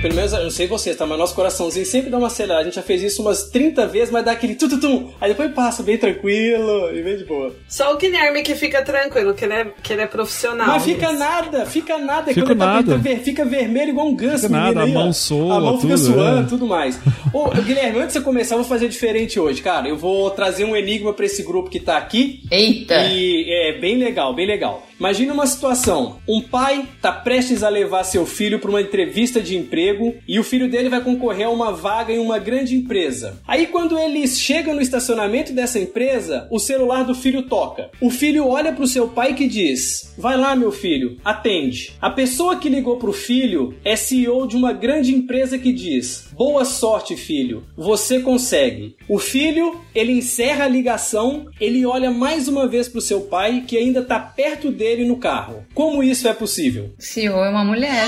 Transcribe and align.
pelo 0.00 0.14
menos, 0.14 0.32
eu 0.32 0.44
não 0.44 0.50
sei 0.50 0.66
vocês, 0.66 0.96
tá? 0.96 1.04
Mas 1.06 1.18
nosso 1.18 1.34
coraçãozinho 1.34 1.84
sempre 1.84 2.10
dá 2.10 2.18
uma 2.18 2.28
acelerada. 2.28 2.62
A 2.62 2.64
gente 2.64 2.74
já 2.76 2.82
fez 2.82 3.02
isso 3.02 3.22
umas 3.22 3.44
30 3.50 3.86
vezes, 3.86 4.10
mas 4.10 4.24
dá 4.24 4.32
aquele 4.32 4.54
tututum. 4.54 5.10
Aí 5.20 5.30
depois 5.30 5.52
passa 5.52 5.82
bem 5.82 5.96
tranquilo 5.98 6.90
e 6.94 7.02
bem 7.02 7.16
de 7.16 7.24
boa. 7.24 7.54
Só 7.68 7.92
o 7.92 7.96
Guilherme 7.98 8.42
que 8.42 8.54
fica 8.54 8.82
tranquilo, 8.82 9.34
que 9.34 9.44
ele 9.44 9.54
é, 9.54 9.66
que 9.82 9.92
ele 9.92 10.02
é 10.02 10.06
profissional. 10.06 10.66
Mas 10.68 10.84
fica 10.84 11.12
nada, 11.12 11.66
fica 11.66 11.98
nada. 11.98 12.32
Fica 12.32 12.46
Quando 12.46 12.58
nada. 12.58 12.92
Ele 12.94 13.02
tá, 13.02 13.08
ver- 13.08 13.20
fica 13.20 13.44
vermelho 13.44 13.90
igual 13.90 14.08
um 14.08 14.14
ganso. 14.16 14.42
Fica 14.46 14.48
nada, 14.48 14.82
aí, 14.82 14.90
a 14.90 14.94
mão 14.94 15.12
soa, 15.12 15.56
A 15.56 15.60
mão 15.60 15.80
fica 15.80 15.94
tudo, 15.94 16.06
suando, 16.12 16.40
é. 16.42 16.48
tudo 16.48 16.66
mais. 16.66 16.98
Ô, 17.32 17.48
Guilherme, 17.50 17.98
antes 17.98 18.14
de 18.14 18.18
você 18.18 18.24
começar, 18.24 18.54
eu 18.54 18.60
vou 18.60 18.68
fazer 18.68 18.88
diferente 18.88 19.38
hoje, 19.40 19.60
cara. 19.62 19.88
Eu 19.88 19.96
vou 19.96 20.30
trazer 20.30 20.64
um 20.64 20.76
enigma 20.76 21.12
pra 21.12 21.26
esse 21.26 21.42
grupo 21.42 21.68
que 21.70 21.80
tá 21.80 21.96
aqui. 21.96 22.40
Eita! 22.50 22.94
E 23.12 23.46
é 23.50 23.78
bem 23.80 23.96
legal, 23.98 24.34
bem 24.34 24.46
legal. 24.46 24.86
Imagina 24.98 25.32
uma 25.32 25.46
situação: 25.46 26.18
um 26.26 26.40
pai 26.42 26.88
tá 27.00 27.12
prestes 27.12 27.62
a 27.62 27.68
levar 27.68 28.02
seu 28.02 28.26
filho 28.26 28.58
para 28.58 28.70
uma 28.70 28.82
entrevista 28.82 29.40
de 29.40 29.56
emprego 29.56 30.14
e 30.26 30.38
o 30.40 30.44
filho 30.44 30.68
dele 30.68 30.88
vai 30.88 31.00
concorrer 31.00 31.46
a 31.46 31.50
uma 31.50 31.72
vaga 31.72 32.12
em 32.12 32.18
uma 32.18 32.38
grande 32.38 32.74
empresa. 32.74 33.40
Aí 33.46 33.68
quando 33.68 33.98
eles 33.98 34.38
chegam 34.38 34.74
no 34.74 34.82
estacionamento 34.82 35.52
dessa 35.52 35.78
empresa, 35.78 36.48
o 36.50 36.58
celular 36.58 37.04
do 37.04 37.14
filho 37.14 37.42
toca. 37.42 37.90
O 38.00 38.10
filho 38.10 38.48
olha 38.48 38.72
pro 38.72 38.86
seu 38.88 39.08
pai 39.08 39.34
que 39.34 39.46
diz: 39.46 40.14
"Vai 40.18 40.36
lá, 40.36 40.56
meu 40.56 40.72
filho, 40.72 41.16
atende". 41.24 41.92
A 42.00 42.10
pessoa 42.10 42.56
que 42.56 42.68
ligou 42.68 42.96
pro 42.96 43.12
filho 43.12 43.74
é 43.84 43.94
CEO 43.94 44.48
de 44.48 44.56
uma 44.56 44.72
grande 44.72 45.14
empresa 45.14 45.58
que 45.58 45.72
diz: 45.72 46.27
"Boa 46.38 46.64
sorte, 46.64 47.16
filho. 47.16 47.64
Você 47.76 48.20
consegue". 48.20 48.94
O 49.08 49.18
filho, 49.18 49.80
ele 49.94 50.12
encerra 50.12 50.64
a 50.64 50.68
ligação, 50.68 51.46
ele 51.60 51.84
olha 51.84 52.10
mais 52.10 52.46
uma 52.46 52.68
vez 52.68 52.88
pro 52.88 53.00
seu 53.00 53.22
pai 53.22 53.64
que 53.66 53.76
ainda 53.76 54.02
tá 54.02 54.20
perto 54.20 54.70
dele 54.70 55.04
no 55.04 55.16
carro. 55.16 55.64
Como 55.74 56.02
isso 56.02 56.28
é 56.28 56.32
possível? 56.32 56.90
CEO 56.98 57.44
é 57.44 57.50
uma 57.50 57.64
mulher. 57.64 58.06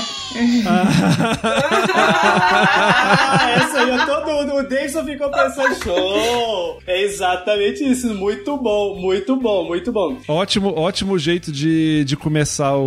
Ah, 0.65 0.87
essa 3.63 3.81
aí, 3.81 3.91
ó, 3.91 4.05
todo 4.05 4.31
mundo, 4.31 4.55
o 4.55 4.63
Davidson 4.63 5.03
ficou 5.03 5.29
pensando, 5.29 5.75
show! 5.83 6.79
É 6.87 7.01
exatamente 7.03 7.83
isso, 7.83 8.13
muito 8.13 8.55
bom, 8.57 8.95
muito 8.99 9.35
bom, 9.35 9.65
muito 9.65 9.91
bom. 9.91 10.17
Ótimo, 10.27 10.73
ótimo 10.77 11.17
jeito 11.19 11.51
de, 11.51 12.03
de 12.05 12.15
começar 12.15 12.75
o, 12.77 12.81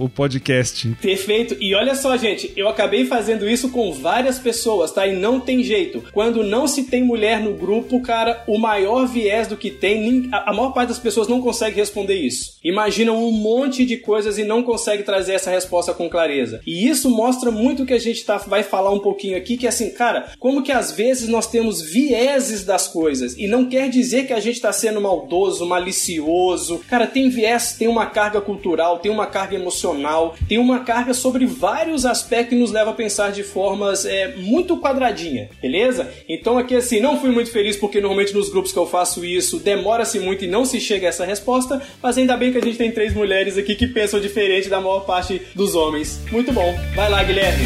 o, 0.00 0.04
o 0.04 0.08
podcast. 0.08 0.88
Perfeito. 1.00 1.56
E 1.60 1.74
olha 1.74 1.94
só, 1.94 2.16
gente, 2.16 2.52
eu 2.56 2.68
acabei 2.68 3.06
fazendo 3.06 3.48
isso 3.48 3.70
com 3.70 3.92
várias 3.92 4.38
pessoas, 4.38 4.59
tá? 4.94 5.06
E 5.06 5.16
não 5.16 5.40
tem 5.40 5.62
jeito. 5.62 6.02
Quando 6.12 6.42
não 6.42 6.66
se 6.66 6.84
tem 6.84 7.02
mulher 7.02 7.40
no 7.40 7.54
grupo, 7.54 8.00
cara, 8.00 8.42
o 8.46 8.58
maior 8.58 9.06
viés 9.06 9.48
do 9.48 9.56
que 9.56 9.70
tem, 9.70 10.28
a 10.32 10.52
maior 10.52 10.72
parte 10.72 10.88
das 10.88 10.98
pessoas 10.98 11.28
não 11.28 11.40
consegue 11.40 11.76
responder 11.76 12.14
isso. 12.14 12.58
Imaginam 12.62 13.22
um 13.24 13.30
monte 13.30 13.84
de 13.84 13.96
coisas 13.96 14.38
e 14.38 14.44
não 14.44 14.62
consegue 14.62 15.02
trazer 15.02 15.34
essa 15.34 15.50
resposta 15.50 15.94
com 15.94 16.08
clareza. 16.08 16.60
E 16.66 16.88
isso 16.88 17.10
mostra 17.10 17.50
muito 17.50 17.82
o 17.82 17.86
que 17.86 17.94
a 17.94 17.98
gente 17.98 18.24
tá, 18.24 18.36
vai 18.38 18.62
falar 18.62 18.90
um 18.90 19.00
pouquinho 19.00 19.36
aqui, 19.36 19.56
que 19.56 19.66
é 19.66 19.68
assim, 19.68 19.90
cara, 19.90 20.32
como 20.38 20.62
que 20.62 20.72
às 20.72 20.92
vezes 20.92 21.28
nós 21.28 21.46
temos 21.46 21.80
vieses 21.80 22.64
das 22.64 22.88
coisas 22.88 23.36
e 23.36 23.46
não 23.46 23.66
quer 23.66 23.88
dizer 23.88 24.26
que 24.26 24.32
a 24.32 24.40
gente 24.40 24.60
tá 24.60 24.72
sendo 24.72 25.00
maldoso, 25.00 25.66
malicioso. 25.66 26.80
Cara, 26.88 27.06
tem 27.06 27.28
viés, 27.28 27.74
tem 27.78 27.88
uma 27.88 28.06
carga 28.06 28.40
cultural, 28.40 28.98
tem 28.98 29.10
uma 29.10 29.26
carga 29.26 29.54
emocional, 29.54 30.34
tem 30.48 30.58
uma 30.58 30.80
carga 30.80 31.14
sobre 31.14 31.46
vários 31.46 32.04
aspectos 32.04 32.50
que 32.50 32.54
nos 32.56 32.72
leva 32.72 32.90
a 32.90 32.94
pensar 32.94 33.30
de 33.30 33.42
formas 33.42 34.04
é, 34.04 34.34
muito 34.50 34.76
quadradinha, 34.78 35.48
beleza? 35.62 36.12
Então 36.28 36.58
aqui 36.58 36.74
assim, 36.74 37.00
não 37.00 37.20
fui 37.20 37.30
muito 37.30 37.52
feliz 37.52 37.76
porque 37.76 38.00
normalmente 38.00 38.34
nos 38.34 38.50
grupos 38.50 38.72
que 38.72 38.78
eu 38.78 38.86
faço 38.86 39.24
isso 39.24 39.60
demora-se 39.60 40.18
muito 40.18 40.44
e 40.44 40.48
não 40.48 40.64
se 40.64 40.80
chega 40.80 41.06
a 41.06 41.10
essa 41.10 41.24
resposta, 41.24 41.80
mas 42.02 42.18
ainda 42.18 42.36
bem 42.36 42.50
que 42.50 42.58
a 42.58 42.62
gente 42.62 42.76
tem 42.76 42.90
três 42.90 43.14
mulheres 43.14 43.56
aqui 43.56 43.74
que 43.74 43.86
pensam 43.86 44.20
diferente 44.20 44.68
da 44.68 44.80
maior 44.80 45.00
parte 45.00 45.40
dos 45.54 45.74
homens. 45.74 46.20
Muito 46.32 46.52
bom. 46.52 46.74
Vai 46.94 47.08
lá, 47.08 47.22
Guilherme. 47.22 47.64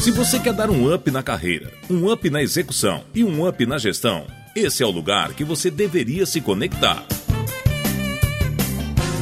Se 0.00 0.10
você 0.10 0.40
quer 0.40 0.52
dar 0.52 0.68
um 0.68 0.92
up 0.92 1.08
na 1.12 1.22
carreira, 1.22 1.70
um 1.88 2.10
up 2.10 2.28
na 2.28 2.42
execução 2.42 3.04
e 3.14 3.22
um 3.22 3.46
up 3.46 3.64
na 3.64 3.78
gestão, 3.78 4.26
esse 4.56 4.82
é 4.82 4.86
o 4.86 4.90
lugar 4.90 5.32
que 5.32 5.44
você 5.44 5.70
deveria 5.70 6.26
se 6.26 6.40
conectar. 6.40 7.06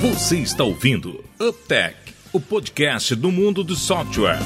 Você 0.00 0.38
está 0.38 0.64
ouvindo 0.64 1.22
UpTech, 1.38 1.94
o 2.32 2.40
podcast 2.40 3.14
do 3.14 3.30
mundo 3.30 3.62
do 3.62 3.76
software. 3.76 4.38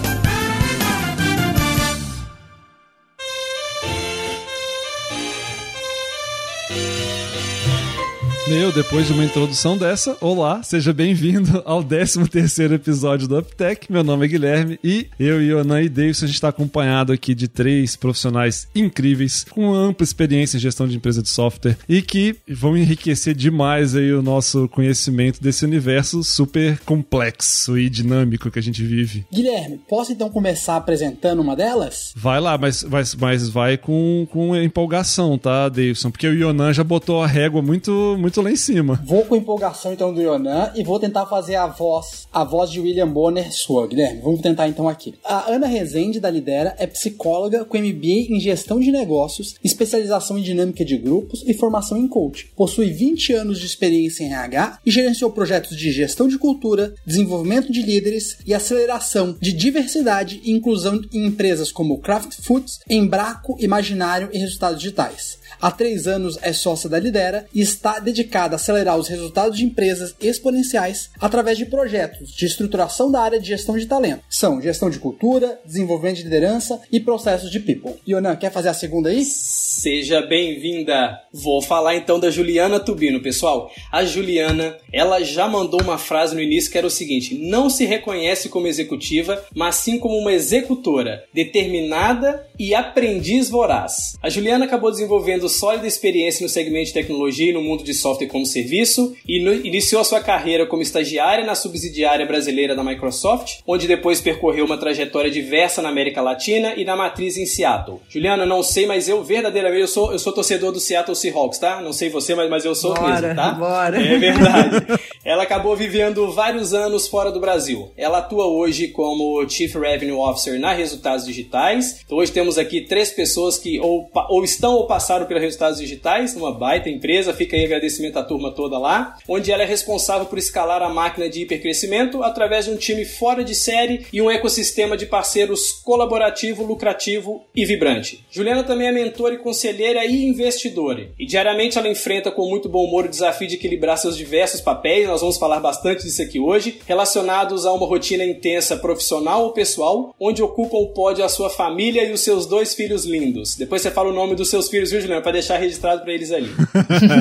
Meu, 8.47 8.71
depois 8.71 9.07
de 9.07 9.13
uma 9.15 9.25
introdução 9.25 9.79
dessa, 9.79 10.19
olá, 10.21 10.63
seja 10.63 10.93
bem-vindo 10.93 11.63
ao 11.65 11.83
13 11.83 12.29
terceiro 12.29 12.75
episódio 12.75 13.27
do 13.27 13.39
UpTech. 13.39 13.91
Meu 13.91 14.05
nome 14.05 14.27
é 14.27 14.29
Guilherme 14.29 14.79
e 14.85 15.09
eu, 15.19 15.43
Ionan 15.43 15.81
e 15.81 15.89
Davidson, 15.89 16.27
a 16.27 16.29
gente 16.29 16.35
está 16.35 16.49
acompanhado 16.49 17.11
aqui 17.11 17.35
de 17.35 17.49
três 17.49 17.97
profissionais 17.97 18.69
incríveis 18.75 19.45
com 19.49 19.73
ampla 19.73 20.05
experiência 20.05 20.59
em 20.59 20.61
gestão 20.61 20.87
de 20.87 20.95
empresa 20.95 21.23
de 21.23 21.31
software 21.31 21.79
e 21.89 22.03
que 22.03 22.37
vão 22.47 22.77
enriquecer 22.77 23.35
demais 23.35 23.97
aí 23.97 24.13
o 24.13 24.21
nosso 24.21 24.69
conhecimento 24.69 25.43
desse 25.43 25.65
universo 25.65 26.23
super 26.23 26.79
complexo 26.81 27.79
e 27.79 27.89
dinâmico 27.89 28.51
que 28.51 28.59
a 28.59 28.63
gente 28.63 28.85
vive. 28.85 29.25
Guilherme, 29.33 29.81
posso 29.89 30.13
então 30.13 30.29
começar 30.29 30.77
apresentando 30.77 31.41
uma 31.41 31.57
delas? 31.57 32.13
Vai 32.15 32.41
lá, 32.41 32.59
mas, 32.59 32.85
mas, 32.85 33.15
mas 33.15 33.49
vai 33.49 33.79
com, 33.79 34.29
com 34.31 34.55
empolgação, 34.55 35.39
tá, 35.39 35.67
Davidson? 35.71 36.11
Porque 36.11 36.27
o 36.27 36.35
Ionan 36.35 36.75
já 36.75 36.85
botou 36.85 37.23
a 37.23 37.27
régua 37.27 37.63
muito, 37.63 38.17
muito 38.19 38.35
lá 38.45 38.53
em 38.53 38.57
cima. 38.57 39.01
Vou 39.05 39.25
com 39.25 39.37
empolgação 39.37 39.93
então 39.93 40.13
do 40.13 40.21
Yonan 40.21 40.71
e 40.75 40.85
vou 40.85 41.01
tentar 41.01 41.27
fazer 41.27 41.57
a 41.57 41.67
voz, 41.67 42.29
a 42.33 42.45
voz 42.45 42.71
de 42.71 42.81
William 42.81 43.09
Bonner 43.09 43.53
sua, 43.53 43.87
Guilherme. 43.87 44.21
Vamos 44.21 44.41
tentar 44.41 44.69
então 44.69 44.89
aqui. 44.89 45.15
A 45.25 45.51
Ana 45.51 45.67
Rezende 45.67 46.21
da 46.21 46.31
Lidera 46.31 46.75
é 46.79 46.87
psicóloga 46.87 47.65
com 47.65 47.79
MBA 47.79 48.27
em 48.31 48.39
gestão 48.39 48.79
de 48.79 48.93
negócios, 48.93 49.55
especialização 49.65 50.39
em 50.39 50.43
dinâmica 50.43 50.85
de 50.85 50.97
grupos 50.97 51.43
e 51.47 51.55
formação 51.55 51.97
em 51.97 52.07
coach. 52.07 52.51
Possui 52.55 52.91
20 52.91 53.33
anos 53.33 53.59
de 53.59 53.67
experiência 53.67 54.23
em 54.23 54.33
RH 54.33 54.81
e 54.85 54.91
gerenciou 54.91 55.31
projetos 55.31 55.77
de 55.77 55.91
gestão 55.91 56.29
de 56.29 56.39
cultura, 56.39 56.95
desenvolvimento 57.07 57.73
de 57.73 57.83
líderes 57.83 58.39
e 58.47 58.53
aceleração 58.53 59.37
de 59.41 59.53
diversidade 59.53 60.41
e 60.45 60.53
inclusão 60.53 61.01
em 61.13 61.27
empresas 61.27 61.73
como 61.73 61.99
Kraft 61.99 62.35
Foods, 62.43 62.81
Embraco, 62.89 63.57
Imaginário 63.59 64.29
e 64.33 64.39
Resultados 64.39 64.81
Digitais. 64.81 65.39
Há 65.61 65.71
três 65.71 66.07
anos 66.07 66.39
é 66.43 66.53
sócia 66.53 66.91
da 66.91 66.99
Lidera 66.99 67.47
e 67.55 67.61
está 67.61 67.99
dedicada 67.99 68.24
a 68.55 68.57
acelerar 68.57 68.99
os 68.99 69.09
resultados 69.09 69.59
de 69.59 69.65
empresas 69.65 70.15
exponenciais 70.21 71.11
através 71.21 71.59
de 71.59 71.67
projetos 71.67 72.31
de 72.31 72.47
estruturação 72.47 73.11
da 73.11 73.21
área 73.21 73.41
de 73.41 73.49
gestão 73.49 73.77
de 73.77 73.87
talento. 73.87 74.23
São 74.29 74.61
gestão 74.61 74.91
de 74.91 74.99
cultura, 74.99 75.61
desenvolvimento 75.65 76.17
de 76.17 76.25
liderança 76.25 76.81
e 76.91 77.01
processos 77.01 77.51
de 77.51 77.61
people. 77.61 77.95
Ionan, 78.07 78.37
quer 78.37 78.51
fazer 78.51 78.69
a 78.69 78.75
segunda 78.75 79.11
aí? 79.11 79.25
Seja 79.25 80.23
bem-vinda. 80.23 81.19
Vou 81.33 81.61
falar 81.61 81.97
então 81.97 82.19
da 82.19 82.31
Juliana 82.31 82.81
Tubino, 82.81 83.21
pessoal. 83.21 83.71
A 83.91 84.05
Juliana, 84.05 84.77
ela 84.93 85.23
já 85.23 85.49
mandou 85.49 85.81
uma 85.83 85.99
frase 85.99 86.35
no 86.35 86.41
início 86.41 86.71
que 86.71 86.79
era 86.79 86.87
o 86.87 86.91
seguinte: 86.91 87.35
não 87.35 87.69
se 87.69 87.85
reconhece 87.85 88.49
como 88.49 88.67
executiva, 88.67 89.45
mas 89.55 89.77
sim 89.77 89.99
como 89.99 90.17
uma 90.17 90.33
executora, 90.33 91.25
determinada 91.33 92.47
e 92.59 92.75
aprendiz 92.75 93.51
voraz. 93.51 94.17
A 94.23 94.29
Juliana 94.29 94.65
acabou 94.65 94.91
desenvolvendo 94.91 95.49
sólida 95.49 95.87
experiência 95.87 96.43
no 96.43 96.49
segmento 96.49 96.87
de 96.87 96.95
tecnologia 96.95 97.51
e 97.51 97.55
no 97.55 97.63
mundo 97.63 97.85
de 97.85 97.95
software 97.95 98.14
como 98.27 98.47
serviço 98.47 99.15
e 99.29 99.39
iniciou 99.39 100.01
a 100.01 100.05
sua 100.05 100.21
carreira 100.21 100.67
como 100.67 100.83
estagiária 100.83 101.45
na 101.45 101.55
subsidiária 101.55 102.27
brasileira 102.27 102.75
da 102.75 102.85
Microsoft, 102.85 103.61
onde 103.67 103.87
depois 103.87 104.21
percorreu 104.21 104.65
uma 104.65 104.79
trajetória 104.79 105.31
diversa 105.31 105.83
na 105.83 105.89
América 105.89 106.21
Latina 106.23 106.75
e 106.77 106.85
na 106.85 106.97
matriz 106.97 107.37
em 107.37 107.47
Seattle. 107.47 108.01
Juliana, 108.09 108.47
não 108.47 108.63
sei, 108.63 108.87
mas 108.87 109.09
eu 109.09 109.23
verdadeiramente 109.23 109.83
eu 109.83 109.89
sou, 109.89 110.13
eu 110.13 110.19
sou 110.19 110.33
torcedor 110.33 110.73
do 110.73 110.81
Seattle 110.81 111.17
Seahawks, 111.17 111.59
tá? 111.59 111.81
Não 111.81 111.93
sei 111.93 112.09
você, 112.09 112.35
mas, 112.35 112.49
mas 112.49 112.65
eu 112.65 112.75
sou 112.75 112.95
Bora, 112.95 113.21
mesmo, 113.21 113.35
tá? 113.35 113.51
bora. 113.53 114.03
É 114.03 114.19
verdade. 114.19 114.87
Ela 115.25 115.45
acabou 115.45 115.75
vivendo 115.75 116.31
vários 116.31 116.75
anos 116.75 117.09
fora 117.09 117.33
do 117.33 117.41
Brasil. 117.41 117.91
Ela 117.97 118.19
atua 118.19 118.47
hoje 118.47 118.89
como 118.89 119.49
Chief 119.49 119.75
Revenue 119.75 120.19
Officer 120.19 120.61
na 120.61 120.73
Resultados 120.75 121.25
Digitais. 121.25 122.03
Então 122.05 122.19
hoje 122.19 122.31
temos 122.31 122.59
aqui 122.59 122.83
três 122.83 123.11
pessoas 123.11 123.57
que 123.57 123.81
ou, 123.81 124.11
ou 124.29 124.45
estão 124.45 124.75
ou 124.75 124.87
passaram 124.87 125.25
pela 125.25 125.41
Resultados 125.41 125.79
Digitais, 125.79 126.37
uma 126.37 126.53
baita 126.53 126.91
empresa. 126.91 127.33
Fica 127.33 127.57
aí 127.57 127.65
agradecimento 127.65 128.04
à 128.13 128.23
turma 128.23 128.51
toda 128.51 128.79
lá, 128.79 129.17
onde 129.29 129.51
ela 129.51 129.63
é 129.63 129.67
responsável 129.67 130.27
por 130.27 130.39
escalar 130.39 130.83
a 130.83 130.89
máquina 130.89 131.29
de 131.29 131.43
hipercrescimento 131.43 132.23
através 132.23 132.65
de 132.65 132.71
um 132.71 132.77
time 132.77 133.05
fora 133.05 133.45
de 133.45 133.55
série 133.55 134.07
e 134.13 134.21
um 134.21 134.31
ecossistema 134.31 134.97
de 134.97 135.07
parceiros 135.07 135.73
colaborativo, 135.73 136.65
lucrativo 136.65 137.45
e 137.55 137.65
vibrante. 137.65 138.25
Juliana 138.31 138.65
também 138.65 138.89
é 138.89 138.93
mentora 138.93 139.35
e 139.35 139.39
conselheira 139.39 140.05
e 140.05 140.27
investidora. 140.27 141.11
E 141.19 141.27
diariamente 141.27 141.79
ela 141.79 141.89
enfrenta 141.89 142.31
com 142.31 142.49
muito 142.49 142.69
bom 142.69 142.85
humor 142.85 143.07
o 143.07 143.09
desafio 143.09 143.49
de 143.49 143.55
equilibrar 143.55 143.99
seus 143.99 144.17
diversos 144.17 144.61
papéis, 144.61 145.07
nós 145.07 145.21
vamos 145.21 145.39
falar 145.39 145.61
bastante 145.61 146.05
disso 146.05 146.23
aqui 146.23 146.39
hoje, 146.39 146.81
relacionados 146.87 147.67
a 147.67 147.73
uma 147.73 147.87
rotina 147.87 148.25
intensa 148.25 148.77
profissional 148.77 149.45
ou 149.45 149.53
pessoal, 149.53 150.15
onde 150.19 150.43
ocupam 150.43 150.79
o 150.79 150.89
pódio 150.89 151.25
a 151.25 151.29
sua 151.29 151.51
família 151.51 152.05
e 152.05 152.13
os 152.13 152.21
seus 152.21 152.47
dois 152.47 152.75
filhos 152.75 153.05
lindos. 153.05 153.57
Depois 153.57 153.83
você 153.83 153.91
fala 153.91 154.11
o 154.11 154.13
nome 154.13 154.35
dos 154.35 154.51
seus 154.51 154.69
filhos, 154.69 154.91
viu, 154.91 155.01
Juliano? 155.01 155.23
Pra 155.23 155.33
deixar 155.33 155.59
registrado 155.59 156.03
para 156.03 156.13
eles 156.13 156.33
ali. 156.33 156.51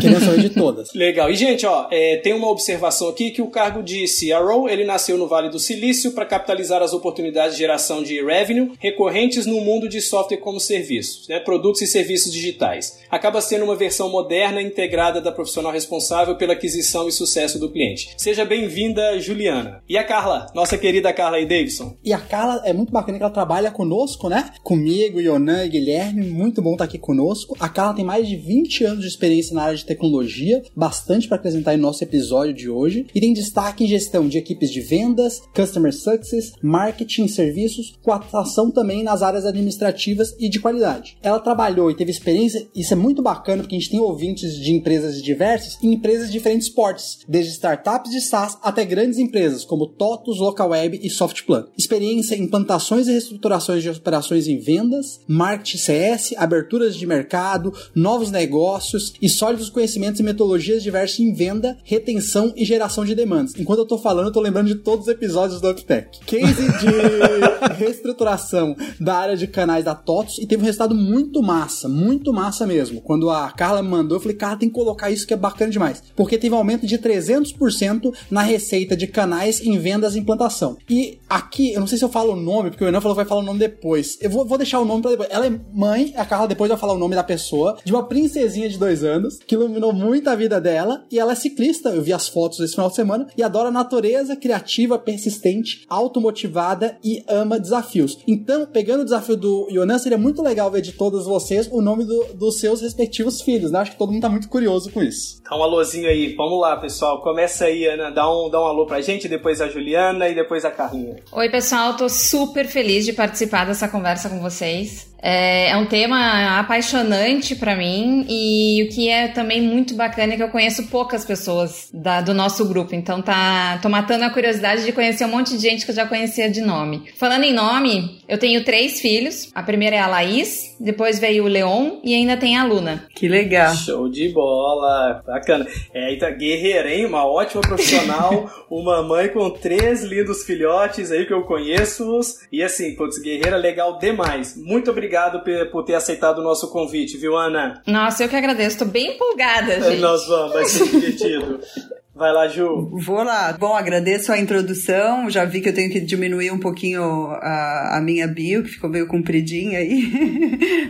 Querendo 0.01 0.25
saber 0.25 0.41
de 0.41 0.49
todas. 0.73 0.93
Legal. 0.93 1.29
E, 1.29 1.35
gente, 1.35 1.65
ó, 1.65 1.87
é, 1.91 2.17
tem 2.17 2.33
uma 2.33 2.49
observação 2.49 3.07
aqui 3.09 3.31
que 3.31 3.41
o 3.41 3.47
cargo 3.47 3.83
de 3.83 4.05
CRO, 4.05 4.67
ele 4.67 4.83
nasceu 4.83 5.17
no 5.17 5.27
Vale 5.27 5.49
do 5.49 5.59
Silício 5.59 6.11
para 6.11 6.25
capitalizar 6.25 6.81
as 6.81 6.93
oportunidades 6.93 7.55
de 7.55 7.59
geração 7.59 8.03
de 8.03 8.21
revenue 8.23 8.71
recorrentes 8.79 9.45
no 9.45 9.61
mundo 9.61 9.87
de 9.87 10.01
software 10.01 10.37
como 10.37 10.59
serviços, 10.59 11.27
né, 11.27 11.39
produtos 11.39 11.81
e 11.81 11.87
serviços 11.87 12.31
digitais. 12.31 12.99
Acaba 13.09 13.41
sendo 13.41 13.65
uma 13.65 13.75
versão 13.75 14.09
moderna 14.09 14.61
e 14.61 14.65
integrada 14.65 15.21
da 15.21 15.31
profissional 15.31 15.71
responsável 15.71 16.35
pela 16.35 16.53
aquisição 16.53 17.07
e 17.07 17.11
sucesso 17.11 17.59
do 17.59 17.69
cliente. 17.69 18.13
Seja 18.17 18.43
bem-vinda, 18.43 19.19
Juliana. 19.19 19.83
E 19.87 19.97
a 19.97 20.03
Carla, 20.03 20.47
nossa 20.55 20.77
querida 20.77 21.13
Carla 21.13 21.39
e 21.39 21.45
Davidson. 21.45 21.95
E 22.03 22.11
a 22.11 22.19
Carla 22.19 22.61
é 22.65 22.73
muito 22.73 22.91
bacana 22.91 23.17
que 23.17 23.23
ela 23.23 23.33
trabalha 23.33 23.71
conosco, 23.71 24.29
né? 24.29 24.51
Comigo, 24.63 25.19
Yonan 25.19 25.65
e 25.65 25.69
Guilherme. 25.69 26.27
Muito 26.27 26.61
bom 26.61 26.73
estar 26.73 26.85
aqui 26.85 26.97
conosco. 26.97 27.55
A 27.59 27.69
Carla 27.69 27.95
tem 27.95 28.05
mais 28.05 28.27
de 28.27 28.35
20 28.35 28.85
anos 28.85 29.01
de 29.01 29.07
experiência 29.07 29.53
na 29.53 29.63
área 29.63 29.77
de 29.77 29.85
tecnologia, 29.85 30.62
bastante 30.75 31.27
para 31.27 31.37
apresentar 31.37 31.73
em 31.73 31.77
nosso 31.77 32.03
episódio 32.03 32.53
de 32.53 32.69
hoje. 32.69 33.05
E 33.13 33.19
tem 33.19 33.33
destaque 33.33 33.83
em 33.83 33.87
gestão 33.87 34.27
de 34.27 34.37
equipes 34.37 34.71
de 34.71 34.81
vendas, 34.81 35.41
customer 35.55 35.93
success, 35.93 36.53
marketing, 36.61 37.27
serviços, 37.27 37.97
com 38.01 38.11
atuação 38.11 38.71
também 38.71 39.03
nas 39.03 39.21
áreas 39.21 39.45
administrativas 39.45 40.35
e 40.39 40.49
de 40.49 40.59
qualidade. 40.59 41.17
Ela 41.21 41.39
trabalhou 41.39 41.89
e 41.89 41.95
teve 41.95 42.11
experiência, 42.11 42.67
isso 42.75 42.93
é 42.93 42.95
muito 42.95 43.21
bacana 43.21 43.63
porque 43.63 43.75
a 43.75 43.79
gente 43.79 43.91
tem 43.91 43.99
ouvintes 43.99 44.55
de 44.55 44.71
empresas 44.71 45.21
diversas 45.21 45.77
em 45.81 45.93
empresas 45.93 46.27
de 46.27 46.33
diferentes 46.33 46.69
portes, 46.69 47.19
desde 47.27 47.51
startups 47.51 48.11
de 48.11 48.21
SaaS 48.21 48.57
até 48.61 48.85
grandes 48.85 49.19
empresas 49.19 49.63
como 49.65 49.87
TOTUS, 49.87 50.39
LocalWeb 50.39 50.99
e 51.01 51.09
SoftPlan. 51.09 51.67
Experiência 51.77 52.35
em 52.35 52.43
implantações 52.43 53.07
e 53.07 53.11
reestruturações 53.11 53.81
de 53.81 53.89
operações 53.89 54.47
em 54.47 54.57
vendas, 54.57 55.19
marketing 55.27 55.77
CS, 55.77 56.33
aberturas 56.37 56.95
de 56.95 57.05
mercado, 57.05 57.73
novos 57.95 58.29
negócios 58.29 59.13
e 59.21 59.29
sólidos 59.29 59.69
conhecimentos 59.69 60.19
e 60.19 60.23
metodologias 60.23 60.52
diversas 60.61 61.19
em 61.19 61.33
venda, 61.33 61.77
retenção 61.83 62.53
e 62.55 62.65
geração 62.65 63.05
de 63.05 63.15
demandas. 63.15 63.53
Enquanto 63.57 63.79
eu 63.79 63.85
tô 63.85 63.97
falando, 63.97 64.27
eu 64.27 64.31
tô 64.31 64.39
lembrando 64.39 64.67
de 64.67 64.75
todos 64.75 65.07
os 65.07 65.11
episódios 65.11 65.59
do 65.59 65.69
UpTech. 65.69 66.19
Case 66.25 66.67
de 66.79 67.73
reestruturação 67.77 68.75
da 68.99 69.15
área 69.15 69.37
de 69.37 69.47
canais 69.47 69.85
da 69.85 69.95
TOTUS 69.95 70.39
e 70.39 70.45
teve 70.45 70.61
um 70.61 70.65
resultado 70.65 70.93
muito 70.93 71.41
massa, 71.41 71.87
muito 71.87 72.31
massa 72.33 72.67
mesmo. 72.67 73.01
Quando 73.01 73.29
a 73.29 73.51
Carla 73.51 73.81
me 73.81 73.89
mandou, 73.89 74.17
eu 74.17 74.21
falei, 74.21 74.37
cara, 74.37 74.57
tem 74.57 74.69
que 74.69 74.75
colocar 74.75 75.09
isso 75.09 75.25
que 75.25 75.33
é 75.33 75.37
bacana 75.37 75.71
demais. 75.71 76.03
Porque 76.15 76.37
teve 76.37 76.53
um 76.53 76.57
aumento 76.57 76.85
de 76.85 76.97
300% 76.97 78.13
na 78.29 78.41
receita 78.41 78.95
de 78.95 79.07
canais 79.07 79.61
em 79.61 79.77
vendas 79.77 80.15
e 80.15 80.19
implantação. 80.19 80.77
E 80.89 81.19
aqui, 81.29 81.73
eu 81.73 81.79
não 81.79 81.87
sei 81.87 81.97
se 81.97 82.03
eu 82.03 82.09
falo 82.09 82.33
o 82.33 82.35
nome, 82.35 82.69
porque 82.69 82.83
o 82.83 82.87
Enan 82.87 83.01
falou 83.01 83.15
que 83.15 83.21
vai 83.21 83.29
falar 83.29 83.41
o 83.41 83.45
nome 83.45 83.59
depois. 83.59 84.17
Eu 84.21 84.29
vou, 84.29 84.45
vou 84.45 84.57
deixar 84.57 84.79
o 84.79 84.85
nome 84.85 85.01
pra 85.01 85.11
depois. 85.11 85.29
Ela 85.31 85.47
é 85.47 85.59
mãe, 85.73 86.13
a 86.15 86.25
Carla 86.25 86.47
depois 86.47 86.69
vai 86.69 86.77
falar 86.77 86.93
o 86.93 86.97
nome 86.97 87.15
da 87.15 87.23
pessoa, 87.23 87.77
de 87.83 87.91
uma 87.91 88.03
princesinha 88.03 88.69
de 88.69 88.77
dois 88.77 89.03
anos, 89.03 89.39
que 89.45 89.55
iluminou 89.55 89.93
muito 89.93 90.29
a 90.29 90.35
vida 90.35 90.42
dela, 90.47 91.05
e 91.11 91.19
ela 91.19 91.31
é 91.31 91.35
ciclista, 91.35 91.89
eu 91.89 92.01
vi 92.01 92.13
as 92.13 92.27
fotos 92.27 92.59
esse 92.59 92.73
final 92.75 92.89
de 92.89 92.95
semana, 92.95 93.27
e 93.37 93.43
adora 93.43 93.69
a 93.69 93.71
natureza, 93.71 94.35
criativa, 94.35 94.97
persistente, 94.99 95.85
automotivada 95.89 96.97
e 97.03 97.23
ama 97.27 97.59
desafios. 97.59 98.17
Então, 98.27 98.65
pegando 98.65 99.01
o 99.01 99.03
desafio 99.05 99.35
do 99.35 99.67
Yonan, 99.69 99.97
seria 99.99 100.17
muito 100.17 100.41
legal 100.41 100.69
ver 100.71 100.81
de 100.81 100.93
todos 100.93 101.25
vocês 101.25 101.67
o 101.71 101.81
nome 101.81 102.05
do- 102.05 102.33
dos 102.33 102.59
seus 102.59 102.81
respectivos 102.81 103.41
filhos, 103.41 103.71
né? 103.71 103.79
Acho 103.79 103.91
que 103.91 103.97
todo 103.97 104.11
mundo 104.11 104.21
tá 104.21 104.29
muito 104.29 104.49
curioso 104.49 104.91
com 104.91 105.01
isso. 105.01 105.41
Dá 105.49 105.57
um 105.57 105.63
alôzinho 105.63 106.07
aí. 106.07 106.33
Vamos 106.35 106.59
lá, 106.61 106.77
pessoal. 106.77 107.21
Começa 107.21 107.65
aí, 107.65 107.85
Ana. 107.85 108.09
Dá 108.11 108.29
um, 108.31 108.49
dá 108.49 108.59
um 108.61 108.65
alô 108.65 108.85
pra 108.85 109.01
gente, 109.01 109.27
depois 109.27 109.61
a 109.61 109.67
Juliana 109.67 110.27
e 110.29 110.35
depois 110.35 110.65
a 110.65 110.71
Carlinha. 110.71 111.17
Oi, 111.31 111.49
pessoal, 111.49 111.95
tô 111.97 112.07
super 112.09 112.67
feliz 112.67 113.05
de 113.05 113.13
participar 113.13 113.65
dessa 113.65 113.87
conversa 113.87 114.29
com 114.29 114.39
vocês. 114.39 115.12
É, 115.25 115.69
é 115.69 115.77
um 115.77 115.85
tema 115.85 116.59
apaixonante 116.59 117.55
pra 117.55 117.75
mim 117.77 118.25
e 118.27 118.83
o 118.83 118.93
que 118.93 119.07
é 119.09 119.29
também 119.29 119.61
muito 119.61 119.95
bacana 119.95 120.33
é 120.33 120.35
que 120.35 120.43
eu 120.43 120.49
conheço 120.49 120.87
poucas 120.87 121.23
pessoas 121.23 121.89
da- 121.93 122.19
do 122.19 122.33
nosso 122.33 122.67
grupo, 122.67 122.93
então 122.93 123.21
tá 123.21 123.79
tô 123.81 123.87
matando 123.87 124.25
a 124.25 124.29
curiosidade 124.29 124.83
de 124.83 124.91
conhecer 124.91 125.23
um 125.23 125.29
monte 125.29 125.51
de 125.55 125.59
gente 125.61 125.85
que 125.85 125.91
eu 125.91 125.95
já 125.95 126.05
conhecia 126.05 126.49
de 126.49 126.59
nome. 126.59 127.03
Falando 127.15 127.45
em 127.45 127.53
nome, 127.53 128.19
eu 128.27 128.37
tenho 128.37 128.65
três 128.65 128.99
filhos. 128.99 129.49
A 129.55 129.63
primeira 129.63 129.95
é 129.95 129.99
a 129.99 130.07
Laís, 130.07 130.75
depois 130.77 131.19
veio 131.19 131.45
o 131.45 131.47
Leon 131.47 131.99
e 132.03 132.13
ainda 132.13 132.35
tem 132.35 132.57
a 132.57 132.65
Luna. 132.65 133.05
Que 133.15 133.29
legal. 133.29 133.73
Show 133.75 134.09
de 134.09 134.27
bola. 134.29 135.23
Bacana. 135.25 135.65
É, 135.93 136.13
então, 136.13 136.29
guerreira, 136.37 136.93
hein? 136.93 137.05
Uma 137.05 137.25
ótima 137.25 137.61
profissional, 137.61 138.49
uma 138.69 139.01
mãe 139.01 139.29
com 139.29 139.49
três 139.49 140.03
lindos 140.03 140.43
filhotes 140.43 141.11
aí 141.11 141.25
que 141.25 141.33
eu 141.33 141.43
conheço-os. 141.43 142.39
E 142.51 142.61
assim, 142.61 142.93
putz, 142.95 143.17
guerreira 143.21 143.55
legal 143.55 143.97
demais. 143.97 144.57
Muito 144.57 144.91
obrigado 144.91 145.12
pe- 145.43 145.65
por 145.65 145.83
ter 145.83 145.95
aceitado 145.95 146.39
o 146.39 146.43
nosso 146.43 146.69
convite, 146.71 147.17
viu, 147.17 147.35
Ana? 147.37 147.81
Nossa, 147.87 148.23
eu 148.23 148.29
que 148.29 148.35
agradeço, 148.35 148.79
tô 148.79 148.85
bem 148.85 149.15
empolgada, 149.15 149.79
gente. 149.81 149.99
Nós 150.01 150.27
vamos, 150.27 150.53
vai 150.53 150.65
ser 150.65 150.87
divertido. 150.87 151.59
Vai 152.15 152.31
lá, 152.31 152.47
Ju. 152.47 152.91
Vou 153.03 153.23
lá. 153.23 153.53
Bom, 153.53 153.73
agradeço 153.73 154.31
a 154.31 154.37
introdução. 154.37 155.31
Já 155.31 155.45
vi 155.45 155.61
que 155.61 155.69
eu 155.69 155.73
tenho 155.73 155.91
que 155.91 155.99
diminuir 155.99 156.51
um 156.51 156.59
pouquinho 156.59 157.01
a, 157.01 157.97
a 157.97 158.01
minha 158.01 158.27
bio, 158.27 158.61
que 158.61 158.69
ficou 158.69 158.87
meio 158.87 159.07
compridinha 159.07 159.79
aí. 159.79 160.11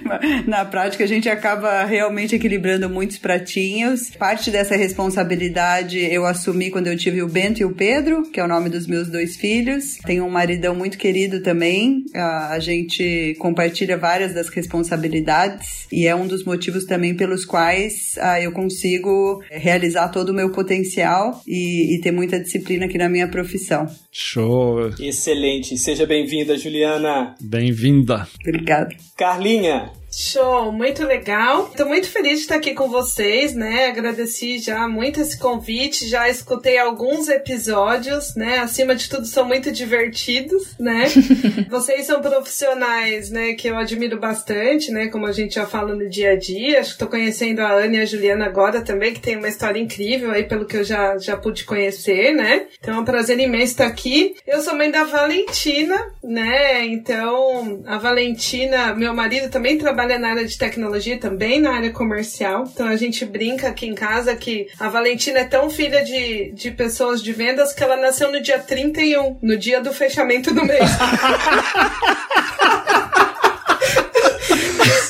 Na 0.45 0.65
prática, 0.65 1.05
a 1.05 1.07
gente 1.07 1.29
acaba 1.29 1.85
realmente 1.85 2.35
equilibrando 2.35 2.89
muitos 2.89 3.17
pratinhos. 3.17 4.09
Parte 4.09 4.51
dessa 4.51 4.75
responsabilidade 4.75 5.97
eu 5.97 6.25
assumi 6.25 6.69
quando 6.69 6.87
eu 6.87 6.97
tive 6.97 7.21
o 7.21 7.29
Bento 7.29 7.61
e 7.61 7.65
o 7.65 7.73
Pedro, 7.73 8.23
que 8.23 8.41
é 8.41 8.43
o 8.43 8.47
nome 8.47 8.69
dos 8.69 8.85
meus 8.85 9.07
dois 9.07 9.37
filhos. 9.37 9.95
Tenho 10.05 10.25
um 10.25 10.29
maridão 10.29 10.75
muito 10.75 10.97
querido 10.97 11.41
também. 11.41 12.03
A, 12.13 12.49
a 12.49 12.59
gente 12.59 13.33
compartilha 13.39 13.97
várias 13.97 14.33
das 14.33 14.49
responsabilidades 14.49 15.87
e 15.89 16.05
é 16.05 16.13
um 16.13 16.27
dos 16.27 16.43
motivos 16.43 16.83
também 16.83 17.15
pelos 17.15 17.45
quais 17.45 18.15
ah, 18.19 18.41
eu 18.41 18.51
consigo 18.51 19.41
realizar 19.49 20.09
todo 20.09 20.29
o 20.29 20.33
meu 20.33 20.51
potencial 20.51 21.12
e, 21.47 21.95
e 21.95 22.01
ter 22.01 22.11
muita 22.11 22.39
disciplina 22.39 22.85
aqui 22.85 22.97
na 22.97 23.09
minha 23.09 23.27
profissão. 23.27 23.85
Show. 24.11 24.89
Excelente. 24.99 25.77
Seja 25.77 26.05
bem-vinda, 26.05 26.57
Juliana. 26.57 27.35
Bem-vinda. 27.41 28.27
Obrigada. 28.41 28.89
Carlinha. 29.17 29.91
Show, 30.15 30.71
muito 30.71 31.03
legal. 31.03 31.71
Tô 31.75 31.85
muito 31.85 32.07
feliz 32.07 32.33
de 32.33 32.41
estar 32.41 32.57
aqui 32.57 32.75
com 32.75 32.87
vocês, 32.87 33.55
né? 33.55 33.87
Agradeci 33.87 34.59
já 34.59 34.87
muito 34.87 35.19
esse 35.19 35.39
convite, 35.39 36.07
já 36.07 36.29
escutei 36.29 36.77
alguns 36.77 37.27
episódios, 37.29 38.35
né? 38.35 38.59
Acima 38.59 38.95
de 38.95 39.09
tudo, 39.09 39.25
são 39.25 39.43
muito 39.43 39.71
divertidos, 39.71 40.77
né? 40.79 41.05
vocês 41.67 42.05
são 42.05 42.21
profissionais, 42.21 43.31
né? 43.31 43.53
Que 43.53 43.69
eu 43.69 43.75
admiro 43.75 44.19
bastante, 44.19 44.91
né? 44.91 45.07
Como 45.07 45.25
a 45.25 45.31
gente 45.31 45.55
já 45.55 45.65
fala 45.65 45.95
no 45.95 46.07
dia 46.07 46.33
a 46.33 46.35
dia. 46.35 46.79
Acho 46.79 46.93
que 46.93 46.99
tô 46.99 47.07
conhecendo 47.07 47.61
a 47.61 47.71
Ana 47.71 47.95
e 47.95 48.01
a 48.01 48.05
Juliana 48.05 48.45
agora 48.45 48.81
também, 48.81 49.15
que 49.15 49.19
tem 49.19 49.35
uma 49.35 49.49
história 49.49 49.79
incrível 49.79 50.29
aí, 50.29 50.43
pelo 50.43 50.65
que 50.65 50.77
eu 50.77 50.83
já, 50.83 51.17
já 51.17 51.35
pude 51.35 51.63
conhecer, 51.63 52.33
né? 52.35 52.67
Então 52.79 52.97
é 52.97 52.99
um 52.99 53.05
prazer 53.05 53.39
imenso 53.39 53.71
estar 53.71 53.87
aqui. 53.87 54.35
Eu 54.45 54.61
sou 54.61 54.75
mãe 54.75 54.91
da 54.91 55.05
Valentina, 55.05 55.99
né? 56.23 56.85
Então, 56.85 57.81
a 57.87 57.97
Valentina, 57.97 58.93
meu 58.93 59.11
marido 59.11 59.49
também 59.49 59.75
trabalha 59.75 60.02
na 60.07 60.29
área 60.29 60.45
de 60.45 60.57
tecnologia, 60.57 61.17
também 61.17 61.59
na 61.59 61.75
área 61.75 61.91
comercial. 61.91 62.63
Então 62.71 62.87
a 62.87 62.95
gente 62.95 63.25
brinca 63.25 63.69
aqui 63.69 63.87
em 63.87 63.95
casa 63.95 64.35
que 64.35 64.67
a 64.79 64.89
Valentina 64.89 65.39
é 65.39 65.45
tão 65.45 65.69
filha 65.69 66.03
de, 66.03 66.51
de 66.51 66.71
pessoas 66.71 67.21
de 67.21 67.31
vendas 67.31 67.73
que 67.73 67.83
ela 67.83 67.97
nasceu 67.97 68.31
no 68.31 68.41
dia 68.41 68.59
31, 68.59 69.39
no 69.41 69.57
dia 69.57 69.81
do 69.81 69.93
fechamento 69.93 70.53
do 70.53 70.65
mês. 70.65 70.89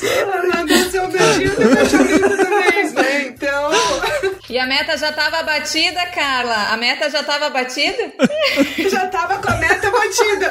ela 0.04 0.64
nasceu 0.64 1.04
no 1.04 1.18
dia 1.38 1.50
do 1.50 1.76
fechamento 1.76 2.36
do 2.36 2.50
mês, 2.50 2.92
né? 2.92 3.22
Então. 3.26 3.70
E 4.54 4.58
a 4.58 4.66
meta 4.66 4.96
já 4.96 5.10
tava 5.10 5.42
batida, 5.42 6.06
Carla? 6.14 6.68
A 6.70 6.76
meta 6.76 7.10
já 7.10 7.24
tava 7.24 7.50
batida? 7.50 8.12
já 8.88 9.08
tava 9.08 9.38
com 9.38 9.50
a 9.50 9.56
meta 9.56 9.90
batida. 9.90 10.50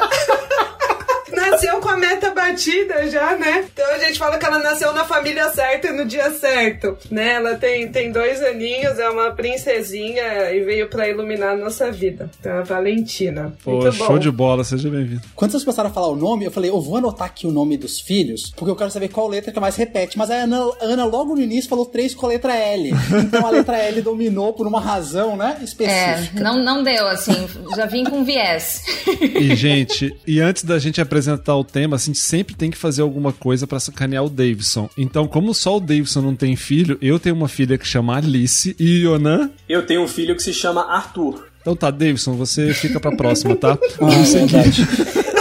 Nasceu 1.32 1.78
com 1.80 1.88
a 1.88 1.96
meta 1.96 2.30
batida 2.30 3.08
já, 3.10 3.36
né? 3.36 3.64
Então 3.72 3.86
a 3.94 3.98
gente 3.98 4.18
fala 4.18 4.38
que 4.38 4.44
ela 4.44 4.58
nasceu 4.58 4.92
na 4.92 5.04
família 5.04 5.48
certa 5.50 5.92
no 5.92 6.04
dia 6.04 6.30
certo, 6.32 6.96
né? 7.10 7.34
Ela 7.34 7.54
tem, 7.54 7.88
tem 7.88 8.12
dois 8.12 8.42
aninhos, 8.42 8.98
é 8.98 9.08
uma 9.08 9.30
princesinha 9.30 10.50
e 10.52 10.60
veio 10.64 10.88
pra 10.88 11.08
iluminar 11.08 11.54
a 11.54 11.56
nossa 11.56 11.90
vida. 11.90 12.30
Então, 12.38 12.58
a 12.58 12.62
Valentina. 12.62 13.52
Pô, 13.64 13.78
Muito 13.80 13.92
show 13.92 14.08
bom. 14.08 14.18
de 14.18 14.30
bola, 14.30 14.64
seja 14.64 14.88
bem-vindo. 14.90 15.22
Quando 15.34 15.52
vocês 15.52 15.64
começaram 15.64 15.90
a 15.90 15.92
falar 15.92 16.08
o 16.08 16.16
nome, 16.16 16.44
eu 16.44 16.50
falei, 16.50 16.70
eu 16.70 16.80
vou 16.80 16.96
anotar 16.96 17.26
aqui 17.26 17.46
o 17.46 17.50
nome 17.50 17.76
dos 17.76 18.00
filhos, 18.00 18.52
porque 18.56 18.70
eu 18.70 18.76
quero 18.76 18.90
saber 18.90 19.08
qual 19.08 19.26
letra 19.28 19.50
que 19.52 19.58
mais 19.60 19.76
repete. 19.76 20.18
Mas 20.18 20.30
a 20.30 20.34
Ana, 20.34 20.58
a 20.80 20.84
Ana 20.84 21.04
logo 21.04 21.34
no 21.34 21.40
início 21.42 21.68
falou 21.70 21.86
três 21.86 22.14
com 22.14 22.26
a 22.26 22.28
letra 22.30 22.54
L. 22.54 22.92
Então 23.24 23.46
a 23.46 23.50
letra 23.50 23.78
L 23.78 24.00
dominou 24.02 24.52
por 24.52 24.66
uma 24.66 24.80
razão, 24.80 25.36
né? 25.36 25.56
É, 25.60 25.64
Específica. 25.64 26.40
não, 26.42 26.62
não 26.62 26.82
deu, 26.82 27.06
assim, 27.08 27.46
já 27.74 27.86
vim 27.86 28.04
com 28.04 28.24
viés. 28.24 28.82
E, 29.20 29.54
gente, 29.56 30.14
e 30.26 30.40
antes 30.40 30.64
da 30.64 30.78
gente 30.78 31.00
apresentar 31.00 31.13
apresentar 31.14 31.56
o 31.56 31.62
tema, 31.62 31.94
assim, 31.94 32.10
a 32.10 32.14
gente 32.14 32.24
sempre 32.24 32.54
tem 32.56 32.70
que 32.70 32.76
fazer 32.76 33.02
alguma 33.02 33.32
coisa 33.32 33.68
para 33.68 33.78
sacanear 33.78 34.24
o 34.24 34.28
Davidson. 34.28 34.90
Então, 34.98 35.28
como 35.28 35.54
só 35.54 35.76
o 35.76 35.80
Davidson 35.80 36.20
não 36.20 36.34
tem 36.34 36.56
filho, 36.56 36.98
eu 37.00 37.20
tenho 37.20 37.36
uma 37.36 37.46
filha 37.46 37.78
que 37.78 37.86
chama 37.86 38.16
Alice 38.16 38.74
e 38.78 39.04
Yonan. 39.04 39.50
Eu 39.68 39.86
tenho 39.86 40.02
um 40.02 40.08
filho 40.08 40.34
que 40.34 40.42
se 40.42 40.52
chama 40.52 40.82
Arthur. 40.82 41.46
Então 41.60 41.76
tá, 41.76 41.90
Davidson, 41.90 42.34
você 42.34 42.74
fica 42.74 42.98
pra 42.98 43.16
próxima, 43.16 43.54
tá? 43.54 43.78
Vamos 43.98 44.28
seguir. 44.28 44.54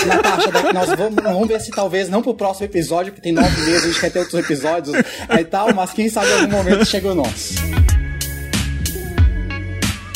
Natasha, 0.06 0.74
nós 0.74 0.89
vamos, 0.98 1.24
vamos 1.24 1.48
ver 1.48 1.62
se 1.62 1.72
talvez 1.72 2.10
não 2.10 2.22
pro 2.22 2.34
próximo 2.34 2.65
episódio, 2.65 3.13
porque 3.13 3.22
tem 3.22 3.32
nove 3.32 3.62
meses, 3.62 3.84
a 3.84 3.88
gente 3.88 4.00
quer 4.01 4.12
ter 4.12 4.20
outros 4.20 4.38
episódios 4.38 4.96
e 4.98 5.44
tal, 5.46 5.74
mas 5.74 5.94
quem 5.94 6.10
sabe 6.10 6.27
em 6.27 6.42
algum 6.42 6.58
momento 6.58 6.86
chega 6.86 7.10
o 7.10 7.15
nosso. 7.15 7.53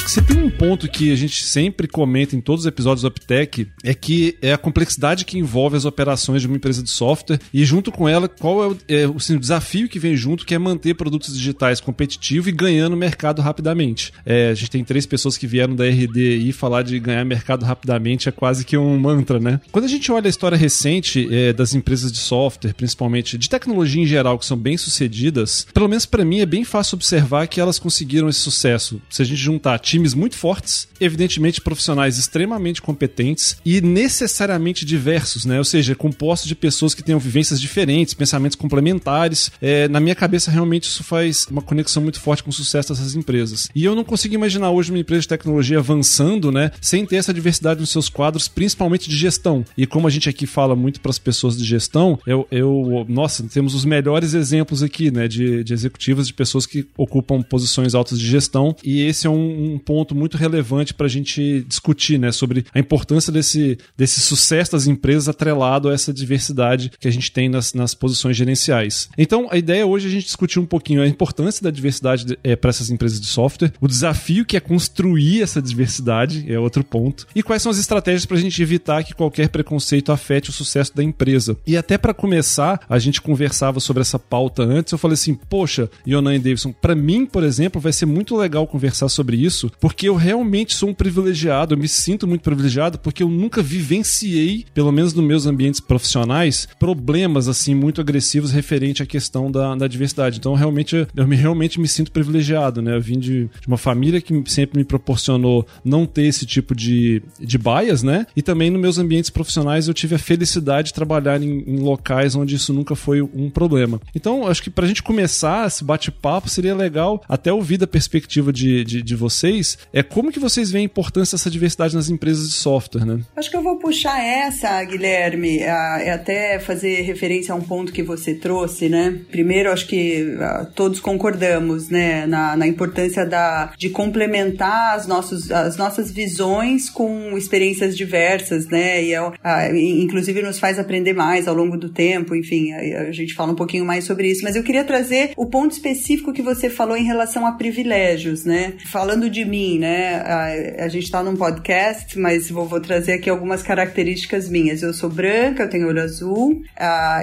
Se 0.08 0.22
tem 0.22 0.42
um 0.42 0.50
ponto 0.50 0.90
que 0.90 1.12
a 1.12 1.16
gente 1.18 1.44
sempre 1.44 1.86
comenta 1.86 2.34
em 2.34 2.40
todos 2.40 2.62
os 2.64 2.68
episódios 2.68 3.02
do 3.02 3.10
UpTech, 3.10 3.68
é 3.84 3.94
que 3.94 4.38
é 4.42 4.54
a 4.54 4.58
complexidade 4.58 5.26
que 5.26 5.38
envolve 5.38 5.76
as 5.76 5.84
operações 5.84 6.42
de 6.42 6.48
uma 6.48 6.56
empresa 6.56 6.82
de 6.82 6.90
software 6.90 7.40
e, 7.54 7.66
junto 7.66 7.92
com 7.92 8.08
ela, 8.08 8.30
qual 8.30 8.64
é 8.64 8.68
o, 8.68 8.78
é, 8.88 9.04
assim, 9.04 9.36
o 9.36 9.40
desafio 9.40 9.90
que 9.90 10.00
vem 10.00 10.16
junto, 10.16 10.46
que 10.46 10.56
é 10.56 10.58
manter 10.58 10.94
produtos 10.94 11.38
digitais 11.38 11.82
competitivos 11.82 12.48
e 12.48 12.54
ganhando 12.54 12.96
mercado 12.96 13.42
rapidamente. 13.42 14.14
É, 14.26 14.50
a 14.50 14.54
gente 14.54 14.72
tem 14.72 14.82
três 14.82 15.06
pessoas 15.06 15.38
que 15.38 15.46
vieram 15.46 15.76
da 15.76 15.86
RD 15.86 16.38
e 16.38 16.54
falar 16.54 16.84
de 16.84 16.98
ganhar 17.00 17.26
mercado 17.26 17.66
rapidamente 17.66 18.30
é 18.30 18.32
quase 18.32 18.64
que 18.64 18.78
um 18.78 18.98
mantra, 18.98 19.42
né? 19.42 19.60
Quando 19.74 19.86
a 19.86 19.90
gente 19.90 20.10
olha 20.10 20.28
a 20.28 20.30
história 20.30 20.58
recente 20.58 21.28
é, 21.30 21.52
das 21.52 21.76
empresas 21.76 22.14
de 22.14 22.20
software, 22.20 22.74
principalmente 22.74 23.38
de 23.38 23.50
tecnologia 23.50 24.02
em 24.02 24.08
geral, 24.08 24.40
que 24.40 24.46
são 24.46 24.56
bem 24.56 24.78
sucedidas, 24.78 25.68
pelo 25.74 25.90
menos 25.90 26.06
para 26.06 26.24
mim 26.24 26.40
é 26.40 26.46
bem 26.46 26.64
fácil 26.64 26.96
observar 26.96 27.46
que 27.48 27.60
elas 27.60 27.78
conseguiram 27.78 28.30
esse 28.30 28.40
sucesso. 28.40 29.02
Se 29.10 29.22
a 29.22 29.26
gente 29.26 29.42
juntar 29.42 29.78
times 29.98 30.14
muito 30.14 30.36
fortes, 30.38 30.88
evidentemente 31.00 31.60
profissionais 31.60 32.18
extremamente 32.18 32.82
competentes 32.82 33.58
e 33.66 33.82
necessariamente 33.82 34.86
diversos, 34.86 35.44
né? 35.46 35.58
Ou 35.58 35.64
seja, 35.64 35.96
compostos 35.96 36.48
de 36.48 36.56
pessoas 36.56 36.94
que 36.94 37.04
tenham 37.04 37.20
vivências 37.20 37.60
diferentes, 37.60 38.14
pensamentos 38.14 38.56
complementares. 38.56 39.52
É, 39.60 39.88
na 39.88 40.00
minha 40.00 40.14
cabeça, 40.14 40.52
realmente 40.52 40.84
isso 40.84 41.04
faz 41.04 41.48
uma 41.50 41.62
conexão 41.62 42.02
muito 42.04 42.20
forte 42.20 42.44
com 42.44 42.52
o 42.52 42.54
sucesso 42.54 42.94
dessas 42.94 43.16
empresas. 43.16 43.70
E 43.76 43.84
eu 43.84 43.96
não 43.96 44.04
consigo 44.04 44.36
imaginar 44.36 44.70
hoje 44.70 44.92
uma 44.92 45.00
empresa 45.00 45.22
de 45.22 45.28
tecnologia 45.28 45.80
avançando, 45.80 46.52
né, 46.52 46.72
sem 46.80 47.06
ter 47.06 47.16
essa 47.16 47.34
diversidade 47.34 47.80
nos 47.80 47.90
seus 47.90 48.10
quadros, 48.10 48.48
principalmente 48.48 49.10
de 49.10 49.16
gestão. 49.16 49.66
E 49.76 49.88
como 49.88 50.08
a 50.08 50.12
gente 50.12 50.30
aqui 50.30 50.46
fala 50.46 50.76
muito 50.76 51.02
para 51.02 51.10
as 51.10 51.20
pessoas 51.20 51.58
de 51.58 51.64
gestão, 51.64 52.20
eu, 52.28 52.48
eu, 52.52 53.06
nossa, 53.10 53.44
temos 53.44 53.74
os 53.74 53.84
melhores 53.84 54.34
exemplos 54.34 54.84
aqui, 54.84 55.10
né, 55.10 55.28
de, 55.28 55.64
de 55.64 55.74
executivos, 55.74 56.28
de 56.28 56.34
pessoas 56.34 56.66
que 56.66 56.86
ocupam 56.96 57.42
posições 57.42 57.96
altas 57.96 58.20
de 58.20 58.28
gestão. 58.28 58.76
E 58.84 59.02
esse 59.02 59.26
é 59.26 59.30
um, 59.30 59.74
um 59.74 59.80
ponto 59.88 60.14
muito 60.14 60.36
relevante 60.36 60.94
para 60.94 61.06
a 61.06 61.10
gente 61.10 61.64
discutir, 61.66 62.20
né, 62.20 62.30
sobre 62.34 62.66
a 62.74 62.80
importância 62.80 63.32
desse, 63.32 63.78
desse 63.96 64.20
sucesso 64.20 64.74
das 64.74 64.86
empresas 64.86 65.30
atrelado 65.30 65.88
a 65.88 65.94
essa 65.94 66.14
diversidade 66.14 66.92
que 67.00 67.08
a 67.08 67.12
gente 67.12 67.32
tem 67.32 67.48
nas, 67.48 67.74
nas 67.74 67.96
posições 67.96 68.36
gerenciais. 68.36 69.08
Então, 69.18 69.48
a 69.50 69.58
ideia 69.58 69.88
hoje 69.88 70.08
é 70.08 70.10
a 70.10 70.12
gente 70.12 70.26
discutir 70.26 70.60
um 70.60 70.66
pouquinho 70.66 71.02
a 71.02 71.08
importância 71.08 71.64
da 71.64 71.72
diversidade 71.72 72.38
é, 72.44 72.54
para 72.58 72.70
essas 72.70 72.90
empresas 72.90 73.22
de 73.22 73.28
software, 73.28 73.72
o 73.80 73.88
desafio 73.88 74.44
que 74.44 74.58
é 74.58 74.60
construir 74.60 75.42
essa 75.42 75.62
diversidade, 75.62 76.46
é 76.52 76.60
outro 76.60 76.84
ponto, 76.84 77.26
e 77.34 77.42
quais 77.42 77.62
são 77.62 77.72
as 77.72 77.78
estratégias 77.78 78.26
para 78.26 78.36
a 78.36 78.42
gente 78.42 78.62
evitar 78.62 79.06
que 79.06 79.16
qualquer 79.16 79.48
preconceito 79.48 80.12
afete 80.12 80.50
o 80.50 80.54
sucesso 80.54 80.94
da 80.94 81.02
empresa. 81.04 81.56
E 81.66 81.78
até 81.78 81.98
para 81.98 82.14
começar, 82.14 82.82
a 82.90 83.00
gente 83.00 83.22
conversava 83.22 83.80
sobre 83.80 84.02
essa 84.02 84.20
pauta 84.20 84.64
antes, 84.64 84.92
eu 84.92 84.98
falei 84.98 85.14
assim, 85.14 85.34
poxa, 85.34 85.90
Yonan 86.06 86.36
e 86.36 86.40
Davidson, 86.40 86.74
para 86.74 86.94
mim, 86.94 87.26
por 87.26 87.44
exemplo, 87.44 87.80
vai 87.80 87.94
ser 87.94 88.06
muito 88.06 88.36
legal 88.36 88.68
conversar 88.68 89.08
sobre 89.08 89.38
isso, 89.38 89.72
porque 89.80 90.08
eu 90.08 90.16
realmente 90.16 90.76
sou 90.76 90.90
um 90.90 90.94
privilegiado, 90.94 91.74
eu 91.74 91.78
me 91.78 91.88
sinto 91.88 92.28
muito 92.28 92.42
privilegiado 92.42 92.98
porque 93.00 93.24
eu 93.24 93.30
nunca 93.30 93.62
vivenciei, 93.62 94.66
pelo 94.74 94.92
menos 94.92 95.14
nos 95.14 95.26
meus 95.26 95.46
ambientes 95.46 95.80
profissionais, 95.80 96.68
problemas 96.80 97.48
assim 97.48 97.76
muito 97.76 98.02
agressivos 98.02 98.52
referente 98.52 99.04
à 99.04 99.06
questão 99.06 99.52
da, 99.52 99.76
da 99.76 99.88
diversidade. 99.88 100.38
Então, 100.38 100.54
realmente, 100.54 101.08
eu 101.16 101.28
me, 101.28 101.36
realmente 101.36 101.80
me 101.80 101.88
sinto 101.88 102.12
privilegiado, 102.12 102.82
né? 102.82 102.96
Eu 102.96 103.02
vim 103.02 103.20
de, 103.20 103.46
de, 103.46 103.68
uma 103.68 103.78
família 103.78 104.22
que 104.22 104.44
sempre 104.48 104.78
me 104.78 104.86
proporcionou 104.86 105.66
não 105.84 106.06
ter 106.06 106.26
esse 106.26 106.46
tipo 106.46 106.76
de, 106.76 107.22
de 107.40 107.58
bias, 107.58 108.04
né? 108.04 108.26
E 108.36 108.42
também 108.42 108.70
nos 108.70 108.82
meus 108.82 108.98
ambientes 108.98 109.30
profissionais 109.30 109.88
eu 109.88 109.94
tive 109.94 110.16
a 110.16 110.20
felicidade 110.20 110.88
de 110.88 110.94
trabalhar 110.94 111.42
em, 111.42 111.64
em 111.68 111.80
locais 111.80 112.36
onde 112.36 112.56
isso 112.56 112.74
nunca 112.74 112.96
foi 112.96 113.22
um 113.22 113.50
problema. 113.50 114.00
Então, 114.16 114.48
acho 114.48 114.64
que 114.64 114.70
pra 114.70 114.88
gente 114.88 115.04
começar 115.04 115.68
esse 115.68 115.84
bate-papo 115.84 116.50
seria 116.50 116.76
legal 116.76 117.24
até 117.28 117.52
ouvir 117.52 117.78
da 117.78 117.88
perspectiva 117.88 118.52
de, 118.54 118.84
de, 118.84 119.02
de 119.02 119.16
vocês, 119.16 119.67
é 119.92 120.04
como 120.04 120.32
que 120.32 120.40
vocês 120.40 120.72
veem 120.72 120.84
a 120.84 120.86
importância 120.86 121.38
dessa 121.38 121.50
diversidade 121.50 121.96
nas 121.96 122.10
empresas 122.10 122.48
de 122.48 122.56
software, 122.56 123.06
né? 123.06 123.20
Acho 123.36 123.50
que 123.50 123.58
eu 123.58 123.64
vou 123.64 123.78
puxar 123.78 124.22
essa, 124.24 124.84
Guilherme, 124.84 125.64
a, 125.64 126.00
é 126.02 126.12
até 126.12 126.60
fazer 126.60 127.02
referência 127.02 127.54
a 127.54 127.58
um 127.58 127.62
ponto 127.62 127.92
que 127.92 128.04
você 128.04 128.34
trouxe, 128.34 128.90
né? 128.90 129.20
Primeiro, 129.32 129.72
acho 129.72 129.88
que 129.88 130.38
a, 130.40 130.66
todos 130.66 131.00
concordamos, 131.00 131.90
né, 131.90 132.26
na, 132.28 132.56
na 132.56 132.68
importância 132.68 133.26
da, 133.26 133.74
de 133.78 133.90
complementar 133.90 134.96
as, 134.96 135.08
nossos, 135.08 135.52
as 135.52 135.78
nossas 135.78 136.12
visões 136.12 136.90
com 136.90 137.38
experiências 137.38 137.96
diversas, 137.96 138.68
né? 138.68 139.04
E 139.04 139.16
a, 139.16 139.70
inclusive 139.74 140.42
nos 140.42 140.60
faz 140.60 140.80
aprender 140.80 141.14
mais 141.14 141.48
ao 141.48 141.56
longo 141.56 141.78
do 141.78 141.90
tempo, 141.90 142.36
enfim, 142.36 142.72
a, 142.72 143.08
a 143.08 143.12
gente 143.12 143.34
fala 143.34 143.52
um 143.52 143.56
pouquinho 143.56 143.86
mais 143.86 144.04
sobre 144.04 144.30
isso. 144.30 144.44
Mas 144.44 144.56
eu 144.56 144.64
queria 144.64 144.84
trazer 144.84 145.32
o 145.36 145.46
ponto 145.46 145.72
específico 145.72 146.34
que 146.34 146.42
você 146.42 146.70
falou 146.70 146.98
em 146.98 147.04
relação 147.04 147.46
a 147.46 147.54
privilégios, 147.54 148.46
né? 148.46 148.74
Falando 148.86 149.30
de 149.30 149.46
mim, 149.46 149.57
né? 149.80 150.16
A, 150.16 150.86
a 150.86 150.88
gente 150.88 151.06
está 151.06 151.24
num 151.24 151.36
podcast, 151.36 152.18
mas 152.20 152.50
vou, 152.50 152.66
vou, 152.66 152.80
trazer 152.80 153.14
aqui 153.14 153.30
algumas 153.30 153.64
características 153.64 154.50
minhas. 154.50 154.84
Eu 154.84 154.94
sou 154.94 155.10
branca, 155.10 155.64
eu 155.64 155.70
tenho 155.70 155.88
olho 155.88 156.02
azul, 156.02 156.62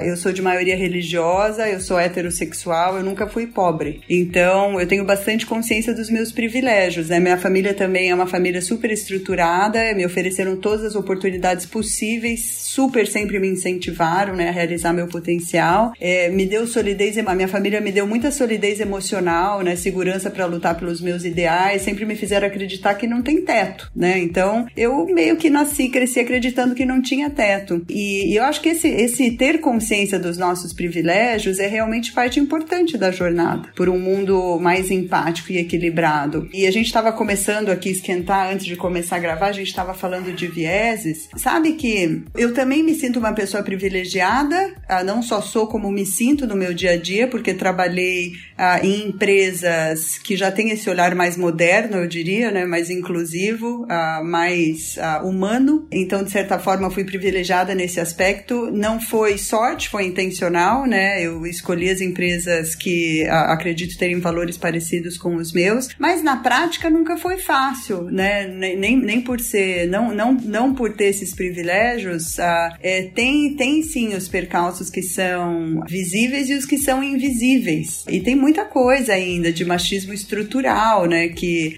eu 0.05 0.17
sou 0.17 0.31
de 0.31 0.41
maioria 0.41 0.75
religiosa, 0.75 1.67
eu 1.67 1.79
sou 1.79 1.99
heterossexual, 1.99 2.97
eu 2.97 3.03
nunca 3.03 3.27
fui 3.27 3.47
pobre. 3.47 4.01
Então, 4.09 4.79
eu 4.79 4.87
tenho 4.87 5.05
bastante 5.05 5.45
consciência 5.45 5.93
dos 5.93 6.09
meus 6.09 6.31
privilégios, 6.31 7.09
né? 7.09 7.19
Minha 7.19 7.37
família 7.37 7.73
também 7.73 8.09
é 8.09 8.15
uma 8.15 8.27
família 8.27 8.61
super 8.61 8.91
estruturada, 8.91 9.93
me 9.93 10.05
ofereceram 10.05 10.57
todas 10.57 10.83
as 10.83 10.95
oportunidades 10.95 11.65
possíveis, 11.65 12.43
super 12.43 13.07
sempre 13.07 13.39
me 13.39 13.47
incentivaram, 13.47 14.35
né, 14.35 14.49
a 14.49 14.51
realizar 14.51 14.93
meu 14.93 15.07
potencial. 15.07 15.93
É, 15.99 16.29
me 16.29 16.45
deu 16.45 16.67
solidez, 16.67 17.17
a 17.17 17.35
minha 17.35 17.47
família 17.47 17.79
me 17.79 17.91
deu 17.91 18.05
muita 18.05 18.31
solidez 18.31 18.79
emocional, 18.79 19.61
né, 19.61 19.75
segurança 19.75 20.29
para 20.29 20.45
lutar 20.45 20.75
pelos 20.77 21.01
meus 21.01 21.23
ideais, 21.23 21.81
sempre 21.81 22.05
me 22.05 22.15
fizeram 22.25 22.47
acreditar 22.47 22.95
que 22.95 23.07
não 23.07 23.21
tem 23.21 23.43
teto, 23.43 23.89
né? 23.95 24.17
Então, 24.17 24.65
eu 24.75 25.05
meio 25.05 25.37
que 25.37 25.49
nasci, 25.49 25.89
cresci 25.89 26.19
acreditando 26.19 26.73
que 26.73 26.85
não 26.85 27.01
tinha 27.01 27.29
teto. 27.29 27.85
E, 27.87 28.31
e 28.31 28.35
eu 28.35 28.43
acho 28.43 28.61
que 28.61 28.69
esse, 28.69 28.87
esse 28.87 29.31
ter 29.37 29.59
consciência 29.59 30.17
dos 30.17 30.37
nossos 30.37 30.73
privilégios 30.73 31.59
é 31.59 31.67
realmente 31.67 32.11
parte 32.11 32.39
importante 32.39 32.97
da 32.97 33.11
jornada 33.11 33.69
por 33.75 33.89
um 33.89 33.99
mundo 33.99 34.59
mais 34.59 34.89
empático 34.89 35.51
e 35.51 35.57
equilibrado. 35.57 36.49
E 36.51 36.65
a 36.65 36.71
gente 36.71 36.87
estava 36.87 37.11
começando 37.11 37.69
aqui 37.69 37.89
esquentar 37.89 38.51
antes 38.51 38.65
de 38.65 38.75
começar 38.75 39.17
a 39.17 39.19
gravar, 39.19 39.47
a 39.47 39.51
gente 39.51 39.67
estava 39.67 39.93
falando 39.93 40.33
de 40.33 40.47
vieses. 40.47 41.29
Sabe 41.37 41.73
que 41.73 42.23
eu 42.35 42.53
também 42.53 42.83
me 42.83 42.95
sinto 42.95 43.19
uma 43.19 43.33
pessoa 43.33 43.61
privilegiada, 43.61 44.73
ah, 44.89 45.03
não 45.03 45.21
só 45.21 45.41
sou 45.41 45.67
como 45.67 45.91
me 45.91 46.05
sinto 46.05 46.47
no 46.47 46.55
meu 46.55 46.73
dia 46.73 46.91
a 46.91 46.97
dia, 46.97 47.27
porque 47.27 47.53
trabalhei 47.53 48.31
ah, 48.57 48.79
em 48.83 49.09
empresas 49.09 50.17
que 50.17 50.35
já 50.35 50.51
têm 50.51 50.71
esse 50.71 50.89
olhar 50.89 51.13
mais 51.13 51.37
moderno, 51.37 52.07
diria, 52.15 52.49
né, 52.49 52.65
mais 52.65 52.89
inclusivo, 52.89 53.83
uh, 53.83 54.23
mais 54.23 54.95
uh, 54.97 55.27
humano. 55.27 55.85
Então, 55.91 56.23
de 56.23 56.31
certa 56.31 56.57
forma, 56.57 56.89
fui 56.89 57.03
privilegiada 57.03 57.75
nesse 57.75 57.99
aspecto. 57.99 58.71
Não 58.71 59.01
foi 59.01 59.37
sorte, 59.37 59.89
foi 59.89 60.05
intencional, 60.05 60.85
né? 60.85 61.21
Eu 61.21 61.45
escolhi 61.45 61.89
as 61.89 61.99
empresas 61.99 62.73
que 62.73 63.23
uh, 63.25 63.51
acredito 63.51 63.97
terem 63.97 64.19
valores 64.19 64.57
parecidos 64.57 65.17
com 65.17 65.35
os 65.35 65.51
meus, 65.51 65.89
mas 65.99 66.23
na 66.23 66.37
prática 66.37 66.89
nunca 66.89 67.17
foi 67.17 67.37
fácil, 67.37 68.03
né? 68.03 68.47
Nem, 68.47 68.97
nem 68.97 69.21
por 69.21 69.39
ser, 69.39 69.87
não, 69.87 70.13
não, 70.13 70.33
não 70.33 70.73
por 70.73 70.93
ter 70.93 71.07
esses 71.07 71.33
privilégios, 71.33 72.37
é, 72.39 73.09
tem, 73.13 73.55
tem 73.55 73.83
sim 73.83 74.15
os 74.15 74.27
percalços 74.27 74.89
que 74.89 75.01
são 75.01 75.81
visíveis 75.87 76.49
e 76.49 76.53
os 76.53 76.65
que 76.65 76.77
são 76.77 77.03
invisíveis. 77.03 78.05
E 78.09 78.21
tem 78.21 78.35
muita 78.35 78.63
coisa 78.63 79.13
ainda 79.13 79.51
de 79.51 79.65
machismo 79.65 80.13
estrutural, 80.13 81.05
né? 81.05 81.29
Que 81.29 81.77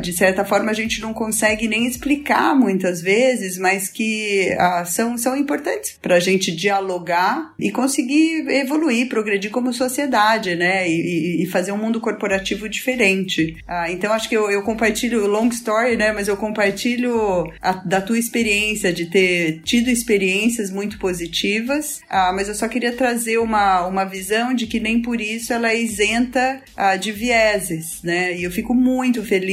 de 0.00 0.12
certa 0.12 0.44
forma 0.44 0.70
a 0.70 0.74
gente 0.74 1.00
não 1.00 1.12
consegue 1.12 1.68
nem 1.68 1.86
explicar 1.86 2.54
muitas 2.54 3.00
vezes, 3.00 3.58
mas 3.58 3.88
que 3.88 4.54
ah, 4.58 4.84
são, 4.84 5.16
são 5.16 5.36
importantes 5.36 5.98
para 6.00 6.16
a 6.16 6.20
gente 6.20 6.54
dialogar 6.54 7.52
e 7.58 7.70
conseguir 7.70 8.48
evoluir, 8.48 9.08
progredir 9.08 9.50
como 9.50 9.72
sociedade, 9.72 10.54
né? 10.56 10.88
E, 10.88 11.42
e 11.42 11.46
fazer 11.46 11.72
um 11.72 11.78
mundo 11.78 12.00
corporativo 12.00 12.68
diferente. 12.68 13.56
Ah, 13.66 13.90
então 13.90 14.12
acho 14.12 14.28
que 14.28 14.36
eu, 14.36 14.50
eu 14.50 14.62
compartilho 14.62 15.26
long 15.26 15.48
story, 15.48 15.96
né? 15.96 16.12
Mas 16.12 16.28
eu 16.28 16.36
compartilho 16.36 17.52
a, 17.60 17.72
da 17.72 18.00
tua 18.00 18.18
experiência 18.18 18.92
de 18.92 19.06
ter 19.06 19.60
tido 19.64 19.88
experiências 19.88 20.70
muito 20.70 20.98
positivas. 20.98 22.00
Ah, 22.08 22.32
mas 22.34 22.48
eu 22.48 22.54
só 22.54 22.68
queria 22.68 22.92
trazer 22.92 23.38
uma, 23.38 23.86
uma 23.86 24.04
visão 24.04 24.54
de 24.54 24.66
que 24.66 24.80
nem 24.80 25.02
por 25.02 25.20
isso 25.20 25.52
ela 25.52 25.70
é 25.70 25.80
isenta 25.80 26.60
ah, 26.76 26.96
de 26.96 27.12
vieses, 27.12 28.02
né? 28.02 28.36
E 28.36 28.44
eu 28.44 28.50
fico 28.50 28.74
muito 28.74 29.22
feliz 29.22 29.49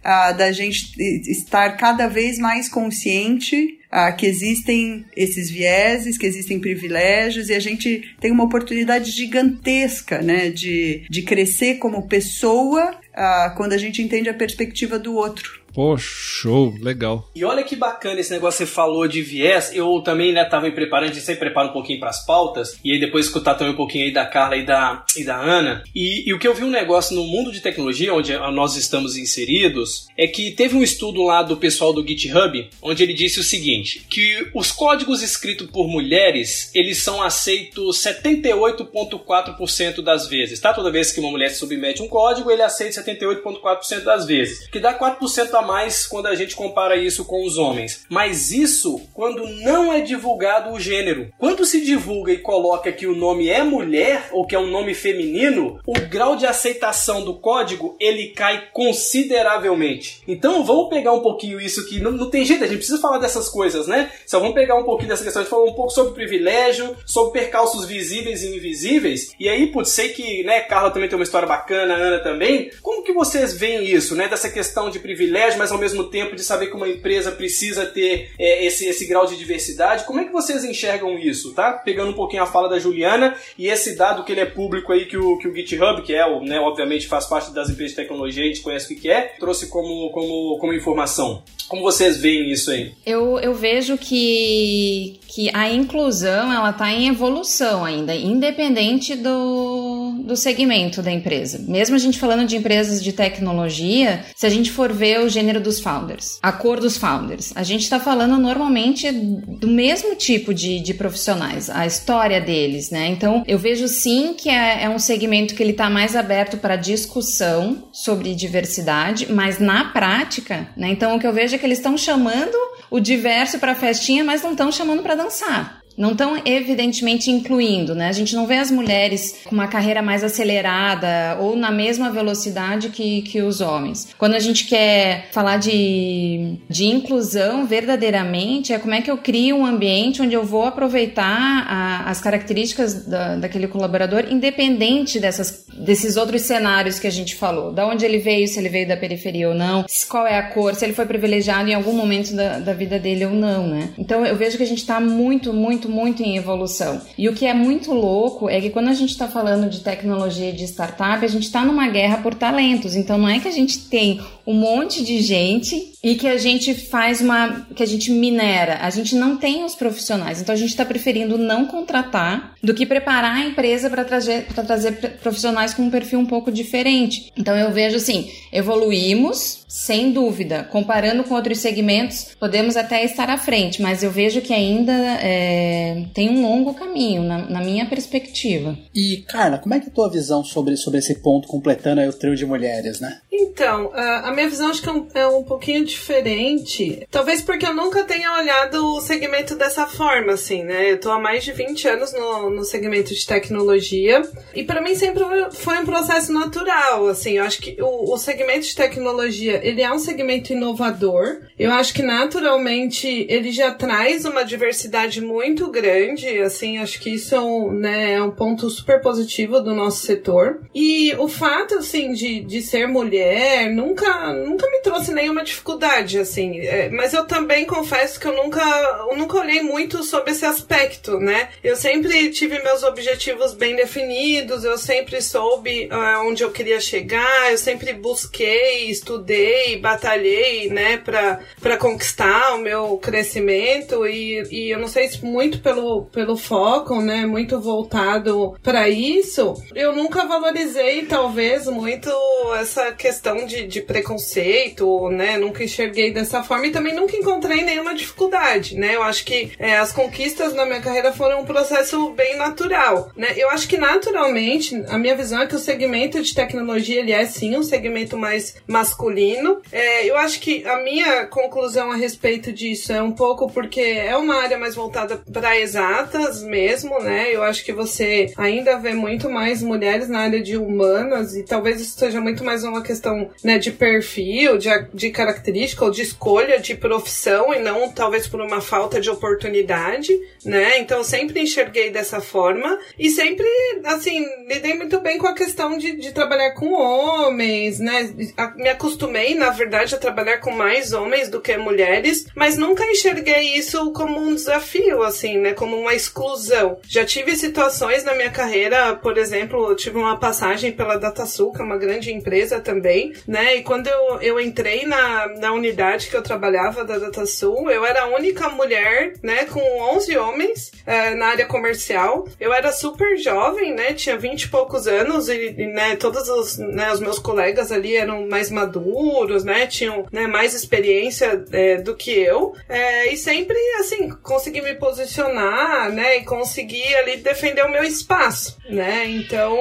uh, 0.00 0.36
da 0.36 0.52
gente 0.52 0.94
estar 1.30 1.76
cada 1.76 2.08
vez 2.08 2.38
mais 2.38 2.68
consciente 2.68 3.78
uh, 3.92 4.14
que 4.16 4.26
existem 4.26 5.04
esses 5.16 5.50
vieses, 5.50 6.16
que 6.16 6.26
existem 6.26 6.58
privilégios 6.58 7.48
e 7.48 7.54
a 7.54 7.60
gente 7.60 8.14
tem 8.20 8.30
uma 8.30 8.44
oportunidade 8.44 9.10
gigantesca, 9.10 10.22
né, 10.22 10.50
de, 10.50 11.04
de 11.08 11.22
crescer 11.22 11.74
como 11.74 12.08
pessoa 12.08 12.90
uh, 12.92 13.54
quando 13.56 13.72
a 13.72 13.78
gente 13.78 14.02
entende 14.02 14.28
a 14.28 14.34
perspectiva 14.34 14.98
do 14.98 15.14
outro. 15.14 15.59
Pô, 15.72 15.96
show, 15.96 16.74
legal. 16.80 17.30
E 17.34 17.44
olha 17.44 17.62
que 17.62 17.76
bacana 17.76 18.20
esse 18.20 18.32
negócio 18.32 18.58
que 18.58 18.66
você 18.66 18.74
falou 18.74 19.06
de 19.06 19.22
viés. 19.22 19.70
Eu 19.72 20.00
também, 20.00 20.32
né, 20.32 20.44
tava 20.44 20.66
me 20.66 20.72
preparando, 20.72 21.14
sempre 21.14 21.46
prepara 21.46 21.68
um 21.68 21.72
pouquinho 21.72 22.00
para 22.00 22.10
as 22.10 22.26
pautas, 22.26 22.78
e 22.84 22.92
aí 22.92 22.98
depois 22.98 23.26
escutar 23.26 23.54
também 23.54 23.72
um 23.72 23.76
pouquinho 23.76 24.04
aí 24.04 24.12
da 24.12 24.26
Carla 24.26 24.56
e 24.56 24.64
da, 24.64 25.04
e 25.16 25.24
da 25.24 25.36
Ana. 25.36 25.84
E, 25.94 26.28
e 26.28 26.34
o 26.34 26.38
que 26.38 26.48
eu 26.48 26.54
vi 26.54 26.64
um 26.64 26.70
negócio 26.70 27.14
no 27.14 27.24
mundo 27.24 27.52
de 27.52 27.60
tecnologia, 27.60 28.12
onde 28.12 28.36
nós 28.36 28.76
estamos 28.76 29.16
inseridos, 29.16 30.08
é 30.16 30.26
que 30.26 30.50
teve 30.50 30.76
um 30.76 30.82
estudo 30.82 31.22
lá 31.22 31.42
do 31.42 31.56
pessoal 31.56 31.92
do 31.92 32.06
GitHub, 32.06 32.68
onde 32.82 33.02
ele 33.02 33.14
disse 33.14 33.38
o 33.38 33.44
seguinte, 33.44 34.04
que 34.10 34.50
os 34.54 34.72
códigos 34.72 35.22
escritos 35.22 35.70
por 35.70 35.86
mulheres, 35.86 36.70
eles 36.74 36.98
são 36.98 37.22
aceitos 37.22 38.02
78.4% 38.02 40.02
das 40.02 40.26
vezes, 40.26 40.58
tá? 40.58 40.74
Toda 40.74 40.90
vez 40.90 41.12
que 41.12 41.20
uma 41.20 41.30
mulher 41.30 41.50
submete 41.50 42.02
um 42.02 42.08
código, 42.08 42.50
ele 42.50 42.62
aceita 42.62 43.04
78.4% 43.04 44.02
das 44.02 44.26
vezes, 44.26 44.68
que 44.68 44.80
dá 44.80 44.98
4% 44.98 45.59
a 45.60 45.66
mais 45.66 46.06
quando 46.06 46.26
a 46.26 46.34
gente 46.34 46.56
compara 46.56 46.96
isso 46.96 47.24
com 47.24 47.44
os 47.44 47.56
homens. 47.56 48.04
Mas 48.08 48.50
isso 48.50 49.00
quando 49.14 49.46
não 49.62 49.92
é 49.92 50.00
divulgado 50.00 50.72
o 50.72 50.80
gênero. 50.80 51.32
Quando 51.38 51.64
se 51.64 51.80
divulga 51.84 52.32
e 52.32 52.38
coloca 52.38 52.92
que 52.92 53.06
o 53.06 53.14
nome 53.14 53.48
é 53.48 53.62
mulher 53.62 54.28
ou 54.32 54.46
que 54.46 54.54
é 54.54 54.58
um 54.58 54.66
nome 54.66 54.94
feminino, 54.94 55.78
o 55.86 55.92
grau 55.92 56.36
de 56.36 56.46
aceitação 56.46 57.24
do 57.24 57.34
código 57.34 57.96
ele 58.00 58.28
cai 58.28 58.68
consideravelmente. 58.72 60.22
Então 60.26 60.64
vamos 60.64 60.88
pegar 60.88 61.12
um 61.12 61.20
pouquinho 61.20 61.60
isso 61.60 61.86
que 61.86 62.00
não, 62.00 62.12
não 62.12 62.30
tem 62.30 62.44
jeito, 62.44 62.64
a 62.64 62.66
gente 62.66 62.78
precisa 62.78 63.00
falar 63.00 63.18
dessas 63.18 63.48
coisas, 63.48 63.86
né? 63.86 64.10
Só 64.26 64.38
vamos 64.38 64.54
pegar 64.54 64.76
um 64.76 64.84
pouquinho 64.84 65.08
dessa 65.08 65.24
questão, 65.24 65.42
gente 65.42 65.50
falou 65.50 65.68
um 65.68 65.74
pouco 65.74 65.90
sobre 65.90 66.14
privilégio, 66.14 66.96
sobre 67.04 67.40
percalços 67.40 67.84
visíveis 67.84 68.42
e 68.42 68.56
invisíveis. 68.56 69.34
E 69.38 69.48
aí, 69.48 69.66
putz, 69.66 69.90
sei 69.90 70.10
que, 70.10 70.42
né, 70.44 70.60
Carla 70.60 70.90
também 70.90 71.08
tem 71.08 71.18
uma 71.18 71.24
história 71.24 71.48
bacana, 71.48 71.94
Ana 71.94 72.20
também. 72.20 72.70
Como 72.80 73.02
que 73.02 73.12
vocês 73.12 73.54
veem 73.54 73.84
isso, 73.84 74.14
né? 74.14 74.28
Dessa 74.28 74.50
questão 74.50 74.90
de 74.90 74.98
privilégio, 74.98 75.49
mas 75.56 75.72
ao 75.72 75.78
mesmo 75.78 76.04
tempo 76.04 76.34
de 76.34 76.42
saber 76.42 76.66
que 76.66 76.76
uma 76.76 76.88
empresa 76.88 77.32
precisa 77.32 77.86
ter 77.86 78.32
é, 78.38 78.64
esse, 78.64 78.86
esse 78.86 79.06
grau 79.06 79.26
de 79.26 79.36
diversidade. 79.36 80.04
Como 80.04 80.20
é 80.20 80.24
que 80.24 80.32
vocês 80.32 80.64
enxergam 80.64 81.18
isso, 81.18 81.54
tá? 81.54 81.72
Pegando 81.72 82.10
um 82.10 82.14
pouquinho 82.14 82.42
a 82.42 82.46
fala 82.46 82.68
da 82.68 82.78
Juliana 82.78 83.36
e 83.58 83.68
esse 83.68 83.96
dado 83.96 84.24
que 84.24 84.32
ele 84.32 84.40
é 84.40 84.46
público 84.46 84.92
aí, 84.92 85.06
que 85.06 85.16
o, 85.16 85.38
que 85.38 85.48
o 85.48 85.54
GitHub, 85.54 86.02
que 86.02 86.14
é, 86.14 86.26
o, 86.26 86.40
né, 86.42 86.58
obviamente 86.58 87.06
faz 87.06 87.26
parte 87.26 87.52
das 87.52 87.68
empresas 87.70 87.96
de 87.96 88.02
tecnologia, 88.02 88.44
a 88.44 88.46
gente 88.46 88.60
conhece 88.60 88.92
o 88.92 88.96
que 88.96 89.10
é, 89.10 89.34
trouxe 89.38 89.68
como, 89.68 90.10
como, 90.10 90.58
como 90.58 90.74
informação. 90.74 91.42
Como 91.68 91.82
vocês 91.82 92.16
veem 92.16 92.50
isso 92.50 92.70
aí? 92.70 92.92
Eu, 93.06 93.38
eu 93.38 93.54
vejo 93.54 93.96
que, 93.96 95.19
que 95.30 95.48
a 95.54 95.70
inclusão 95.70 96.52
ela 96.52 96.70
está 96.70 96.92
em 96.92 97.08
evolução 97.08 97.84
ainda, 97.84 98.14
independente 98.14 99.14
do, 99.14 100.16
do 100.24 100.36
segmento 100.36 101.00
da 101.00 101.12
empresa. 101.12 101.64
Mesmo 101.68 101.94
a 101.94 101.98
gente 101.98 102.18
falando 102.18 102.48
de 102.48 102.56
empresas 102.56 103.02
de 103.02 103.12
tecnologia, 103.12 104.24
se 104.34 104.44
a 104.44 104.50
gente 104.50 104.72
for 104.72 104.92
ver 104.92 105.20
o 105.20 105.28
gênero 105.28 105.60
dos 105.60 105.78
founders, 105.78 106.38
a 106.42 106.50
cor 106.50 106.80
dos 106.80 106.96
founders, 106.96 107.52
a 107.54 107.62
gente 107.62 107.82
está 107.82 108.00
falando 108.00 108.36
normalmente 108.38 109.12
do 109.12 109.68
mesmo 109.68 110.16
tipo 110.16 110.52
de, 110.52 110.80
de 110.80 110.94
profissionais, 110.94 111.70
a 111.70 111.86
história 111.86 112.40
deles, 112.40 112.90
né? 112.90 113.06
Então 113.06 113.44
eu 113.46 113.58
vejo 113.58 113.86
sim 113.86 114.34
que 114.36 114.48
é, 114.48 114.84
é 114.84 114.88
um 114.88 114.98
segmento 114.98 115.54
que 115.54 115.62
ele 115.62 115.70
está 115.70 115.88
mais 115.88 116.16
aberto 116.16 116.56
para 116.56 116.74
discussão 116.74 117.88
sobre 117.92 118.34
diversidade, 118.34 119.32
mas 119.32 119.60
na 119.60 119.84
prática, 119.92 120.68
né? 120.76 120.88
Então 120.88 121.14
o 121.14 121.20
que 121.20 121.26
eu 121.26 121.32
vejo 121.32 121.54
é 121.54 121.58
que 121.58 121.66
eles 121.66 121.78
estão 121.78 121.96
chamando 121.96 122.56
o 122.90 123.00
diverso 123.00 123.58
para 123.58 123.74
festinha, 123.74 124.24
mas 124.24 124.42
não 124.42 124.52
estão 124.52 124.72
chamando 124.72 125.02
para 125.02 125.14
dançar 125.14 125.79
não 125.96 126.12
estão 126.12 126.40
evidentemente 126.44 127.30
incluindo, 127.30 127.94
né? 127.94 128.08
A 128.08 128.12
gente 128.12 128.34
não 128.34 128.46
vê 128.46 128.56
as 128.56 128.70
mulheres 128.70 129.40
com 129.44 129.54
uma 129.54 129.68
carreira 129.68 130.02
mais 130.02 130.24
acelerada 130.24 131.36
ou 131.40 131.56
na 131.56 131.70
mesma 131.70 132.10
velocidade 132.10 132.88
que, 132.88 133.22
que 133.22 133.42
os 133.42 133.60
homens. 133.60 134.08
Quando 134.16 134.34
a 134.34 134.38
gente 134.38 134.66
quer 134.66 135.28
falar 135.32 135.58
de, 135.58 136.56
de 136.68 136.86
inclusão 136.86 137.66
verdadeiramente, 137.66 138.72
é 138.72 138.78
como 138.78 138.94
é 138.94 139.00
que 139.00 139.10
eu 139.10 139.18
crio 139.18 139.56
um 139.56 139.66
ambiente 139.66 140.22
onde 140.22 140.34
eu 140.34 140.44
vou 140.44 140.64
aproveitar 140.64 141.66
a, 141.68 142.10
as 142.10 142.20
características 142.20 143.06
da, 143.06 143.36
daquele 143.36 143.68
colaborador, 143.68 144.24
independente 144.30 145.20
dessas, 145.20 145.66
desses 145.76 146.16
outros 146.16 146.42
cenários 146.42 146.98
que 146.98 147.06
a 147.06 147.12
gente 147.12 147.34
falou. 147.34 147.72
Da 147.72 147.86
onde 147.86 148.04
ele 148.04 148.18
veio, 148.18 148.46
se 148.48 148.58
ele 148.58 148.68
veio 148.68 148.88
da 148.88 148.96
periferia 148.96 149.48
ou 149.48 149.54
não, 149.54 149.84
qual 150.08 150.26
é 150.26 150.38
a 150.38 150.42
cor, 150.42 150.74
se 150.74 150.84
ele 150.84 150.92
foi 150.92 151.06
privilegiado 151.06 151.68
em 151.68 151.74
algum 151.74 151.92
momento 151.92 152.34
da, 152.34 152.58
da 152.58 152.72
vida 152.72 152.98
dele 152.98 153.26
ou 153.26 153.32
não, 153.32 153.66
né? 153.66 153.90
Então 153.98 154.24
eu 154.24 154.36
vejo 154.36 154.56
que 154.56 154.62
a 154.62 154.66
gente 154.66 154.78
está 154.78 155.00
muito, 155.00 155.52
muito, 155.52 155.79
muito 155.88 156.22
em 156.22 156.36
evolução. 156.36 157.00
E 157.16 157.28
o 157.28 157.34
que 157.34 157.46
é 157.46 157.54
muito 157.54 157.92
louco 157.92 158.48
é 158.48 158.60
que 158.60 158.70
quando 158.70 158.88
a 158.88 158.94
gente 158.94 159.10
está 159.10 159.28
falando 159.28 159.68
de 159.68 159.80
tecnologia 159.80 160.50
e 160.50 160.52
de 160.52 160.64
startup, 160.64 161.24
a 161.24 161.28
gente 161.28 161.44
está 161.44 161.64
numa 161.64 161.88
guerra 161.88 162.18
por 162.18 162.34
talentos. 162.34 162.96
Então 162.96 163.18
não 163.18 163.28
é 163.28 163.38
que 163.38 163.48
a 163.48 163.52
gente 163.52 163.78
tem 163.88 164.20
um 164.46 164.54
monte 164.54 165.04
de 165.04 165.20
gente 165.20 165.92
e 166.02 166.14
que 166.14 166.26
a 166.26 166.38
gente 166.38 166.74
faz 166.74 167.20
uma. 167.20 167.66
que 167.74 167.82
a 167.82 167.86
gente 167.86 168.10
minera. 168.10 168.78
A 168.80 168.90
gente 168.90 169.14
não 169.14 169.36
tem 169.36 169.64
os 169.64 169.74
profissionais. 169.74 170.40
Então 170.40 170.54
a 170.54 170.58
gente 170.58 170.70
está 170.70 170.84
preferindo 170.84 171.36
não 171.36 171.66
contratar 171.66 172.54
do 172.62 172.74
que 172.74 172.86
preparar 172.86 173.36
a 173.36 173.44
empresa 173.44 173.90
para 173.90 174.04
trazer, 174.04 174.46
trazer 174.46 174.92
profissionais 175.22 175.74
com 175.74 175.82
um 175.82 175.90
perfil 175.90 176.18
um 176.18 176.26
pouco 176.26 176.50
diferente. 176.50 177.30
Então 177.36 177.56
eu 177.56 177.70
vejo 177.70 177.96
assim: 177.96 178.30
evoluímos, 178.52 179.64
sem 179.68 180.10
dúvida. 180.10 180.64
Comparando 180.64 181.22
com 181.24 181.34
outros 181.34 181.58
segmentos, 181.58 182.34
podemos 182.38 182.76
até 182.76 183.04
estar 183.04 183.28
à 183.30 183.36
frente, 183.36 183.82
mas 183.82 184.02
eu 184.02 184.10
vejo 184.10 184.40
que 184.40 184.52
ainda 184.52 184.92
é, 184.92 185.69
tem 186.14 186.30
um 186.30 186.42
longo 186.42 186.74
caminho, 186.74 187.22
na, 187.22 187.48
na, 187.48 187.60
minha 187.60 187.86
perspectiva. 187.86 188.76
E, 188.94 189.24
Carla, 189.28 189.58
como 189.58 189.74
é 189.74 189.80
que 189.80 189.86
é 189.86 189.90
a 189.90 189.94
tua 189.94 190.10
visão 190.10 190.44
sobre, 190.44 190.76
sobre 190.76 190.98
esse 190.98 191.16
ponto, 191.16 191.48
completando 191.48 192.00
aí 192.00 192.08
o 192.08 192.12
trio 192.12 192.36
de 192.36 192.46
mulheres, 192.46 193.00
né? 193.00 193.20
Então, 193.32 193.90
a 193.94 194.30
minha 194.32 194.48
visão 194.48 194.70
acho 194.70 194.82
que 194.82 194.88
é 194.88 194.92
um, 194.92 195.08
é 195.14 195.26
um 195.26 195.42
pouquinho 195.42 195.84
diferente. 195.84 197.06
Talvez 197.10 197.42
porque 197.42 197.66
eu 197.66 197.74
nunca 197.74 198.04
tenha 198.04 198.32
olhado 198.32 198.84
o 198.86 199.00
segmento 199.00 199.54
dessa 199.54 199.86
forma, 199.86 200.32
assim, 200.32 200.62
né? 200.62 200.92
Eu 200.92 201.00
tô 201.00 201.10
há 201.10 201.18
mais 201.18 201.44
de 201.44 201.52
20 201.52 201.88
anos 201.88 202.12
no, 202.12 202.50
no 202.50 202.64
segmento 202.64 203.14
de 203.14 203.26
tecnologia 203.26 204.22
e 204.54 204.62
para 204.64 204.80
mim 204.80 204.94
sempre 204.94 205.24
foi 205.52 205.78
um 205.78 205.84
processo 205.84 206.32
natural, 206.32 207.06
assim. 207.08 207.38
Eu 207.38 207.44
acho 207.44 207.60
que 207.60 207.76
o, 207.80 208.12
o 208.12 208.18
segmento 208.18 208.66
de 208.66 208.74
tecnologia, 208.74 209.60
ele 209.62 209.82
é 209.82 209.92
um 209.92 209.98
segmento 209.98 210.52
inovador. 210.52 211.40
Eu 211.58 211.72
acho 211.72 211.94
que 211.94 212.02
naturalmente 212.02 213.26
ele 213.28 213.52
já 213.52 213.72
traz 213.72 214.24
uma 214.24 214.44
diversidade 214.44 215.20
muito 215.20 215.59
grande, 215.68 216.38
assim, 216.40 216.78
acho 216.78 217.00
que 217.00 217.10
isso 217.10 217.34
é 217.34 217.40
um, 217.40 217.72
né, 217.72 218.12
é 218.14 218.22
um 218.22 218.30
ponto 218.30 218.70
super 218.70 219.00
positivo 219.00 219.60
do 219.60 219.74
nosso 219.74 220.06
setor. 220.06 220.60
E 220.74 221.12
o 221.18 221.28
fato, 221.28 221.76
assim, 221.78 222.12
de, 222.12 222.40
de 222.40 222.62
ser 222.62 222.86
mulher 222.86 223.68
nunca, 223.70 224.32
nunca 224.32 224.70
me 224.70 224.80
trouxe 224.80 225.12
nenhuma 225.12 225.42
dificuldade, 225.42 226.18
assim. 226.18 226.60
É, 226.60 226.88
mas 226.90 227.12
eu 227.12 227.26
também 227.26 227.64
confesso 227.64 228.20
que 228.20 228.26
eu 228.26 228.36
nunca, 228.36 228.62
eu 229.10 229.16
nunca 229.16 229.38
olhei 229.38 229.62
muito 229.62 230.04
sobre 230.04 230.30
esse 230.32 230.44
aspecto, 230.44 231.18
né? 231.18 231.50
Eu 231.62 231.76
sempre 231.76 232.30
tive 232.30 232.62
meus 232.62 232.82
objetivos 232.82 233.54
bem 233.54 233.74
definidos, 233.74 234.64
eu 234.64 234.78
sempre 234.78 235.20
soube 235.20 235.88
uh, 235.90 236.26
onde 236.26 236.42
eu 236.42 236.50
queria 236.50 236.80
chegar, 236.80 237.50
eu 237.50 237.58
sempre 237.58 237.92
busquei, 237.92 238.90
estudei, 238.90 239.78
batalhei, 239.78 240.68
né, 240.70 240.96
pra 240.98 241.76
conquistar 241.78 242.54
o 242.54 242.58
meu 242.58 242.96
crescimento 242.98 244.06
e, 244.06 244.42
e 244.50 244.70
eu 244.70 244.78
não 244.78 244.88
sei 244.88 245.08
se 245.08 245.24
muito 245.24 245.49
pelo, 245.58 246.06
pelo 246.06 246.36
foco, 246.36 247.00
né, 247.00 247.26
muito 247.26 247.60
voltado 247.60 248.56
para 248.62 248.88
isso, 248.88 249.54
eu 249.74 249.94
nunca 249.94 250.26
valorizei, 250.26 251.04
talvez, 251.06 251.66
muito 251.66 252.10
essa 252.58 252.92
questão 252.92 253.46
de, 253.46 253.66
de 253.66 253.80
preconceito, 253.80 255.08
né? 255.10 255.36
Nunca 255.36 255.64
enxerguei 255.64 256.12
dessa 256.12 256.42
forma 256.42 256.66
e 256.66 256.70
também 256.70 256.94
nunca 256.94 257.16
encontrei 257.16 257.62
nenhuma 257.62 257.94
dificuldade, 257.94 258.76
né? 258.76 258.94
Eu 258.94 259.02
acho 259.02 259.24
que 259.24 259.52
é, 259.58 259.76
as 259.76 259.92
conquistas 259.92 260.54
na 260.54 260.64
minha 260.64 260.80
carreira 260.80 261.12
foram 261.12 261.40
um 261.40 261.44
processo 261.44 262.10
bem 262.10 262.36
natural, 262.36 263.10
né? 263.16 263.34
Eu 263.36 263.50
acho 263.50 263.68
que 263.68 263.76
naturalmente 263.76 264.82
a 264.88 264.98
minha 264.98 265.16
visão 265.16 265.40
é 265.40 265.46
que 265.46 265.56
o 265.56 265.58
segmento 265.58 266.22
de 266.22 266.34
tecnologia 266.34 267.00
ele 267.00 267.12
é 267.12 267.24
sim 267.24 267.56
um 267.56 267.62
segmento 267.62 268.16
mais 268.16 268.56
masculino. 268.66 269.60
É, 269.72 270.08
eu 270.08 270.16
acho 270.16 270.40
que 270.40 270.66
a 270.66 270.82
minha 270.82 271.26
conclusão 271.26 271.90
a 271.90 271.96
respeito 271.96 272.52
disso 272.52 272.92
é 272.92 273.02
um 273.02 273.12
pouco 273.12 273.50
porque 273.50 273.80
é 273.80 274.16
uma 274.16 274.36
área 274.36 274.58
mais 274.58 274.74
voltada 274.74 275.22
para 275.32 275.39
exatas 275.58 276.42
mesmo, 276.42 276.98
né? 277.00 277.34
Eu 277.34 277.42
acho 277.42 277.64
que 277.64 277.72
você 277.72 278.32
ainda 278.36 278.78
vê 278.78 278.94
muito 278.94 279.28
mais 279.28 279.62
mulheres 279.62 280.08
na 280.08 280.20
área 280.20 280.42
de 280.42 280.56
humanas 280.56 281.34
e 281.34 281.42
talvez 281.42 281.80
isso 281.80 281.98
seja 281.98 282.20
muito 282.20 282.44
mais 282.44 282.64
uma 282.64 282.82
questão 282.82 283.30
né, 283.42 283.58
de 283.58 283.70
perfil, 283.70 284.58
de, 284.58 284.68
de 284.92 285.10
característica 285.10 285.84
ou 285.84 285.90
de 285.90 286.02
escolha 286.02 286.58
de 286.58 286.74
profissão 286.74 287.52
e 287.54 287.58
não 287.58 287.90
talvez 287.90 288.26
por 288.26 288.40
uma 288.40 288.60
falta 288.60 289.00
de 289.00 289.10
oportunidade, 289.10 290.12
né? 290.44 290.78
Então 290.78 291.02
sempre 291.04 291.40
enxerguei 291.40 291.90
dessa 291.90 292.20
forma. 292.20 292.78
E 292.98 293.10
sempre, 293.10 293.46
assim, 293.84 294.24
lidei 294.46 294.74
muito 294.74 295.00
bem 295.00 295.18
com 295.18 295.26
a 295.26 295.34
questão 295.34 295.76
de, 295.78 295.96
de 295.96 296.12
trabalhar 296.12 296.52
com 296.52 296.72
homens, 296.72 297.78
né? 297.78 298.12
Me 298.56 298.68
acostumei, 298.68 299.34
na 299.34 299.50
verdade, 299.50 299.94
a 299.94 299.98
trabalhar 299.98 300.38
com 300.38 300.50
mais 300.50 300.92
homens 300.92 301.28
do 301.28 301.40
que 301.40 301.56
mulheres, 301.56 302.26
mas 302.34 302.56
nunca 302.56 302.84
enxerguei 302.84 303.56
isso 303.56 303.92
como 303.92 304.18
um 304.18 304.34
desafio, 304.34 305.02
assim, 305.02 305.29
né? 305.38 305.52
Como 305.54 305.76
uma 305.76 305.94
exclusão. 305.94 306.78
Já 306.88 307.04
tive 307.04 307.36
situações 307.36 308.04
na 308.04 308.14
minha 308.14 308.30
carreira, 308.30 308.94
por 308.96 309.18
exemplo, 309.18 309.70
eu 309.70 309.76
tive 309.76 309.98
uma 309.98 310.18
passagem 310.18 310.72
pela 310.72 310.96
DataSul, 310.96 311.52
que 311.52 311.60
é 311.60 311.64
uma 311.64 311.76
grande 311.78 312.12
empresa 312.12 312.60
também, 312.60 313.12
né? 313.26 313.56
E 313.56 313.62
quando 313.62 313.88
eu, 313.88 314.20
eu 314.20 314.40
entrei 314.40 314.86
na, 314.86 315.28
na 315.38 315.52
unidade 315.52 316.08
que 316.08 316.16
eu 316.16 316.22
trabalhava 316.22 316.84
da 316.84 316.98
DataSul, 316.98 317.70
eu 317.70 317.84
era 317.84 318.02
a 318.02 318.06
única 318.06 318.48
mulher, 318.48 319.14
né? 319.22 319.44
Com 319.44 319.60
11 319.96 320.16
homens 320.16 320.72
é, 320.86 321.14
na 321.14 321.26
área 321.26 321.46
comercial. 321.46 322.26
Eu 322.38 322.52
era 322.52 322.72
super 322.72 323.16
jovem, 323.16 323.74
né? 323.74 323.94
Tinha 323.94 324.16
20 324.16 324.42
e 324.42 324.48
poucos 324.48 324.86
anos 324.86 325.28
e, 325.28 325.54
e 325.56 325.66
né, 325.66 325.96
todos 325.96 326.28
os, 326.28 326.58
né, 326.58 326.92
os 326.92 327.00
meus 327.00 327.18
colegas 327.18 327.72
ali 327.72 327.96
eram 327.96 328.28
mais 328.28 328.50
maduros, 328.50 329.44
né? 329.44 329.66
Tinham 329.66 330.06
né, 330.12 330.26
mais 330.26 330.54
experiência 330.54 331.44
é, 331.52 331.76
do 331.76 331.94
que 331.94 332.10
eu. 332.10 332.54
É, 332.68 333.12
e 333.12 333.16
sempre, 333.16 333.56
assim, 333.78 334.08
consegui 334.22 334.60
me 334.62 334.74
posicionar, 334.74 335.19
né? 335.28 336.18
E 336.18 336.24
conseguir 336.24 336.94
ali 336.96 337.16
defender 337.18 337.64
o 337.64 337.70
meu 337.70 337.84
espaço, 337.84 338.56
né? 338.68 339.08
Então, 339.08 339.56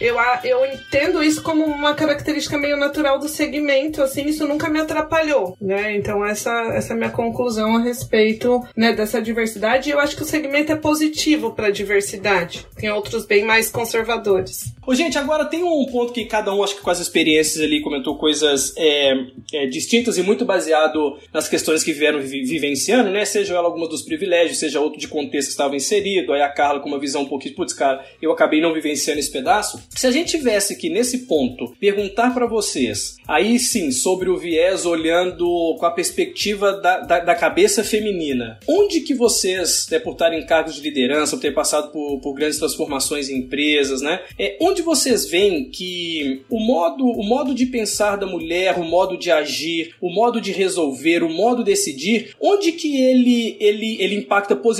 eu, 0.00 0.16
eu 0.44 0.66
entendo 0.66 1.22
isso 1.22 1.42
como 1.42 1.64
uma 1.64 1.94
característica 1.94 2.58
meio 2.58 2.76
natural 2.76 3.18
do 3.18 3.28
segmento, 3.28 4.02
assim, 4.02 4.26
isso 4.26 4.46
nunca 4.46 4.68
me 4.68 4.80
atrapalhou, 4.80 5.56
né? 5.60 5.96
Então, 5.96 6.24
essa, 6.24 6.52
essa 6.74 6.92
é 6.92 6.94
a 6.94 6.98
minha 6.98 7.10
conclusão 7.10 7.76
a 7.76 7.80
respeito 7.80 8.60
né, 8.76 8.92
dessa 8.92 9.20
diversidade. 9.20 9.90
Eu 9.90 10.00
acho 10.00 10.16
que 10.16 10.22
o 10.22 10.26
segmento 10.26 10.72
é 10.72 10.76
positivo 10.76 11.52
para 11.52 11.68
a 11.68 11.70
diversidade. 11.70 12.66
Tem 12.76 12.90
outros 12.90 13.26
bem 13.26 13.44
mais 13.44 13.70
conservadores. 13.70 14.72
Ô, 14.86 14.94
gente, 14.94 15.18
agora 15.18 15.44
tem 15.44 15.62
um 15.62 15.84
ponto 15.86 16.12
que 16.12 16.24
cada 16.24 16.54
um, 16.54 16.62
acho 16.62 16.76
que 16.76 16.82
com 16.82 16.90
as 16.90 16.98
experiências 16.98 17.62
ali, 17.62 17.82
comentou 17.82 18.16
coisas 18.16 18.72
é, 18.76 19.12
é, 19.52 19.66
distintas 19.66 20.16
e 20.16 20.22
muito 20.22 20.44
baseado 20.44 21.18
nas 21.32 21.48
questões 21.48 21.84
que 21.84 21.92
vieram 21.92 22.20
vi 22.20 22.42
vivenciando, 22.42 23.10
né? 23.10 23.24
Seja 23.24 23.54
ela 23.54 23.66
alguma 23.66 23.86
dos 23.86 24.02
privilégios, 24.02 24.58
seja 24.58 24.80
outro 24.88 25.00
de 25.00 25.08
contexto 25.08 25.48
que 25.48 25.52
estava 25.52 25.76
inserido, 25.76 26.32
aí 26.32 26.42
a 26.42 26.48
Carla 26.48 26.80
com 26.80 26.88
uma 26.88 26.98
visão 26.98 27.22
um 27.22 27.28
pouquinho, 27.28 27.54
putz, 27.54 27.72
cara, 27.72 28.04
eu 28.20 28.32
acabei 28.32 28.60
não 28.60 28.72
vivenciando 28.72 29.20
esse 29.20 29.30
pedaço. 29.30 29.80
Se 29.90 30.06
a 30.06 30.10
gente 30.10 30.30
tivesse 30.30 30.72
aqui 30.72 30.88
nesse 30.88 31.26
ponto, 31.26 31.74
perguntar 31.80 32.34
para 32.34 32.46
vocês, 32.46 33.16
aí 33.26 33.58
sim, 33.58 33.90
sobre 33.90 34.28
o 34.28 34.36
viés 34.36 34.84
olhando 34.84 35.76
com 35.78 35.86
a 35.86 35.90
perspectiva 35.90 36.72
da, 36.72 37.00
da, 37.00 37.20
da 37.20 37.34
cabeça 37.34 37.84
feminina, 37.84 38.58
onde 38.66 39.00
que 39.00 39.14
vocês, 39.14 39.86
né, 39.90 39.98
por 39.98 40.12
estarem 40.12 40.40
em 40.40 40.46
cargos 40.46 40.74
de 40.74 40.82
liderança, 40.82 41.36
por 41.36 41.42
ter 41.42 41.54
passado 41.54 41.90
por, 41.92 42.20
por 42.20 42.34
grandes 42.34 42.58
transformações 42.58 43.28
em 43.28 43.38
empresas, 43.38 44.00
né? 44.00 44.20
É, 44.38 44.56
onde 44.60 44.82
vocês 44.82 45.26
veem 45.26 45.70
que 45.70 46.42
o 46.48 46.58
modo, 46.58 47.04
o 47.04 47.22
modo 47.22 47.54
de 47.54 47.66
pensar 47.66 48.16
da 48.16 48.26
mulher, 48.26 48.78
o 48.78 48.84
modo 48.84 49.18
de 49.18 49.30
agir, 49.30 49.94
o 50.00 50.10
modo 50.12 50.40
de 50.40 50.52
resolver, 50.52 51.22
o 51.22 51.28
modo 51.28 51.62
de 51.62 51.70
decidir, 51.70 52.34
onde 52.40 52.72
que 52.72 53.00
ele, 53.00 53.56
ele, 53.60 53.96
ele 54.00 54.16
impacta 54.16 54.56
positivamente 54.56 54.77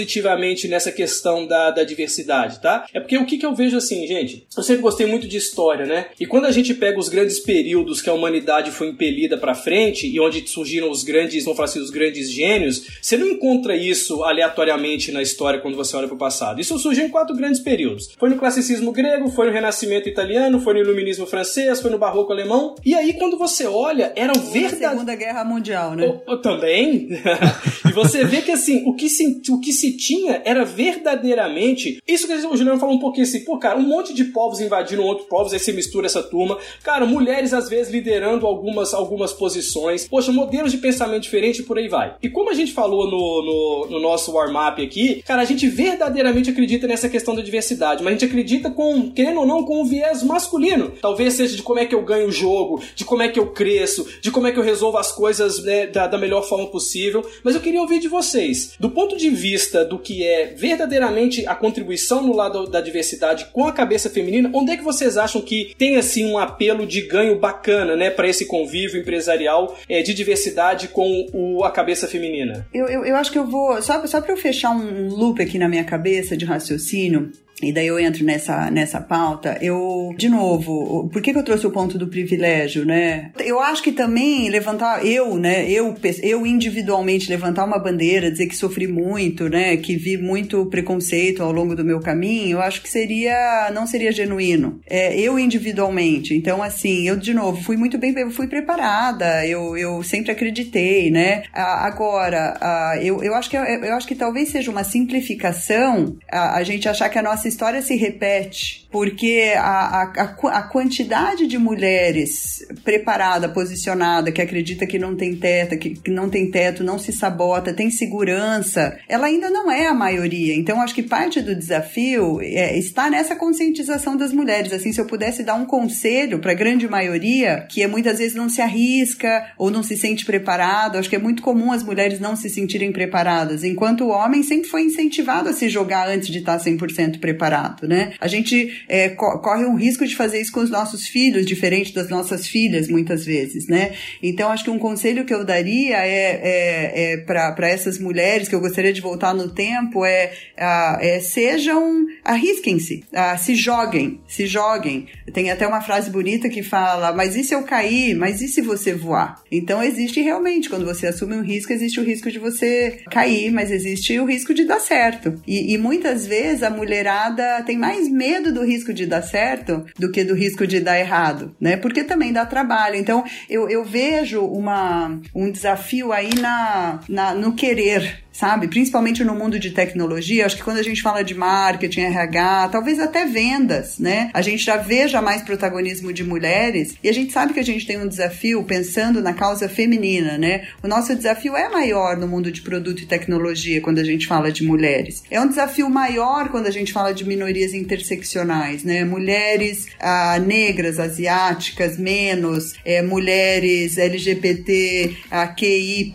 nessa 0.68 0.92
questão 0.92 1.46
da, 1.46 1.70
da 1.70 1.84
diversidade, 1.84 2.60
tá? 2.60 2.86
É 2.92 3.00
porque 3.00 3.16
o 3.16 3.26
que, 3.26 3.38
que 3.38 3.46
eu 3.46 3.54
vejo 3.54 3.76
assim, 3.76 4.06
gente, 4.06 4.46
eu 4.56 4.62
sempre 4.62 4.82
gostei 4.82 5.06
muito 5.06 5.26
de 5.26 5.36
história, 5.36 5.86
né? 5.86 6.06
E 6.18 6.26
quando 6.26 6.46
a 6.46 6.50
gente 6.50 6.74
pega 6.74 6.98
os 6.98 7.08
grandes 7.08 7.38
períodos 7.40 8.00
que 8.02 8.10
a 8.10 8.14
humanidade 8.14 8.70
foi 8.70 8.88
impelida 8.88 9.36
para 9.36 9.54
frente 9.54 10.06
e 10.06 10.20
onde 10.20 10.46
surgiram 10.48 10.90
os 10.90 11.04
grandes, 11.04 11.44
vamos 11.44 11.56
falar 11.56 11.68
assim, 11.68 11.80
os 11.80 11.90
grandes 11.90 12.30
gênios, 12.30 12.86
você 13.00 13.16
não 13.16 13.28
encontra 13.28 13.76
isso 13.76 14.22
aleatoriamente 14.24 15.12
na 15.12 15.22
história 15.22 15.60
quando 15.60 15.76
você 15.76 15.96
olha 15.96 16.06
para 16.06 16.16
o 16.16 16.18
passado. 16.18 16.60
Isso 16.60 16.78
surgiu 16.78 17.04
em 17.04 17.10
quatro 17.10 17.34
grandes 17.34 17.60
períodos. 17.60 18.10
Foi 18.18 18.28
no 18.28 18.36
classicismo 18.36 18.92
grego, 18.92 19.30
foi 19.30 19.46
no 19.46 19.52
renascimento 19.52 19.78
Renascimento 19.88 20.08
italiano, 20.08 20.60
foi 20.60 20.74
no 20.74 20.80
Iluminismo 20.80 21.26
francês, 21.26 21.80
foi 21.80 21.90
no 21.90 21.98
Barroco 21.98 22.32
alemão. 22.32 22.74
E 22.84 22.94
aí, 22.94 23.14
quando 23.14 23.38
você 23.38 23.66
olha, 23.66 24.12
eram 24.16 24.34
verdadeiros. 24.34 24.78
Segunda 24.78 25.14
Guerra 25.14 25.44
Mundial, 25.44 25.94
né? 25.94 26.06
O, 26.06 26.32
o, 26.32 26.36
também. 26.38 27.08
e 27.86 27.92
você 27.92 28.24
vê 28.24 28.42
que, 28.42 28.50
assim, 28.50 28.82
o 28.86 28.94
que, 28.94 29.08
se, 29.08 29.42
o 29.50 29.60
que 29.60 29.72
se 29.78 29.96
tinha 29.96 30.42
era 30.44 30.64
verdadeiramente. 30.64 32.02
Isso 32.06 32.26
que 32.26 32.32
o 32.32 32.56
Juliano 32.56 32.80
falou 32.80 32.96
um 32.96 33.00
pouquinho 33.00 33.26
assim, 33.26 33.44
pô, 33.44 33.58
cara, 33.58 33.78
um 33.78 33.82
monte 33.82 34.12
de 34.12 34.24
povos 34.24 34.60
invadindo 34.60 35.02
outros 35.02 35.28
povos, 35.28 35.52
aí 35.52 35.58
você 35.58 35.72
mistura 35.72 36.06
essa 36.06 36.22
turma. 36.22 36.58
Cara, 36.82 37.06
mulheres 37.06 37.52
às 37.52 37.68
vezes 37.68 37.92
liderando 37.92 38.46
algumas, 38.46 38.92
algumas 38.92 39.32
posições. 39.32 40.06
Poxa, 40.08 40.32
modelos 40.32 40.72
de 40.72 40.78
pensamento 40.78 41.22
diferente 41.22 41.62
por 41.62 41.78
aí 41.78 41.88
vai. 41.88 42.16
E 42.22 42.28
como 42.28 42.50
a 42.50 42.54
gente 42.54 42.72
falou 42.72 43.06
no, 43.10 43.42
no, 43.42 43.90
no 43.90 44.00
nosso 44.00 44.32
warm-up 44.32 44.82
aqui, 44.82 45.22
cara, 45.22 45.42
a 45.42 45.44
gente 45.44 45.68
verdadeiramente 45.68 46.50
acredita 46.50 46.86
nessa 46.86 47.08
questão 47.08 47.34
da 47.34 47.42
diversidade, 47.42 48.02
mas 48.02 48.12
a 48.12 48.18
gente 48.18 48.24
acredita 48.24 48.70
com, 48.70 49.10
querendo 49.10 49.40
ou 49.40 49.46
não, 49.46 49.64
com 49.64 49.82
um 49.82 49.84
viés 49.84 50.22
masculino. 50.22 50.92
Talvez 51.00 51.34
seja 51.34 51.56
de 51.56 51.62
como 51.62 51.78
é 51.78 51.86
que 51.86 51.94
eu 51.94 52.02
ganho 52.02 52.28
o 52.28 52.32
jogo, 52.32 52.82
de 52.94 53.04
como 53.04 53.22
é 53.22 53.28
que 53.28 53.38
eu 53.38 53.48
cresço, 53.52 54.06
de 54.20 54.30
como 54.30 54.46
é 54.46 54.52
que 54.52 54.58
eu 54.58 54.62
resolvo 54.64 54.98
as 54.98 55.12
coisas 55.12 55.62
né, 55.62 55.86
da, 55.86 56.06
da 56.06 56.18
melhor 56.18 56.42
forma 56.42 56.66
possível. 56.66 57.24
Mas 57.42 57.54
eu 57.54 57.60
queria 57.60 57.80
ouvir 57.80 58.00
de 58.00 58.08
vocês, 58.08 58.74
do 58.78 58.90
ponto 58.90 59.16
de 59.16 59.28
vista 59.30 59.67
do 59.84 59.98
que 59.98 60.24
é 60.26 60.54
verdadeiramente 60.56 61.46
a 61.46 61.54
contribuição 61.54 62.22
no 62.22 62.34
lado 62.34 62.66
da 62.66 62.80
diversidade 62.80 63.46
com 63.52 63.66
a 63.66 63.72
cabeça 63.72 64.10
feminina, 64.10 64.50
onde 64.52 64.72
é 64.72 64.76
que 64.76 64.84
vocês 64.84 65.16
acham 65.16 65.40
que 65.40 65.74
tem 65.76 65.96
assim 65.96 66.24
um 66.26 66.38
apelo 66.38 66.86
de 66.86 67.02
ganho 67.02 67.38
bacana, 67.38 67.96
né, 67.96 68.10
para 68.10 68.28
esse 68.28 68.46
convívio 68.46 69.00
empresarial 69.00 69.76
é, 69.88 70.02
de 70.02 70.14
diversidade 70.14 70.88
com 70.88 71.26
o, 71.32 71.64
a 71.64 71.70
cabeça 71.70 72.06
feminina? 72.08 72.66
Eu, 72.72 72.86
eu, 72.86 73.04
eu 73.04 73.16
acho 73.16 73.30
que 73.30 73.38
eu 73.38 73.46
vou 73.46 73.80
só 73.82 74.06
só 74.06 74.20
para 74.20 74.32
eu 74.32 74.36
fechar 74.36 74.70
um 74.70 75.08
loop 75.08 75.42
aqui 75.42 75.58
na 75.58 75.68
minha 75.68 75.84
cabeça 75.84 76.36
de 76.36 76.44
raciocínio 76.44 77.30
e 77.62 77.72
daí 77.72 77.86
eu 77.86 77.98
entro 77.98 78.24
nessa, 78.24 78.70
nessa 78.70 79.00
pauta, 79.00 79.58
eu, 79.60 80.14
de 80.16 80.28
novo, 80.28 81.08
por 81.12 81.20
que, 81.20 81.32
que 81.32 81.38
eu 81.38 81.44
trouxe 81.44 81.66
o 81.66 81.70
ponto 81.70 81.98
do 81.98 82.08
privilégio, 82.08 82.84
né? 82.84 83.32
Eu 83.38 83.60
acho 83.60 83.82
que 83.82 83.92
também 83.92 84.48
levantar, 84.48 85.04
eu, 85.04 85.36
né, 85.36 85.68
eu, 85.70 85.96
eu 86.22 86.46
individualmente 86.46 87.28
levantar 87.28 87.64
uma 87.64 87.78
bandeira, 87.78 88.30
dizer 88.30 88.46
que 88.46 88.56
sofri 88.56 88.86
muito, 88.86 89.48
né, 89.48 89.76
que 89.76 89.96
vi 89.96 90.16
muito 90.16 90.66
preconceito 90.66 91.42
ao 91.42 91.52
longo 91.52 91.74
do 91.74 91.84
meu 91.84 92.00
caminho, 92.00 92.58
eu 92.58 92.62
acho 92.62 92.82
que 92.82 92.88
seria, 92.88 93.70
não 93.74 93.86
seria 93.86 94.12
genuíno. 94.12 94.80
É, 94.86 95.18
eu 95.18 95.38
individualmente, 95.38 96.34
então 96.34 96.62
assim, 96.62 97.08
eu 97.08 97.16
de 97.16 97.34
novo, 97.34 97.62
fui 97.62 97.76
muito 97.76 97.98
bem, 97.98 98.14
fui 98.30 98.46
preparada, 98.46 99.46
eu, 99.46 99.76
eu 99.76 100.02
sempre 100.02 100.30
acreditei, 100.30 101.10
né? 101.10 101.42
Agora, 101.52 102.98
eu, 103.02 103.22
eu, 103.22 103.34
acho 103.34 103.50
que, 103.50 103.56
eu 103.56 103.94
acho 103.94 104.06
que 104.06 104.14
talvez 104.14 104.50
seja 104.50 104.70
uma 104.70 104.84
simplificação 104.84 106.16
a, 106.30 106.56
a 106.56 106.62
gente 106.62 106.88
achar 106.88 107.08
que 107.08 107.18
a 107.18 107.22
nossa 107.22 107.47
história 107.48 107.82
se 107.82 107.96
repete, 107.96 108.87
porque 108.90 109.52
a, 109.56 110.02
a, 110.02 110.58
a 110.58 110.62
quantidade 110.62 111.46
de 111.46 111.58
mulheres 111.58 112.66
preparada, 112.84 113.48
posicionada, 113.48 114.32
que 114.32 114.40
acredita 114.40 114.86
que 114.86 114.98
não 114.98 115.16
tem 115.16 115.36
teto, 115.36 115.76
que, 115.76 115.90
que 115.90 116.10
não 116.10 116.28
tem 116.28 116.50
teto, 116.50 116.84
não 116.84 116.98
se 116.98 117.12
sabota, 117.12 117.72
tem 117.72 117.90
segurança, 117.90 118.98
ela 119.08 119.26
ainda 119.26 119.50
não 119.50 119.70
é 119.70 119.86
a 119.86 119.94
maioria. 119.94 120.54
Então, 120.54 120.80
acho 120.80 120.94
que 120.94 121.02
parte 121.02 121.40
do 121.40 121.54
desafio 121.54 122.40
é, 122.40 122.78
está 122.78 123.10
nessa 123.10 123.36
conscientização 123.36 124.16
das 124.16 124.32
mulheres. 124.32 124.72
Assim, 124.72 124.92
se 124.92 125.00
eu 125.00 125.06
pudesse 125.06 125.42
dar 125.42 125.54
um 125.54 125.66
conselho 125.66 126.38
para 126.38 126.52
a 126.52 126.54
grande 126.54 126.88
maioria, 126.88 127.66
que 127.68 127.82
é, 127.82 127.86
muitas 127.86 128.18
vezes 128.18 128.34
não 128.34 128.48
se 128.48 128.60
arrisca 128.60 129.52
ou 129.56 129.70
não 129.70 129.82
se 129.82 129.96
sente 129.96 130.24
preparado, 130.24 130.96
acho 130.96 131.08
que 131.08 131.16
é 131.16 131.18
muito 131.18 131.42
comum 131.42 131.72
as 131.72 131.82
mulheres 131.82 132.20
não 132.20 132.36
se 132.36 132.48
sentirem 132.48 132.92
preparadas, 132.92 133.64
enquanto 133.64 134.04
o 134.04 134.10
homem 134.10 134.42
sempre 134.42 134.68
foi 134.68 134.82
incentivado 134.82 135.48
a 135.48 135.52
se 135.52 135.68
jogar 135.68 136.08
antes 136.08 136.28
de 136.28 136.38
estar 136.38 136.58
100% 136.58 137.20
preparado 137.20 137.68
né? 137.82 138.12
A 138.20 138.26
gente 138.26 138.77
é, 138.88 139.08
co 139.10 139.38
corre 139.38 139.64
um 139.64 139.76
risco 139.76 140.06
de 140.06 140.14
fazer 140.16 140.40
isso 140.40 140.52
com 140.52 140.60
os 140.60 140.70
nossos 140.70 141.06
filhos, 141.06 141.46
diferente 141.46 141.94
das 141.94 142.08
nossas 142.08 142.46
filhas, 142.46 142.88
muitas 142.88 143.24
vezes, 143.24 143.66
né? 143.66 143.92
Então, 144.22 144.50
acho 144.50 144.64
que 144.64 144.70
um 144.70 144.78
conselho 144.78 145.24
que 145.24 145.32
eu 145.32 145.44
daria 145.44 145.96
é, 146.04 146.40
é, 146.42 147.12
é 147.12 147.16
para 147.18 147.68
essas 147.68 147.98
mulheres 147.98 148.48
que 148.48 148.54
eu 148.54 148.60
gostaria 148.60 148.92
de 148.92 149.00
voltar 149.00 149.34
no 149.34 149.50
tempo 149.50 150.04
é, 150.04 150.32
é 150.56 151.20
sejam, 151.20 152.06
arrisquem-se, 152.24 153.04
se 153.38 153.54
joguem, 153.54 154.20
se 154.26 154.46
joguem. 154.46 155.06
Tem 155.32 155.50
até 155.50 155.66
uma 155.66 155.80
frase 155.80 156.10
bonita 156.10 156.48
que 156.48 156.62
fala, 156.62 157.12
mas 157.12 157.36
e 157.36 157.44
se 157.44 157.54
eu 157.54 157.62
cair? 157.62 158.14
Mas 158.14 158.40
e 158.40 158.48
se 158.48 158.60
você 158.60 158.94
voar? 158.94 159.42
Então, 159.50 159.82
existe 159.82 160.20
realmente, 160.20 160.68
quando 160.68 160.84
você 160.84 161.06
assume 161.06 161.36
um 161.36 161.42
risco, 161.42 161.72
existe 161.72 162.00
o 162.00 162.04
risco 162.04 162.30
de 162.30 162.38
você 162.38 163.00
cair, 163.10 163.50
mas 163.50 163.70
existe 163.70 164.18
o 164.18 164.24
risco 164.24 164.52
de 164.52 164.64
dar 164.64 164.80
certo. 164.80 165.40
E, 165.46 165.72
e 165.74 165.78
muitas 165.78 166.26
vezes 166.26 166.62
a 166.62 166.70
mulherada 166.70 167.62
tem 167.62 167.76
mais 167.76 168.08
medo 168.08 168.52
do 168.52 168.62
risco 168.68 168.92
de 168.92 169.06
dar 169.06 169.22
certo 169.22 169.84
do 169.98 170.10
que 170.10 170.24
do 170.24 170.34
risco 170.34 170.66
de 170.66 170.80
dar 170.80 170.98
errado, 170.98 171.54
né? 171.60 171.76
Porque 171.76 172.04
também 172.04 172.32
dá 172.32 172.46
trabalho. 172.46 172.96
Então, 172.96 173.24
eu, 173.48 173.68
eu 173.68 173.84
vejo 173.84 174.44
uma, 174.44 175.18
um 175.34 175.50
desafio 175.50 176.12
aí 176.12 176.34
na, 176.34 177.00
na, 177.08 177.34
no 177.34 177.54
querer 177.54 178.22
sabe? 178.38 178.68
Principalmente 178.68 179.24
no 179.24 179.34
mundo 179.34 179.58
de 179.58 179.72
tecnologia, 179.72 180.46
acho 180.46 180.56
que 180.56 180.62
quando 180.62 180.78
a 180.78 180.82
gente 180.82 181.02
fala 181.02 181.24
de 181.24 181.34
marketing, 181.34 182.02
RH, 182.02 182.68
talvez 182.68 183.00
até 183.00 183.26
vendas, 183.26 183.98
né? 183.98 184.30
A 184.32 184.40
gente 184.40 184.64
já 184.64 184.76
veja 184.76 185.20
mais 185.20 185.42
protagonismo 185.42 186.12
de 186.12 186.22
mulheres 186.22 186.94
e 187.02 187.08
a 187.08 187.12
gente 187.12 187.32
sabe 187.32 187.52
que 187.52 187.58
a 187.58 187.64
gente 187.64 187.84
tem 187.84 188.00
um 188.00 188.06
desafio 188.06 188.62
pensando 188.62 189.20
na 189.20 189.34
causa 189.34 189.68
feminina, 189.68 190.38
né? 190.38 190.68
O 190.80 190.86
nosso 190.86 191.16
desafio 191.16 191.56
é 191.56 191.68
maior 191.68 192.16
no 192.16 192.28
mundo 192.28 192.52
de 192.52 192.62
produto 192.62 193.02
e 193.02 193.06
tecnologia 193.06 193.80
quando 193.80 193.98
a 193.98 194.04
gente 194.04 194.28
fala 194.28 194.52
de 194.52 194.62
mulheres. 194.62 195.24
É 195.28 195.40
um 195.40 195.48
desafio 195.48 195.90
maior 195.90 196.48
quando 196.50 196.68
a 196.68 196.70
gente 196.70 196.92
fala 196.92 197.12
de 197.12 197.26
minorias 197.26 197.74
interseccionais, 197.74 198.84
né? 198.84 199.04
Mulheres 199.04 199.88
ah, 199.98 200.38
negras, 200.38 201.00
asiáticas, 201.00 201.98
menos, 201.98 202.74
é, 202.84 203.02
mulheres 203.02 203.98
LGBT, 203.98 205.16
ah, 205.28 205.48
QI+, 205.48 206.12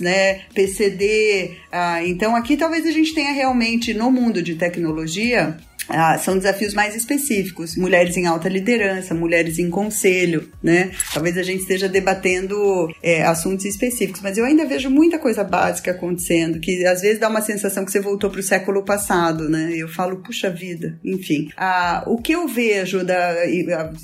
né? 0.00 0.42
PCD. 0.54 1.55
Ah, 1.70 2.04
então 2.04 2.34
aqui 2.34 2.56
talvez 2.56 2.86
a 2.86 2.90
gente 2.90 3.14
tenha 3.14 3.32
realmente 3.32 3.92
no 3.94 4.10
mundo 4.10 4.42
de 4.42 4.54
tecnologia 4.54 5.56
ah, 5.88 6.18
são 6.18 6.36
desafios 6.36 6.74
mais 6.74 6.94
específicos. 6.94 7.76
Mulheres 7.76 8.16
em 8.16 8.26
alta 8.26 8.48
liderança, 8.48 9.14
mulheres 9.14 9.58
em 9.58 9.70
conselho, 9.70 10.50
né? 10.62 10.90
Talvez 11.12 11.36
a 11.38 11.42
gente 11.42 11.60
esteja 11.60 11.88
debatendo 11.88 12.56
é, 13.02 13.22
assuntos 13.22 13.64
específicos, 13.64 14.20
mas 14.22 14.36
eu 14.36 14.44
ainda 14.44 14.64
vejo 14.64 14.90
muita 14.90 15.18
coisa 15.18 15.44
básica 15.44 15.92
acontecendo, 15.92 16.60
que 16.60 16.84
às 16.84 17.00
vezes 17.00 17.20
dá 17.20 17.28
uma 17.28 17.40
sensação 17.40 17.84
que 17.84 17.92
você 17.92 18.00
voltou 18.00 18.30
para 18.30 18.40
o 18.40 18.42
século 18.42 18.84
passado, 18.84 19.48
né? 19.48 19.72
Eu 19.74 19.88
falo, 19.88 20.18
puxa 20.18 20.50
vida, 20.50 20.98
enfim. 21.04 21.48
Ah, 21.56 22.04
o 22.06 22.18
que 22.18 22.32
eu 22.32 22.48
vejo, 22.48 23.04
da, 23.04 23.34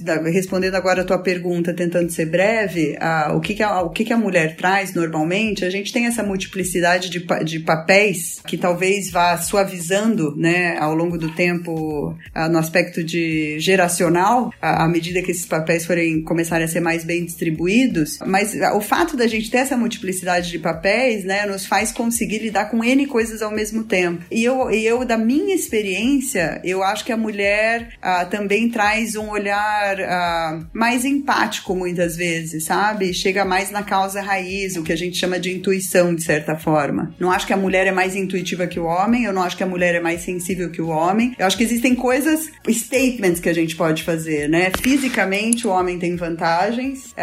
da, 0.00 0.22
respondendo 0.22 0.74
agora 0.74 1.02
a 1.02 1.04
tua 1.04 1.18
pergunta, 1.18 1.74
tentando 1.74 2.10
ser 2.10 2.26
breve, 2.26 2.96
ah, 3.00 3.32
o, 3.34 3.40
que, 3.40 3.54
que, 3.54 3.62
a, 3.62 3.82
o 3.82 3.90
que, 3.90 4.04
que 4.04 4.12
a 4.12 4.18
mulher 4.18 4.56
traz 4.56 4.94
normalmente, 4.94 5.64
a 5.64 5.70
gente 5.70 5.92
tem 5.92 6.06
essa 6.06 6.22
multiplicidade 6.22 7.10
de, 7.10 7.24
de 7.44 7.60
papéis 7.60 8.40
que 8.46 8.56
talvez 8.56 9.10
vá 9.10 9.36
suavizando, 9.36 10.34
né, 10.36 10.76
ao 10.78 10.94
longo 10.94 11.18
do 11.18 11.30
tempo 11.34 11.71
no 12.50 12.58
aspecto 12.58 13.02
de 13.02 13.58
geracional, 13.58 14.52
à 14.60 14.86
medida 14.88 15.22
que 15.22 15.30
esses 15.30 15.46
papéis 15.46 15.84
forem 15.84 16.22
começarem 16.22 16.64
a 16.64 16.68
ser 16.68 16.80
mais 16.80 17.04
bem 17.04 17.24
distribuídos, 17.24 18.18
mas 18.26 18.54
o 18.74 18.80
fato 18.80 19.16
da 19.16 19.26
gente 19.26 19.50
ter 19.50 19.58
essa 19.58 19.76
multiplicidade 19.76 20.50
de 20.50 20.58
papéis, 20.58 21.24
né, 21.24 21.46
nos 21.46 21.66
faz 21.66 21.92
conseguir 21.92 22.38
lidar 22.38 22.66
com 22.66 22.82
N 22.84 23.06
coisas 23.06 23.42
ao 23.42 23.50
mesmo 23.50 23.84
tempo. 23.84 24.24
E 24.30 24.44
eu, 24.44 24.70
e 24.70 24.84
eu 24.84 25.04
da 25.04 25.16
minha 25.16 25.54
experiência, 25.54 26.60
eu 26.64 26.82
acho 26.82 27.04
que 27.04 27.12
a 27.12 27.16
mulher 27.16 27.90
ah, 28.00 28.24
também 28.24 28.68
traz 28.68 29.16
um 29.16 29.30
olhar 29.30 30.00
ah, 30.00 30.60
mais 30.72 31.04
empático 31.04 31.74
muitas 31.74 32.16
vezes, 32.16 32.64
sabe? 32.64 33.12
Chega 33.12 33.44
mais 33.44 33.70
na 33.70 33.82
causa 33.82 34.20
raiz, 34.20 34.76
o 34.76 34.82
que 34.82 34.92
a 34.92 34.96
gente 34.96 35.16
chama 35.16 35.38
de 35.38 35.52
intuição, 35.52 36.14
de 36.14 36.22
certa 36.22 36.56
forma. 36.56 37.14
Não 37.18 37.30
acho 37.30 37.46
que 37.46 37.52
a 37.52 37.56
mulher 37.56 37.86
é 37.86 37.92
mais 37.92 38.14
intuitiva 38.14 38.66
que 38.66 38.80
o 38.80 38.84
homem, 38.84 39.24
eu 39.24 39.32
não 39.32 39.42
acho 39.42 39.56
que 39.56 39.62
a 39.62 39.66
mulher 39.66 39.94
é 39.94 40.00
mais 40.00 40.22
sensível 40.22 40.70
que 40.70 40.82
o 40.82 40.88
homem. 40.88 41.34
Eu 41.38 41.46
acho 41.46 41.56
que 41.56 41.61
que 41.62 41.64
existem 41.64 41.94
coisas, 41.94 42.50
statements 42.68 43.38
que 43.38 43.48
a 43.48 43.54
gente 43.54 43.76
pode 43.76 44.02
fazer, 44.02 44.48
né? 44.48 44.72
Fisicamente, 44.82 45.66
o 45.66 45.70
homem 45.70 45.96
tem 45.96 46.16
vantagens, 46.16 47.14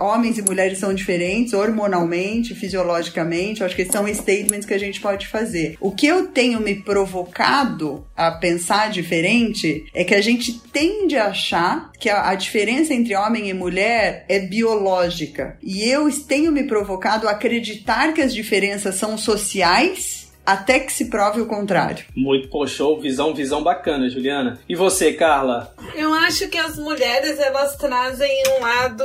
homens 0.00 0.38
e 0.38 0.42
mulheres 0.42 0.78
são 0.78 0.94
diferentes, 0.94 1.52
hormonalmente, 1.52 2.54
fisiologicamente. 2.54 3.62
Acho 3.62 3.76
que 3.76 3.84
são 3.84 4.08
statements 4.08 4.64
que 4.64 4.72
a 4.72 4.78
gente 4.78 5.00
pode 5.00 5.26
fazer. 5.28 5.76
O 5.78 5.90
que 5.90 6.06
eu 6.06 6.28
tenho 6.28 6.60
me 6.60 6.74
provocado 6.76 8.06
a 8.16 8.30
pensar 8.30 8.90
diferente 8.90 9.84
é 9.94 10.04
que 10.04 10.14
a 10.14 10.22
gente 10.22 10.58
tende 10.72 11.16
a 11.16 11.26
achar 11.26 11.92
que 11.98 12.08
a, 12.08 12.30
a 12.30 12.34
diferença 12.34 12.94
entre 12.94 13.14
homem 13.14 13.50
e 13.50 13.54
mulher 13.54 14.24
é 14.28 14.38
biológica. 14.38 15.58
E 15.62 15.82
eu 15.82 16.10
tenho 16.22 16.50
me 16.50 16.64
provocado 16.64 17.28
a 17.28 17.32
acreditar 17.32 18.14
que 18.14 18.22
as 18.22 18.32
diferenças 18.32 18.94
são 18.94 19.18
sociais 19.18 20.21
até 20.44 20.80
que 20.80 20.92
se 20.92 21.06
prove 21.06 21.40
o 21.40 21.46
contrário. 21.46 22.04
Muito, 22.16 22.48
pô, 22.48 22.66
show, 22.66 23.00
visão, 23.00 23.34
visão 23.34 23.62
bacana, 23.62 24.08
Juliana. 24.08 24.58
E 24.68 24.74
você, 24.74 25.12
Carla? 25.12 25.74
Eu 25.94 26.12
acho 26.12 26.48
que 26.48 26.58
as 26.58 26.76
mulheres, 26.78 27.38
elas 27.38 27.76
trazem 27.76 28.42
um 28.56 28.62
lado 28.62 29.04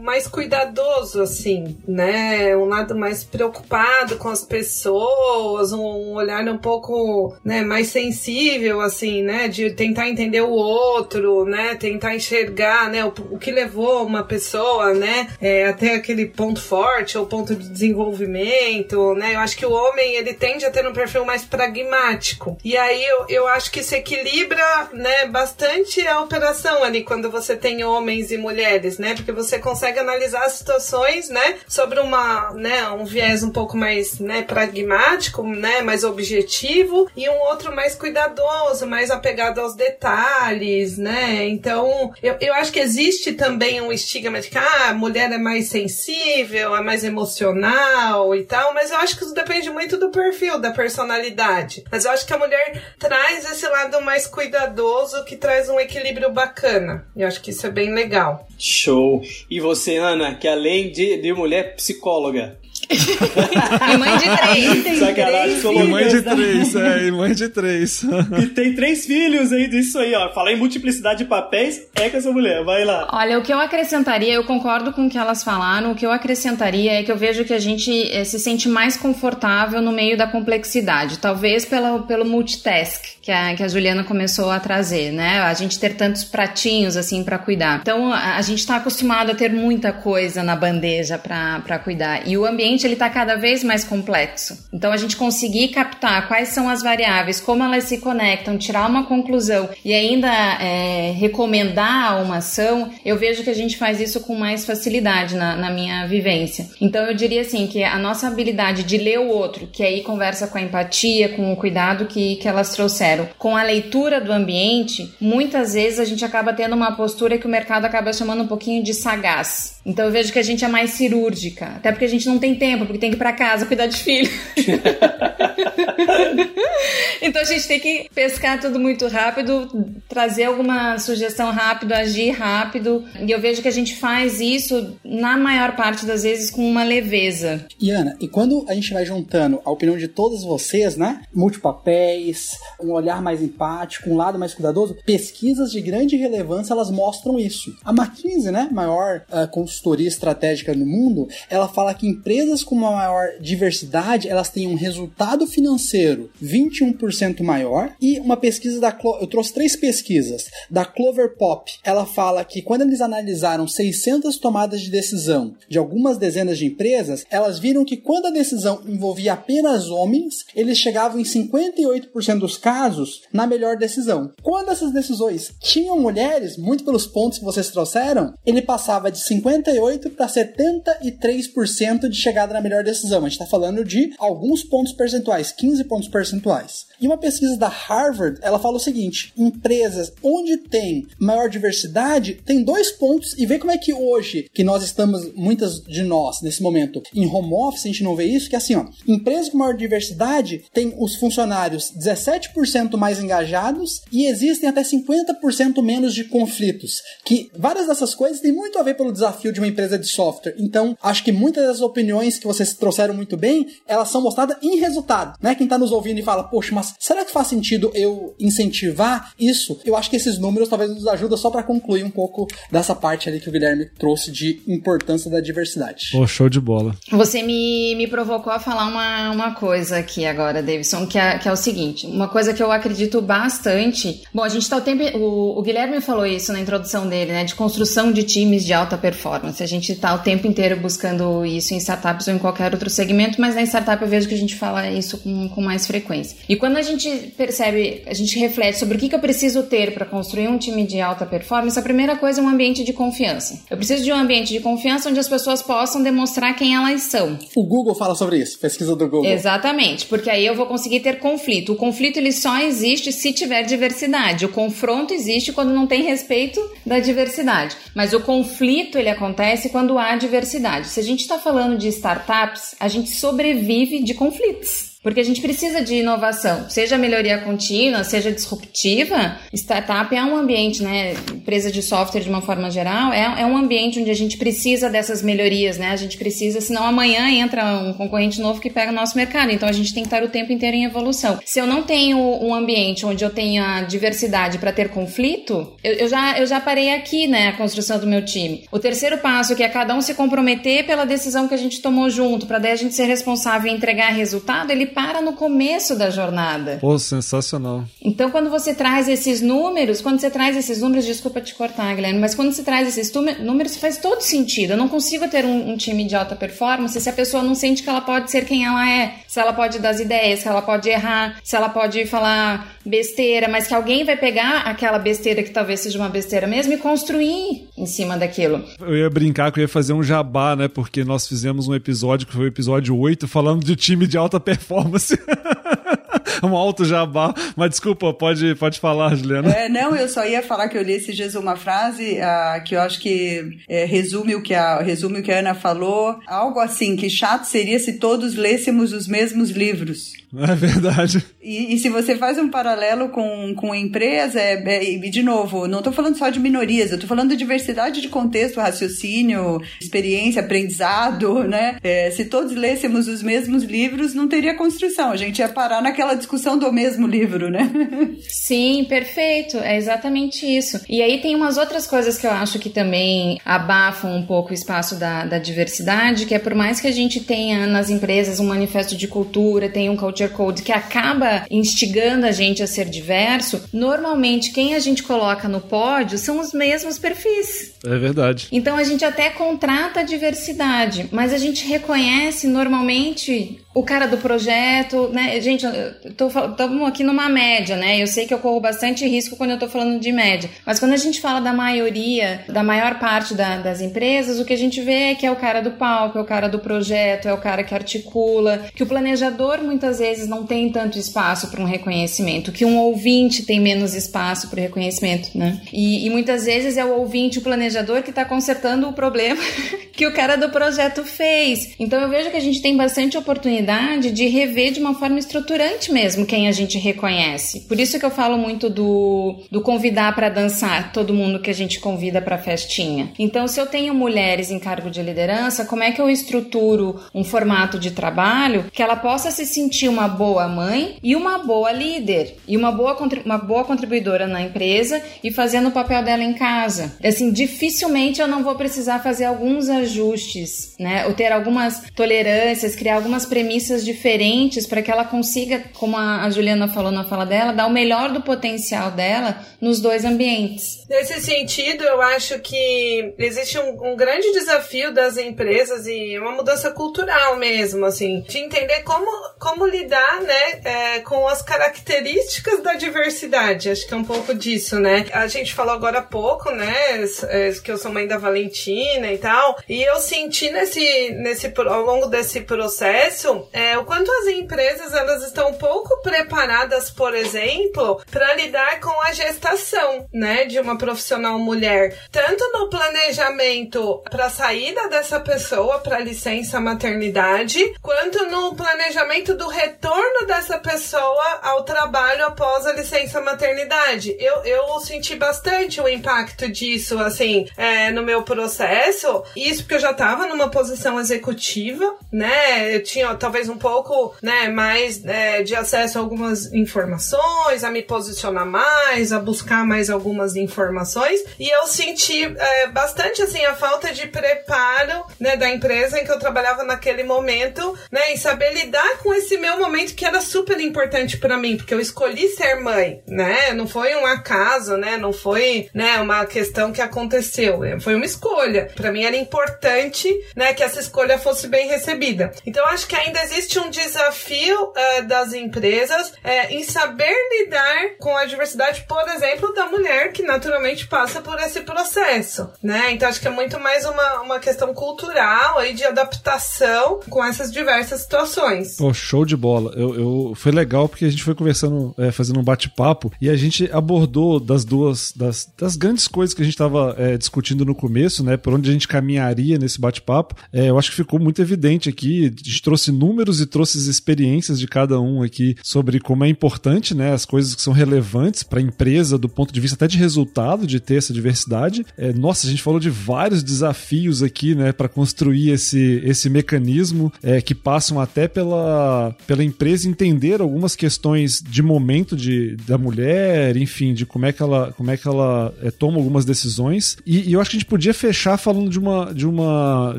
mais 0.00 0.26
cuidadoso, 0.26 1.22
assim, 1.22 1.78
né? 1.86 2.56
Um 2.56 2.64
lado 2.64 2.96
mais 2.96 3.22
preocupado 3.22 4.16
com 4.16 4.28
as 4.28 4.42
pessoas, 4.42 5.72
um 5.72 6.14
olhar 6.14 6.42
um 6.48 6.58
pouco, 6.58 7.36
né, 7.44 7.62
mais 7.62 7.88
sensível, 7.88 8.80
assim, 8.80 9.22
né? 9.22 9.48
De 9.48 9.70
tentar 9.70 10.08
entender 10.08 10.40
o 10.40 10.50
outro, 10.50 11.44
né? 11.44 11.76
Tentar 11.76 12.14
enxergar, 12.14 12.90
né? 12.90 13.04
O, 13.04 13.12
o 13.30 13.38
que 13.38 13.52
levou 13.52 14.04
uma 14.04 14.24
pessoa, 14.24 14.92
né? 14.94 15.28
É, 15.40 15.66
até 15.66 15.94
aquele 15.94 16.26
ponto 16.26 16.60
forte 16.60 17.16
ou 17.16 17.26
ponto 17.26 17.54
de 17.54 17.68
desenvolvimento, 17.68 19.14
né? 19.14 19.34
Eu 19.34 19.40
acho 19.40 19.56
que 19.56 19.66
o 19.66 19.72
homem, 19.72 20.16
ele 20.16 20.34
tende 20.34 20.64
a 20.64 20.71
ter 20.72 20.86
um 20.86 20.92
perfil 20.92 21.24
mais 21.24 21.44
pragmático. 21.44 22.56
E 22.64 22.76
aí 22.76 23.04
eu, 23.04 23.26
eu 23.28 23.48
acho 23.48 23.70
que 23.70 23.82
se 23.82 23.96
equilibra, 23.96 24.88
né, 24.92 25.26
bastante 25.26 26.06
a 26.06 26.20
operação 26.20 26.82
ali 26.82 27.04
quando 27.04 27.30
você 27.30 27.56
tem 27.56 27.84
homens 27.84 28.32
e 28.32 28.38
mulheres, 28.38 28.98
né? 28.98 29.14
Porque 29.14 29.32
você 29.32 29.58
consegue 29.58 29.98
analisar 29.98 30.44
as 30.44 30.54
situações, 30.54 31.28
né, 31.28 31.58
sobre 31.68 32.00
uma, 32.00 32.52
né, 32.52 32.88
um 32.90 33.04
viés 33.04 33.42
um 33.42 33.50
pouco 33.50 33.76
mais, 33.76 34.18
né, 34.18 34.42
pragmático, 34.42 35.42
né, 35.42 35.82
mais 35.82 36.04
objetivo 36.04 37.08
e 37.16 37.28
um 37.28 37.38
outro 37.42 37.74
mais 37.74 37.94
cuidadoso, 37.94 38.86
mais 38.86 39.10
apegado 39.10 39.60
aos 39.60 39.74
detalhes, 39.74 40.96
né? 40.98 41.46
Então, 41.48 42.12
eu, 42.22 42.36
eu 42.40 42.54
acho 42.54 42.72
que 42.72 42.80
existe 42.80 43.32
também 43.32 43.80
um 43.80 43.92
estigma 43.92 44.40
de 44.40 44.48
que 44.48 44.58
ah, 44.58 44.88
a 44.90 44.94
mulher 44.94 45.30
é 45.30 45.38
mais 45.38 45.68
sensível, 45.68 46.74
é 46.74 46.80
mais 46.80 47.04
emocional 47.04 48.34
e 48.34 48.44
tal, 48.44 48.72
mas 48.74 48.90
eu 48.90 48.98
acho 48.98 49.16
que 49.16 49.24
isso 49.24 49.34
depende 49.34 49.70
muito 49.70 49.96
do 49.96 50.10
perfil 50.10 50.58
da 50.62 50.70
personalidade. 50.70 51.84
Mas 51.90 52.04
eu 52.04 52.12
acho 52.12 52.26
que 52.26 52.32
a 52.32 52.38
mulher 52.38 52.94
traz 52.98 53.44
esse 53.50 53.68
lado 53.68 54.00
mais 54.00 54.26
cuidadoso 54.26 55.24
que 55.24 55.36
traz 55.36 55.68
um 55.68 55.78
equilíbrio 55.78 56.32
bacana. 56.32 57.04
Eu 57.14 57.26
acho 57.26 57.42
que 57.42 57.50
isso 57.50 57.66
é 57.66 57.70
bem 57.70 57.92
legal. 57.92 58.48
Show. 58.58 59.20
E 59.50 59.60
você, 59.60 59.96
Ana, 59.96 60.34
que 60.34 60.48
além 60.48 60.90
de, 60.90 61.20
de 61.20 61.32
mulher 61.32 61.74
psicóloga, 61.76 62.56
e 62.90 63.96
mãe 63.96 64.16
de 64.18 64.36
três. 64.36 64.98
Sacanagem, 64.98 65.60
sou 65.60 65.72
E 65.72 65.84
mãe 65.84 66.08
de 66.08 66.22
três, 66.22 66.76
é, 66.76 67.06
e 67.06 67.10
mãe 67.10 67.34
de 67.34 67.48
três. 67.48 68.04
e 68.42 68.46
tem 68.46 68.74
três 68.74 69.06
filhos 69.06 69.52
aí 69.52 69.68
disso 69.68 69.98
aí, 69.98 70.14
ó. 70.14 70.32
Falar 70.32 70.52
em 70.52 70.56
multiplicidade 70.56 71.20
de 71.20 71.24
papéis 71.24 71.82
é 71.94 72.08
com 72.08 72.16
essa 72.16 72.30
mulher, 72.30 72.64
vai 72.64 72.84
lá. 72.84 73.08
Olha, 73.12 73.38
o 73.38 73.42
que 73.42 73.52
eu 73.52 73.58
acrescentaria, 73.58 74.32
eu 74.34 74.44
concordo 74.44 74.92
com 74.92 75.06
o 75.06 75.10
que 75.10 75.18
elas 75.18 75.42
falaram, 75.42 75.92
o 75.92 75.94
que 75.94 76.04
eu 76.04 76.12
acrescentaria 76.12 76.92
é 76.92 77.02
que 77.02 77.10
eu 77.12 77.16
vejo 77.16 77.44
que 77.44 77.54
a 77.54 77.58
gente 77.58 78.10
é, 78.10 78.24
se 78.24 78.38
sente 78.38 78.68
mais 78.68 78.96
confortável 78.96 79.80
no 79.80 79.92
meio 79.92 80.16
da 80.16 80.26
complexidade, 80.26 81.18
talvez 81.18 81.64
pela, 81.64 82.00
pelo 82.00 82.24
multitask 82.24 83.12
que 83.22 83.30
a, 83.30 83.54
que 83.54 83.62
a 83.62 83.68
Juliana 83.68 84.02
começou 84.02 84.50
a 84.50 84.58
trazer, 84.58 85.12
né? 85.12 85.38
A 85.38 85.54
gente 85.54 85.78
ter 85.78 85.94
tantos 85.94 86.24
pratinhos 86.24 86.96
assim 86.96 87.22
para 87.22 87.38
cuidar. 87.38 87.78
Então, 87.80 88.12
a, 88.12 88.36
a 88.36 88.42
gente 88.42 88.58
está 88.58 88.76
acostumado 88.76 89.30
a 89.30 89.34
ter 89.34 89.52
muita 89.52 89.92
coisa 89.92 90.42
na 90.42 90.56
bandeja 90.56 91.16
para 91.16 91.78
cuidar. 91.78 92.26
E 92.26 92.36
o 92.36 92.44
ambiente 92.44 92.71
ele 92.84 92.94
está 92.94 93.10
cada 93.10 93.36
vez 93.36 93.62
mais 93.62 93.84
complexo. 93.84 94.68
Então 94.72 94.92
a 94.92 94.96
gente 94.96 95.16
conseguir 95.16 95.68
captar 95.68 96.28
quais 96.28 96.48
são 96.48 96.68
as 96.68 96.82
variáveis, 96.82 97.40
como 97.40 97.62
elas 97.62 97.84
se 97.84 97.98
conectam, 97.98 98.58
tirar 98.58 98.88
uma 98.88 99.04
conclusão 99.04 99.68
e 99.84 99.92
ainda 99.92 100.28
é, 100.28 101.12
recomendar 101.12 102.22
uma 102.22 102.38
ação, 102.38 102.90
eu 103.04 103.18
vejo 103.18 103.42
que 103.42 103.50
a 103.50 103.54
gente 103.54 103.76
faz 103.76 104.00
isso 104.00 104.20
com 104.20 104.34
mais 104.34 104.64
facilidade 104.64 105.34
na, 105.34 105.56
na 105.56 105.70
minha 105.70 106.06
vivência. 106.06 106.68
Então 106.80 107.04
eu 107.04 107.14
diria 107.14 107.42
assim 107.42 107.66
que 107.66 107.82
a 107.82 107.98
nossa 107.98 108.28
habilidade 108.28 108.82
de 108.82 108.96
ler 108.96 109.18
o 109.18 109.28
outro, 109.28 109.66
que 109.66 109.82
aí 109.82 110.02
conversa 110.02 110.46
com 110.46 110.58
a 110.58 110.62
empatia, 110.62 111.30
com 111.30 111.52
o 111.52 111.56
cuidado 111.56 112.06
que, 112.06 112.36
que 112.36 112.48
elas 112.48 112.70
trouxeram, 112.70 113.28
com 113.38 113.56
a 113.56 113.62
leitura 113.62 114.20
do 114.20 114.32
ambiente, 114.32 115.14
muitas 115.20 115.74
vezes 115.74 115.98
a 115.98 116.04
gente 116.04 116.24
acaba 116.24 116.52
tendo 116.52 116.74
uma 116.74 116.92
postura 116.92 117.38
que 117.38 117.46
o 117.46 117.50
mercado 117.50 117.84
acaba 117.84 118.12
chamando 118.12 118.42
um 118.42 118.46
pouquinho 118.46 118.82
de 118.82 118.94
sagaz. 118.94 119.80
Então 119.84 120.06
eu 120.06 120.12
vejo 120.12 120.32
que 120.32 120.38
a 120.38 120.42
gente 120.42 120.64
é 120.64 120.68
mais 120.68 120.90
cirúrgica, 120.90 121.66
até 121.76 121.90
porque 121.90 122.04
a 122.04 122.08
gente 122.08 122.26
não 122.26 122.38
tem 122.38 122.54
tempo, 122.62 122.86
porque 122.86 123.00
tem 123.00 123.10
que 123.10 123.16
ir 123.16 123.18
para 123.18 123.32
casa 123.32 123.66
cuidar 123.66 123.86
de 123.86 123.96
filho. 123.96 124.30
então 127.20 127.42
a 127.42 127.44
gente 127.44 127.66
tem 127.66 127.80
que 127.80 128.08
pescar 128.14 128.60
tudo 128.60 128.78
muito 128.78 129.08
rápido, 129.08 129.68
trazer 130.08 130.44
alguma 130.44 130.96
sugestão 131.00 131.50
rápido, 131.50 131.92
agir 131.92 132.30
rápido. 132.30 133.04
E 133.20 133.28
eu 133.32 133.40
vejo 133.40 133.62
que 133.62 133.66
a 133.66 133.72
gente 133.72 133.96
faz 133.96 134.40
isso 134.40 134.96
na 135.04 135.36
maior 135.36 135.74
parte 135.74 136.06
das 136.06 136.22
vezes 136.22 136.52
com 136.52 136.64
uma 136.64 136.84
leveza. 136.84 137.66
E 137.80 137.90
Ana, 137.90 138.16
e 138.20 138.28
quando 138.28 138.64
a 138.68 138.74
gente 138.74 138.92
vai 138.92 139.04
juntando 139.04 139.60
a 139.64 139.70
opinião 139.70 139.98
de 139.98 140.06
todos 140.06 140.44
vocês, 140.44 140.96
né? 140.96 141.22
Multipapéis, 141.34 142.52
um 142.80 142.92
olhar 142.92 143.20
mais 143.20 143.42
empático, 143.42 144.08
um 144.08 144.16
lado 144.16 144.38
mais 144.38 144.54
cuidadoso, 144.54 144.96
pesquisas 145.04 145.72
de 145.72 145.80
grande 145.80 146.16
relevância 146.16 146.72
elas 146.72 146.92
mostram 146.92 147.40
isso. 147.40 147.74
A 147.84 147.90
McKinsey, 147.90 148.52
né, 148.52 148.68
maior 148.70 149.24
uh, 149.32 149.50
consultoria 149.50 150.06
estratégica 150.06 150.72
no 150.74 150.86
mundo, 150.86 151.26
ela 151.50 151.66
fala 151.66 151.92
que 151.92 152.06
empresas 152.06 152.51
com 152.62 152.74
uma 152.74 152.90
maior 152.90 153.38
diversidade, 153.40 154.28
elas 154.28 154.50
têm 154.50 154.66
um 154.66 154.74
resultado 154.74 155.46
financeiro 155.46 156.30
21% 156.42 157.42
maior 157.42 157.94
e 158.00 158.18
uma 158.18 158.36
pesquisa 158.36 158.80
da 158.80 158.90
Clo 158.90 159.18
eu 159.20 159.26
trouxe 159.26 159.54
três 159.54 159.76
pesquisas 159.76 160.50
da 160.68 160.84
Clover 160.84 161.36
Pop. 161.36 161.72
Ela 161.84 162.04
fala 162.04 162.44
que 162.44 162.60
quando 162.60 162.82
eles 162.82 163.00
analisaram 163.00 163.68
600 163.68 164.36
tomadas 164.38 164.80
de 164.80 164.90
decisão 164.90 165.54
de 165.68 165.78
algumas 165.78 166.18
dezenas 166.18 166.58
de 166.58 166.66
empresas, 166.66 167.24
elas 167.30 167.58
viram 167.58 167.84
que 167.84 167.96
quando 167.96 168.26
a 168.26 168.30
decisão 168.30 168.82
envolvia 168.86 169.34
apenas 169.34 169.88
homens, 169.88 170.44
eles 170.54 170.78
chegavam 170.78 171.20
em 171.20 171.24
58% 171.24 172.38
dos 172.38 172.56
casos 172.56 173.22
na 173.32 173.46
melhor 173.46 173.76
decisão. 173.76 174.32
Quando 174.42 174.70
essas 174.70 174.92
decisões 174.92 175.52
tinham 175.60 176.00
mulheres, 176.00 176.56
muito 176.56 176.84
pelos 176.84 177.06
pontos 177.06 177.38
que 177.38 177.44
vocês 177.44 177.70
trouxeram, 177.70 178.34
ele 178.44 178.62
passava 178.62 179.10
de 179.10 179.18
58 179.18 180.10
para 180.10 180.26
73% 180.26 182.08
de 182.08 182.16
na 182.50 182.60
melhor 182.60 182.82
decisão. 182.82 183.20
A 183.20 183.28
gente 183.28 183.32
está 183.32 183.46
falando 183.46 183.84
de 183.84 184.12
alguns 184.18 184.64
pontos 184.64 184.92
percentuais, 184.92 185.52
15 185.52 185.84
pontos 185.84 186.08
percentuais. 186.08 186.86
E 187.00 187.06
uma 187.06 187.18
pesquisa 187.18 187.56
da 187.56 187.68
Harvard, 187.68 188.38
ela 188.42 188.58
fala 188.58 188.76
o 188.76 188.80
seguinte: 188.80 189.32
empresas 189.36 190.12
onde 190.22 190.56
tem 190.56 191.06
maior 191.18 191.48
diversidade 191.48 192.40
tem 192.44 192.62
dois 192.62 192.90
pontos 192.90 193.36
e 193.38 193.46
vê 193.46 193.58
como 193.58 193.72
é 193.72 193.78
que 193.78 193.92
hoje, 193.92 194.48
que 194.52 194.64
nós 194.64 194.82
estamos, 194.82 195.32
muitas 195.34 195.80
de 195.80 196.02
nós, 196.02 196.40
nesse 196.42 196.62
momento, 196.62 197.02
em 197.14 197.26
home 197.26 197.52
office, 197.54 197.84
a 197.84 197.88
gente 197.88 198.04
não 198.04 198.16
vê 198.16 198.24
isso, 198.24 198.48
que 198.48 198.54
é 198.54 198.58
assim, 198.58 198.74
ó, 198.74 198.86
empresas 199.06 199.48
com 199.48 199.58
maior 199.58 199.76
diversidade 199.76 200.64
tem 200.72 200.94
os 200.98 201.16
funcionários 201.16 201.92
17% 201.96 202.96
mais 202.96 203.20
engajados 203.20 204.02
e 204.10 204.26
existem 204.26 204.68
até 204.68 204.82
50% 204.82 205.82
menos 205.82 206.14
de 206.14 206.24
conflitos. 206.24 207.02
Que 207.24 207.50
várias 207.56 207.86
dessas 207.86 208.14
coisas 208.14 208.40
têm 208.40 208.52
muito 208.52 208.78
a 208.78 208.82
ver 208.82 208.94
pelo 208.94 209.12
desafio 209.12 209.52
de 209.52 209.60
uma 209.60 209.68
empresa 209.68 209.98
de 209.98 210.06
software. 210.06 210.54
Então, 210.58 210.96
acho 211.02 211.24
que 211.24 211.32
muitas 211.32 211.66
das 211.66 211.80
opiniões 211.80 212.31
que 212.38 212.46
vocês 212.46 212.74
trouxeram 212.74 213.14
muito 213.14 213.36
bem, 213.36 213.66
elas 213.86 214.08
são 214.08 214.20
mostradas 214.20 214.56
em 214.62 214.78
resultado, 214.78 215.38
né? 215.40 215.54
Quem 215.54 215.66
tá 215.66 215.78
nos 215.78 215.92
ouvindo 215.92 216.18
e 216.18 216.22
fala, 216.22 216.44
poxa, 216.44 216.74
mas 216.74 216.94
será 216.98 217.24
que 217.24 217.32
faz 217.32 217.48
sentido 217.48 217.90
eu 217.94 218.34
incentivar 218.38 219.32
isso? 219.38 219.80
Eu 219.84 219.96
acho 219.96 220.10
que 220.10 220.16
esses 220.16 220.38
números 220.38 220.68
talvez 220.68 220.90
nos 220.90 221.06
ajudem 221.06 221.36
só 221.36 221.50
para 221.50 221.62
concluir 221.62 222.04
um 222.04 222.10
pouco 222.10 222.46
dessa 222.70 222.94
parte 222.94 223.28
ali 223.28 223.40
que 223.40 223.48
o 223.48 223.52
Guilherme 223.52 223.86
trouxe 223.98 224.30
de 224.30 224.62
importância 224.66 225.30
da 225.30 225.40
diversidade. 225.40 226.08
Pô, 226.12 226.26
show 226.26 226.48
de 226.48 226.60
bola. 226.60 226.94
Você 227.10 227.42
me, 227.42 227.94
me 227.94 228.06
provocou 228.06 228.52
a 228.52 228.58
falar 228.58 228.86
uma, 228.86 229.30
uma 229.30 229.54
coisa 229.54 229.98
aqui 229.98 230.24
agora, 230.24 230.62
Davidson, 230.62 231.06
que 231.06 231.18
é, 231.18 231.38
que 231.38 231.48
é 231.48 231.52
o 231.52 231.56
seguinte: 231.56 232.06
uma 232.06 232.28
coisa 232.28 232.52
que 232.52 232.62
eu 232.62 232.70
acredito 232.70 233.20
bastante. 233.20 234.22
Bom, 234.32 234.42
a 234.42 234.48
gente 234.48 234.68
tá 234.68 234.76
o 234.76 234.80
tempo. 234.80 235.02
O, 235.16 235.58
o 235.58 235.62
Guilherme 235.62 236.00
falou 236.00 236.26
isso 236.26 236.52
na 236.52 236.60
introdução 236.60 237.08
dele, 237.08 237.32
né? 237.32 237.44
De 237.44 237.54
construção 237.54 238.12
de 238.12 238.22
times 238.22 238.64
de 238.64 238.72
alta 238.72 238.96
performance. 238.96 239.62
A 239.62 239.66
gente 239.66 239.94
tá 239.94 240.14
o 240.14 240.18
tempo 240.18 240.46
inteiro 240.46 240.80
buscando 240.80 241.44
isso 241.44 241.74
em 241.74 241.78
startups 241.78 242.21
ou 242.28 242.34
em 242.34 242.38
qualquer 242.38 242.72
outro 242.72 242.90
segmento, 242.90 243.40
mas 243.40 243.54
na 243.54 243.62
startup 243.62 244.02
eu 244.02 244.08
vejo 244.08 244.28
que 244.28 244.34
a 244.34 244.38
gente 244.38 244.54
fala 244.54 244.88
isso 244.90 245.18
com, 245.18 245.48
com 245.48 245.60
mais 245.60 245.86
frequência. 245.86 246.36
E 246.48 246.56
quando 246.56 246.76
a 246.76 246.82
gente 246.82 247.10
percebe, 247.36 248.02
a 248.06 248.14
gente 248.14 248.38
reflete 248.38 248.78
sobre 248.78 248.96
o 248.96 249.00
que, 249.00 249.08
que 249.08 249.14
eu 249.14 249.20
preciso 249.20 249.62
ter 249.64 249.92
para 249.92 250.04
construir 250.04 250.48
um 250.48 250.58
time 250.58 250.84
de 250.84 251.00
alta 251.00 251.26
performance, 251.26 251.78
a 251.78 251.82
primeira 251.82 252.16
coisa 252.16 252.40
é 252.40 252.44
um 252.44 252.48
ambiente 252.48 252.84
de 252.84 252.92
confiança. 252.92 253.62
Eu 253.70 253.76
preciso 253.76 254.04
de 254.04 254.12
um 254.12 254.16
ambiente 254.16 254.52
de 254.52 254.60
confiança 254.60 255.08
onde 255.08 255.20
as 255.20 255.28
pessoas 255.28 255.62
possam 255.62 256.02
demonstrar 256.02 256.54
quem 256.56 256.74
elas 256.74 257.02
são. 257.02 257.38
O 257.56 257.64
Google 257.64 257.94
fala 257.94 258.14
sobre 258.14 258.38
isso, 258.38 258.58
pesquisa 258.58 258.94
do 258.94 259.08
Google. 259.08 259.26
Exatamente, 259.26 260.06
porque 260.06 260.30
aí 260.30 260.46
eu 260.46 260.54
vou 260.54 260.66
conseguir 260.66 261.00
ter 261.00 261.18
conflito. 261.18 261.72
O 261.72 261.76
conflito 261.76 262.18
ele 262.18 262.32
só 262.32 262.58
existe 262.58 263.12
se 263.12 263.32
tiver 263.32 263.62
diversidade. 263.62 264.44
O 264.44 264.48
confronto 264.48 265.14
existe 265.14 265.52
quando 265.52 265.72
não 265.72 265.86
tem 265.86 266.02
respeito 266.02 266.60
da 266.84 266.98
diversidade. 266.98 267.76
Mas 267.94 268.12
o 268.12 268.20
conflito 268.20 268.98
ele 268.98 269.08
acontece 269.08 269.68
quando 269.68 269.98
há 269.98 270.16
diversidade. 270.16 270.88
Se 270.88 271.00
a 271.00 271.02
gente 271.02 271.20
está 271.20 271.38
falando 271.38 271.76
de 271.76 271.88
startups, 272.12 272.74
a 272.78 272.88
gente 272.88 273.10
sobrevive 273.10 274.02
de 274.02 274.14
conflitos. 274.14 274.91
Porque 275.02 275.20
a 275.20 275.24
gente 275.24 275.40
precisa 275.40 275.82
de 275.82 275.96
inovação, 275.96 276.70
seja 276.70 276.96
melhoria 276.96 277.38
contínua, 277.38 278.04
seja 278.04 278.30
disruptiva. 278.30 279.36
Startup 279.52 280.14
é 280.14 280.22
um 280.22 280.36
ambiente, 280.36 280.82
né? 280.82 281.14
Empresa 281.32 281.72
de 281.72 281.82
software 281.82 282.20
de 282.20 282.28
uma 282.28 282.40
forma 282.40 282.70
geral, 282.70 283.12
é, 283.12 283.42
é 283.42 283.46
um 283.46 283.56
ambiente 283.56 283.98
onde 283.98 284.10
a 284.10 284.14
gente 284.14 284.36
precisa 284.36 284.88
dessas 284.88 285.20
melhorias, 285.20 285.76
né? 285.76 285.90
A 285.90 285.96
gente 285.96 286.16
precisa, 286.16 286.60
senão 286.60 286.84
amanhã 286.84 287.28
entra 287.28 287.64
um 287.78 287.92
concorrente 287.92 288.40
novo 288.40 288.60
que 288.60 288.70
pega 288.70 288.92
o 288.92 288.94
nosso 288.94 289.16
mercado. 289.16 289.50
Então 289.50 289.68
a 289.68 289.72
gente 289.72 289.92
tem 289.92 290.04
que 290.04 290.06
estar 290.06 290.22
o 290.22 290.28
tempo 290.28 290.52
inteiro 290.52 290.76
em 290.76 290.84
evolução. 290.84 291.40
Se 291.44 291.58
eu 291.58 291.66
não 291.66 291.82
tenho 291.82 292.18
um 292.18 292.54
ambiente 292.54 293.04
onde 293.04 293.24
eu 293.24 293.30
tenha 293.30 293.82
diversidade 293.82 294.58
para 294.58 294.72
ter 294.72 294.88
conflito, 294.90 295.72
eu, 295.82 295.94
eu, 295.94 296.08
já, 296.08 296.38
eu 296.38 296.46
já 296.46 296.60
parei 296.60 296.94
aqui, 296.94 297.26
né? 297.26 297.48
A 297.48 297.52
construção 297.54 297.98
do 297.98 298.06
meu 298.06 298.24
time. 298.24 298.64
O 298.70 298.78
terceiro 298.78 299.18
passo, 299.18 299.56
que 299.56 299.64
é 299.64 299.68
cada 299.68 299.94
um 299.96 300.00
se 300.00 300.14
comprometer 300.14 300.86
pela 300.86 301.04
decisão 301.04 301.48
que 301.48 301.54
a 301.54 301.58
gente 301.58 301.82
tomou 301.82 302.08
junto, 302.08 302.46
para 302.46 302.60
daí 302.60 302.72
a 302.72 302.76
gente 302.76 302.94
ser 302.94 303.06
responsável 303.06 303.70
e 303.70 303.74
entregar 303.74 304.10
resultado, 304.10 304.70
ele 304.70 304.91
para 304.92 305.20
no 305.20 305.32
começo 305.32 305.96
da 305.96 306.10
jornada. 306.10 306.78
Pô, 306.80 306.98
sensacional. 306.98 307.84
Então, 308.00 308.30
quando 308.30 308.50
você 308.50 308.74
traz 308.74 309.08
esses 309.08 309.40
números, 309.40 310.00
quando 310.00 310.20
você 310.20 310.30
traz 310.30 310.56
esses 310.56 310.80
números, 310.80 311.04
desculpa 311.04 311.40
te 311.40 311.54
cortar, 311.54 311.94
Guilherme, 311.94 312.18
mas 312.18 312.34
quando 312.34 312.52
você 312.52 312.62
traz 312.62 312.88
esses 312.88 313.12
números, 313.40 313.76
faz 313.76 313.98
todo 313.98 314.20
sentido. 314.20 314.72
Eu 314.72 314.76
não 314.76 314.88
consigo 314.88 315.28
ter 315.28 315.44
um, 315.44 315.72
um, 315.72 315.76
time 315.76 316.04
de 316.04 316.14
alta 316.14 316.36
performance 316.36 317.00
se 317.00 317.08
a 317.08 317.12
pessoa 317.12 317.42
não 317.42 317.54
sente 317.54 317.82
que 317.82 317.88
ela 317.88 318.00
pode 318.00 318.30
ser 318.30 318.44
quem 318.44 318.64
ela 318.64 318.88
é, 318.88 319.14
se 319.26 319.40
ela 319.40 319.52
pode 319.52 319.78
dar 319.78 319.90
as 319.90 320.00
ideias, 320.00 320.40
se 320.40 320.48
ela 320.48 320.62
pode 320.62 320.88
errar, 320.88 321.38
se 321.42 321.56
ela 321.56 321.68
pode 321.68 322.06
falar 322.06 322.76
besteira, 322.84 323.48
mas 323.48 323.66
que 323.66 323.74
alguém 323.74 324.04
vai 324.04 324.16
pegar 324.16 324.62
aquela 324.62 324.98
besteira 324.98 325.42
que 325.42 325.50
talvez 325.50 325.80
seja 325.80 325.98
uma 325.98 326.08
besteira 326.08 326.46
mesmo 326.46 326.72
e 326.72 326.76
construir 326.76 327.68
em 327.76 327.86
cima 327.86 328.16
daquilo. 328.16 328.64
Eu 328.80 328.96
ia 328.96 329.10
brincar 329.10 329.52
que 329.52 329.60
eu 329.60 329.62
ia 329.62 329.68
fazer 329.68 329.92
um 329.92 330.02
jabá, 330.02 330.56
né? 330.56 330.68
Porque 330.68 331.04
nós 331.04 331.26
fizemos 331.26 331.68
um 331.68 331.74
episódio 331.74 332.26
que 332.26 332.32
foi 332.32 332.44
o 332.44 332.48
episódio 332.48 332.96
8 332.96 333.28
falando 333.28 333.64
de 333.64 333.76
time 333.76 334.06
de 334.06 334.16
alta 334.16 334.38
performance. 334.40 334.81
um 336.42 336.56
alto 336.56 336.84
jabá. 336.84 337.34
Mas 337.56 337.70
desculpa, 337.70 338.12
pode, 338.12 338.54
pode 338.56 338.80
falar, 338.80 339.14
Juliana. 339.14 339.50
É, 339.50 339.68
não, 339.68 339.94
eu 339.94 340.08
só 340.08 340.26
ia 340.26 340.42
falar 340.42 340.68
que 340.68 340.76
eu 340.76 340.82
li 340.82 340.92
esses 340.92 341.14
dias 341.14 341.34
uma 341.34 341.56
frase 341.56 342.18
uh, 342.18 342.62
que 342.64 342.74
eu 342.74 342.80
acho 342.80 343.00
que 343.00 343.58
é, 343.68 343.84
resume, 343.84 344.34
o 344.34 344.42
que 344.42 344.54
a, 344.54 344.80
resume 344.80 345.20
o 345.20 345.22
que 345.22 345.32
a 345.32 345.38
Ana 345.38 345.54
falou. 345.54 346.18
Algo 346.26 346.60
assim, 346.60 346.96
que 346.96 347.10
chato 347.10 347.44
seria 347.44 347.78
se 347.78 347.94
todos 347.94 348.34
lêssemos 348.34 348.92
os 348.92 349.06
mesmos 349.06 349.50
livros. 349.50 350.21
É 350.52 350.54
verdade. 350.54 351.24
E, 351.42 351.74
e, 351.74 351.78
se 351.78 351.88
você 351.88 352.16
faz 352.16 352.38
um 352.38 352.48
paralelo 352.48 353.10
com, 353.10 353.54
com 353.54 353.74
empresa, 353.74 354.40
é, 354.40 354.54
é, 354.54 354.84
e 354.84 355.10
de 355.10 355.22
novo, 355.22 355.68
não 355.68 355.78
estou 355.78 355.92
falando 355.92 356.16
só 356.16 356.30
de 356.30 356.40
minorias, 356.40 356.90
eu 356.90 356.94
estou 356.94 357.08
falando 357.08 357.30
de 357.30 357.36
diversidade 357.36 358.00
de 358.00 358.08
contexto, 358.08 358.60
raciocínio, 358.60 359.60
experiência, 359.80 360.40
aprendizado, 360.40 361.44
né? 361.44 361.76
É, 361.82 362.10
se 362.10 362.24
todos 362.24 362.52
lêssemos 362.54 363.08
os 363.08 363.22
mesmos 363.22 363.64
livros, 363.64 364.14
não 364.14 364.26
teria 364.26 364.54
construção. 364.54 365.10
A 365.10 365.16
gente 365.16 365.40
ia 365.40 365.48
parar 365.48 365.82
naquela 365.82 366.14
discussão 366.14 366.58
do 366.58 366.72
mesmo 366.72 367.06
livro, 367.06 367.50
né? 367.50 367.70
Sim, 368.28 368.86
perfeito. 368.88 369.58
É 369.58 369.76
exatamente 369.76 370.46
isso. 370.46 370.80
E 370.88 371.02
aí 371.02 371.20
tem 371.20 371.34
umas 371.34 371.56
outras 371.58 371.86
coisas 371.86 372.18
que 372.18 372.26
eu 372.26 372.32
acho 372.32 372.58
que 372.58 372.70
também 372.70 373.40
abafam 373.44 374.16
um 374.16 374.24
pouco 374.24 374.50
o 374.50 374.54
espaço 374.54 374.96
da, 374.96 375.24
da 375.24 375.38
diversidade, 375.38 376.26
que 376.26 376.34
é 376.34 376.38
por 376.38 376.54
mais 376.54 376.80
que 376.80 376.86
a 376.86 376.92
gente 376.92 377.20
tenha 377.20 377.66
nas 377.66 377.90
empresas 377.90 378.40
um 378.40 378.46
manifesto 378.46 378.96
de 378.96 379.06
cultura, 379.06 379.68
tenha 379.68 379.90
um 379.90 379.96
culture 379.96 380.21
code 380.28 380.62
que 380.62 380.72
acaba 380.72 381.44
instigando 381.50 382.26
a 382.26 382.32
gente 382.32 382.62
a 382.62 382.66
ser 382.66 382.86
diverso, 382.86 383.62
normalmente 383.72 384.52
quem 384.52 384.74
a 384.74 384.78
gente 384.78 385.02
coloca 385.02 385.48
no 385.48 385.60
pódio 385.60 386.18
são 386.18 386.40
os 386.40 386.52
mesmos 386.52 386.98
perfis. 386.98 387.74
É 387.84 387.98
verdade. 387.98 388.48
Então 388.52 388.76
a 388.76 388.84
gente 388.84 389.04
até 389.04 389.30
contrata 389.30 390.00
a 390.00 390.04
diversidade, 390.04 391.08
mas 391.10 391.32
a 391.32 391.38
gente 391.38 391.66
reconhece 391.66 392.46
normalmente 392.46 393.60
o 393.74 393.82
cara 393.82 394.06
do 394.06 394.18
projeto, 394.18 395.08
né? 395.08 395.40
Gente, 395.40 395.66
estamos 396.04 396.88
aqui 396.88 397.02
numa 397.02 397.28
média, 397.28 397.76
né? 397.76 398.02
Eu 398.02 398.06
sei 398.06 398.26
que 398.26 398.34
eu 398.34 398.38
corro 398.38 398.60
bastante 398.60 399.06
risco 399.06 399.36
quando 399.36 399.52
eu 399.52 399.58
tô 399.58 399.68
falando 399.68 399.98
de 399.98 400.12
média, 400.12 400.50
mas 400.66 400.78
quando 400.78 400.92
a 400.92 400.96
gente 400.96 401.20
fala 401.20 401.40
da 401.40 401.52
maioria, 401.52 402.44
da 402.48 402.62
maior 402.62 402.98
parte 402.98 403.34
da, 403.34 403.56
das 403.58 403.80
empresas, 403.80 404.38
o 404.38 404.44
que 404.44 404.52
a 404.52 404.58
gente 404.58 404.80
vê 404.80 405.10
é 405.10 405.14
que 405.14 405.24
é 405.24 405.30
o 405.30 405.36
cara 405.36 405.62
do 405.62 405.72
palco, 405.72 406.18
é 406.18 406.20
o 406.20 406.24
cara 406.24 406.48
do 406.48 406.58
projeto, 406.58 407.26
é 407.26 407.32
o 407.32 407.38
cara 407.38 407.64
que 407.64 407.74
articula, 407.74 408.66
que 408.74 408.82
o 408.82 408.86
planejador 408.86 409.62
muitas 409.62 409.98
vezes 409.98 410.28
não 410.28 410.44
tem 410.44 410.70
tanto 410.70 410.98
espaço 410.98 411.48
para 411.48 411.62
um 411.62 411.66
reconhecimento, 411.66 412.52
que 412.52 412.64
um 412.64 412.76
ouvinte 412.78 413.44
tem 413.44 413.58
menos 413.58 413.94
espaço 413.94 414.48
para 414.48 414.58
o 414.58 414.62
reconhecimento, 414.62 415.30
né? 415.34 415.60
E, 415.72 416.06
e 416.06 416.10
muitas 416.10 416.44
vezes 416.44 416.76
é 416.76 416.84
o 416.84 416.98
ouvinte, 416.98 417.38
o 417.38 417.42
planejador, 417.42 418.02
que 418.02 418.10
está 418.10 418.24
consertando 418.24 418.86
o 418.88 418.92
problema 418.92 419.40
que 419.92 420.06
o 420.06 420.12
cara 420.12 420.36
do 420.36 420.50
projeto 420.50 421.04
fez. 421.04 421.74
Então 421.78 422.00
eu 422.00 422.08
vejo 422.10 422.30
que 422.30 422.36
a 422.36 422.40
gente 422.40 422.60
tem 422.60 422.76
bastante 422.76 423.16
oportunidade 423.16 423.61
oportunidade 423.62 424.10
de 424.10 424.26
rever 424.26 424.72
de 424.72 424.80
uma 424.80 424.94
forma 424.94 425.18
estruturante 425.18 425.92
mesmo 425.92 426.26
quem 426.26 426.48
a 426.48 426.52
gente 426.52 426.78
reconhece. 426.78 427.60
Por 427.60 427.78
isso 427.78 427.98
que 427.98 428.04
eu 428.04 428.10
falo 428.10 428.36
muito 428.36 428.68
do, 428.68 429.36
do 429.50 429.60
convidar 429.60 430.14
para 430.14 430.28
dançar 430.28 430.92
todo 430.92 431.14
mundo 431.14 431.40
que 431.40 431.50
a 431.50 431.54
gente 431.54 431.80
convida 431.80 432.20
para 432.20 432.38
festinha. 432.38 433.12
Então, 433.18 433.46
se 433.46 433.60
eu 433.60 433.66
tenho 433.66 433.94
mulheres 433.94 434.50
em 434.50 434.58
cargo 434.58 434.90
de 434.90 435.02
liderança, 435.02 435.64
como 435.64 435.82
é 435.82 435.92
que 435.92 436.00
eu 436.00 436.10
estruturo 436.10 437.00
um 437.14 437.24
formato 437.24 437.78
de 437.78 437.92
trabalho 437.92 438.66
que 438.72 438.82
ela 438.82 438.96
possa 438.96 439.30
se 439.30 439.46
sentir 439.46 439.88
uma 439.88 440.08
boa 440.08 440.48
mãe 440.48 440.96
e 441.02 441.14
uma 441.14 441.38
boa 441.38 441.72
líder 441.72 442.36
e 442.46 442.56
uma 442.56 442.72
boa, 442.72 442.96
uma 443.24 443.38
boa 443.38 443.64
contribuidora 443.64 444.26
na 444.26 444.42
empresa 444.42 445.02
e 445.22 445.30
fazendo 445.30 445.68
o 445.68 445.72
papel 445.72 446.02
dela 446.02 446.22
em 446.22 446.34
casa? 446.34 446.96
Assim, 447.02 447.30
dificilmente 447.30 448.20
eu 448.20 448.26
não 448.26 448.42
vou 448.42 448.54
precisar 448.54 449.00
fazer 449.00 449.24
alguns 449.24 449.68
ajustes, 449.68 450.74
né? 450.78 451.06
Ou 451.06 451.14
ter 451.14 451.32
algumas 451.32 451.82
tolerâncias, 451.94 452.74
criar 452.74 452.96
algumas 452.96 453.24
premissas 453.26 453.51
premissas 453.52 453.84
diferentes 453.84 454.66
para 454.66 454.80
que 454.80 454.90
ela 454.90 455.04
consiga, 455.04 455.62
como 455.74 455.96
a 455.96 456.28
Juliana 456.30 456.68
falou 456.68 456.90
na 456.90 457.04
fala 457.04 457.26
dela, 457.26 457.52
dar 457.52 457.66
o 457.66 457.70
melhor 457.70 458.10
do 458.10 458.22
potencial 458.22 458.90
dela 458.90 459.44
nos 459.60 459.80
dois 459.80 460.04
ambientes. 460.04 460.84
Nesse 460.88 461.20
sentido, 461.20 461.84
eu 461.84 462.00
acho 462.00 462.38
que 462.38 463.14
existe 463.18 463.58
um, 463.58 463.92
um 463.92 463.96
grande 463.96 464.32
desafio 464.32 464.92
das 464.92 465.18
empresas 465.18 465.86
e 465.86 466.18
uma 466.18 466.32
mudança 466.32 466.70
cultural 466.70 467.36
mesmo, 467.36 467.84
assim, 467.84 468.22
de 468.22 468.38
entender 468.38 468.80
como, 468.82 469.06
como 469.38 469.66
lidar, 469.66 470.22
né, 470.22 470.60
é, 470.64 471.00
com 471.00 471.28
as 471.28 471.42
características 471.42 472.62
da 472.62 472.74
diversidade. 472.74 473.70
Acho 473.70 473.86
que 473.86 473.94
é 473.94 473.96
um 473.96 474.04
pouco 474.04 474.34
disso, 474.34 474.78
né? 474.78 475.06
A 475.12 475.26
gente 475.26 475.54
falou 475.54 475.74
agora 475.74 475.98
há 475.98 476.02
pouco, 476.02 476.50
né, 476.50 477.04
é, 477.28 477.52
que 477.62 477.70
eu 477.70 477.76
sou 477.76 477.92
mãe 477.92 478.06
da 478.06 478.16
Valentina 478.16 479.12
e 479.12 479.18
tal, 479.18 479.58
e 479.68 479.82
eu 479.82 479.96
senti 480.00 480.50
nesse, 480.50 481.10
nesse 481.10 481.52
ao 481.56 481.82
longo 481.82 482.06
desse 482.06 482.40
processo 482.40 483.41
é, 483.52 483.78
o 483.78 483.84
quanto 483.84 484.10
as 484.10 484.26
empresas 484.26 484.92
elas 484.92 485.22
estão 485.24 485.54
pouco 485.54 486.00
preparadas, 486.02 486.90
por 486.90 487.14
exemplo, 487.14 488.02
para 488.10 488.34
lidar 488.34 488.80
com 488.80 489.00
a 489.02 489.12
gestação, 489.12 490.06
né, 490.12 490.44
de 490.44 490.58
uma 490.58 490.76
profissional 490.76 491.38
mulher, 491.38 491.98
tanto 492.10 492.44
no 492.52 492.68
planejamento 492.68 494.02
para 494.10 494.30
saída 494.30 494.88
dessa 494.88 495.20
pessoa 495.20 495.78
para 495.78 495.98
licença 495.98 496.60
maternidade, 496.60 497.74
quanto 497.80 498.26
no 498.26 498.54
planejamento 498.54 499.34
do 499.34 499.48
retorno 499.48 500.26
dessa 500.26 500.58
pessoa 500.58 501.40
ao 501.42 501.64
trabalho 501.64 502.26
após 502.26 502.66
a 502.66 502.72
licença 502.72 503.20
maternidade. 503.20 504.16
Eu, 504.18 504.42
eu 504.44 504.80
senti 504.80 505.16
bastante 505.16 505.80
o 505.80 505.88
impacto 505.88 506.50
disso, 506.50 506.98
assim, 506.98 507.48
é, 507.56 507.90
no 507.90 508.02
meu 508.02 508.22
processo. 508.22 509.24
Isso 509.36 509.62
porque 509.62 509.74
eu 509.74 509.80
já 509.80 509.90
estava 509.92 510.26
numa 510.26 510.48
posição 510.50 510.98
executiva, 510.98 511.96
né? 512.10 512.74
Eu 512.74 512.82
tinha 512.82 513.14
talvez 513.32 513.48
um 513.48 513.56
pouco, 513.56 514.14
né, 514.20 514.48
mais 514.48 515.02
é, 515.06 515.42
de 515.42 515.56
acesso 515.56 515.96
a 515.96 516.02
algumas 516.02 516.52
informações, 516.52 517.64
a 517.64 517.70
me 517.70 517.80
posicionar 517.80 518.44
mais, 518.44 519.10
a 519.10 519.18
buscar 519.18 519.64
mais 519.64 519.88
algumas 519.88 520.36
informações. 520.36 521.18
E 521.40 521.48
eu 521.48 521.66
senti 521.66 522.24
é, 522.24 522.66
bastante, 522.66 523.22
assim, 523.22 523.42
a 523.46 523.54
falta 523.54 523.90
de 523.90 524.06
preparo, 524.06 525.06
né, 525.18 525.34
da 525.34 525.48
empresa 525.48 525.98
em 525.98 526.04
que 526.04 526.12
eu 526.12 526.18
trabalhava 526.18 526.62
naquele 526.62 527.04
momento, 527.04 527.74
né, 527.90 528.12
e 528.12 528.18
saber 528.18 528.52
lidar 528.52 528.98
com 528.98 529.14
esse 529.14 529.38
meu 529.38 529.58
momento 529.58 529.94
que 529.94 530.04
era 530.04 530.20
super 530.20 530.60
importante 530.60 531.16
para 531.16 531.38
mim, 531.38 531.56
porque 531.56 531.72
eu 531.72 531.80
escolhi 531.80 532.28
ser 532.28 532.56
mãe, 532.56 533.02
né? 533.08 533.54
Não 533.54 533.66
foi 533.66 533.94
um 533.94 534.04
acaso, 534.04 534.76
né? 534.76 534.98
Não 534.98 535.12
foi, 535.12 535.70
né, 535.72 535.98
uma 536.00 536.26
questão 536.26 536.70
que 536.70 536.82
aconteceu, 536.82 537.60
foi 537.80 537.94
uma 537.94 538.04
escolha. 538.04 538.70
Para 538.74 538.92
mim 538.92 539.04
era 539.04 539.16
importante, 539.16 540.12
né, 540.36 540.52
que 540.52 540.62
essa 540.62 540.80
escolha 540.80 541.18
fosse 541.18 541.48
bem 541.48 541.68
recebida. 541.68 542.30
Então 542.44 542.66
acho 542.66 542.86
que 542.86 542.96
ainda 542.96 543.21
existe 543.22 543.58
um 543.58 543.70
desafio 543.70 544.62
uh, 544.62 545.06
das 545.06 545.32
empresas 545.32 546.08
uh, 546.08 546.50
em 546.50 546.62
saber 546.62 547.14
lidar 547.38 547.96
com 547.98 548.16
a 548.16 548.24
diversidade, 548.24 548.84
por 548.88 549.08
exemplo, 549.08 549.52
da 549.54 549.66
mulher 549.66 550.12
que 550.12 550.22
naturalmente 550.22 550.86
passa 550.86 551.20
por 551.20 551.38
esse 551.38 551.60
processo, 551.60 552.50
né? 552.62 552.92
Então 552.92 553.08
acho 553.08 553.20
que 553.20 553.28
é 553.28 553.30
muito 553.30 553.58
mais 553.58 553.84
uma, 553.84 554.22
uma 554.22 554.38
questão 554.38 554.74
cultural 554.74 555.58
aí 555.58 555.74
de 555.74 555.84
adaptação 555.84 557.00
com 557.08 557.24
essas 557.24 557.52
diversas 557.52 558.02
situações. 558.02 558.76
Pô, 558.76 558.92
show 558.92 559.24
de 559.24 559.36
bola. 559.36 559.72
Eu, 559.76 559.94
eu 559.94 560.34
foi 560.34 560.52
legal 560.52 560.88
porque 560.88 561.04
a 561.04 561.10
gente 561.10 561.22
foi 561.22 561.34
conversando, 561.34 561.94
é, 561.98 562.10
fazendo 562.10 562.40
um 562.40 562.44
bate-papo 562.44 563.12
e 563.20 563.28
a 563.28 563.36
gente 563.36 563.70
abordou 563.72 564.40
das 564.40 564.64
duas 564.64 565.12
das, 565.12 565.50
das 565.56 565.76
grandes 565.76 566.08
coisas 566.08 566.34
que 566.34 566.42
a 566.42 566.44
gente 566.44 566.54
estava 566.54 566.96
discutindo 567.18 567.64
no 567.64 567.74
começo, 567.74 568.24
né? 568.24 568.36
Por 568.36 568.54
onde 568.54 568.68
a 568.68 568.72
gente 568.72 568.88
caminharia 568.88 569.58
nesse 569.58 569.80
bate-papo. 569.80 570.34
Eu 570.52 570.78
acho 570.78 570.90
que 570.90 570.96
ficou 570.96 571.18
muito 571.18 571.40
evidente 571.40 571.88
aqui. 571.88 572.26
A 572.26 572.48
gente 572.48 572.62
trouxe 572.62 572.90
números 572.90 573.11
e 573.40 573.46
trouxe 573.46 573.78
as 573.78 573.84
experiências 573.84 574.58
de 574.58 574.66
cada 574.66 575.00
um 575.00 575.22
aqui 575.22 575.56
sobre 575.62 576.00
como 576.00 576.24
é 576.24 576.28
importante, 576.28 576.94
né? 576.94 577.12
As 577.12 577.24
coisas 577.24 577.54
que 577.54 577.62
são 577.62 577.72
relevantes 577.72 578.42
para 578.42 578.58
a 578.58 578.62
empresa 578.62 579.18
do 579.18 579.28
ponto 579.28 579.52
de 579.52 579.60
vista 579.60 579.74
até 579.74 579.86
de 579.86 579.98
resultado 579.98 580.66
de 580.66 580.80
ter 580.80 580.96
essa 580.96 581.12
diversidade. 581.12 581.84
É, 581.96 582.12
nossa, 582.12 582.46
a 582.46 582.50
gente 582.50 582.62
falou 582.62 582.80
de 582.80 582.90
vários 582.90 583.42
desafios 583.42 584.22
aqui, 584.22 584.54
né? 584.54 584.72
Para 584.72 584.88
construir 584.88 585.50
esse, 585.50 586.00
esse 586.04 586.28
mecanismo 586.28 587.12
é, 587.22 587.40
que 587.40 587.54
passam 587.54 588.00
até 588.00 588.26
pela, 588.28 589.14
pela 589.26 589.44
empresa 589.44 589.88
entender 589.88 590.40
algumas 590.40 590.74
questões 590.74 591.42
de 591.42 591.62
momento 591.62 592.16
de, 592.16 592.56
da 592.66 592.78
mulher, 592.78 593.56
enfim, 593.56 593.94
de 593.94 594.06
como 594.06 594.26
é 594.26 594.32
que 594.32 594.42
ela, 594.42 594.72
como 594.72 594.90
é 594.90 594.96
que 594.96 595.06
ela 595.06 595.54
é, 595.62 595.70
toma 595.70 595.98
algumas 595.98 596.24
decisões. 596.24 596.96
E, 597.06 597.30
e, 597.30 597.32
eu 597.32 597.40
acho 597.40 597.50
que 597.50 597.56
a 597.56 597.60
gente 597.60 597.68
podia 597.68 597.94
fechar 597.94 598.36
falando 598.36 598.70
de 598.70 598.78
uma, 598.78 599.12
de 599.12 599.26
uma 599.26 599.96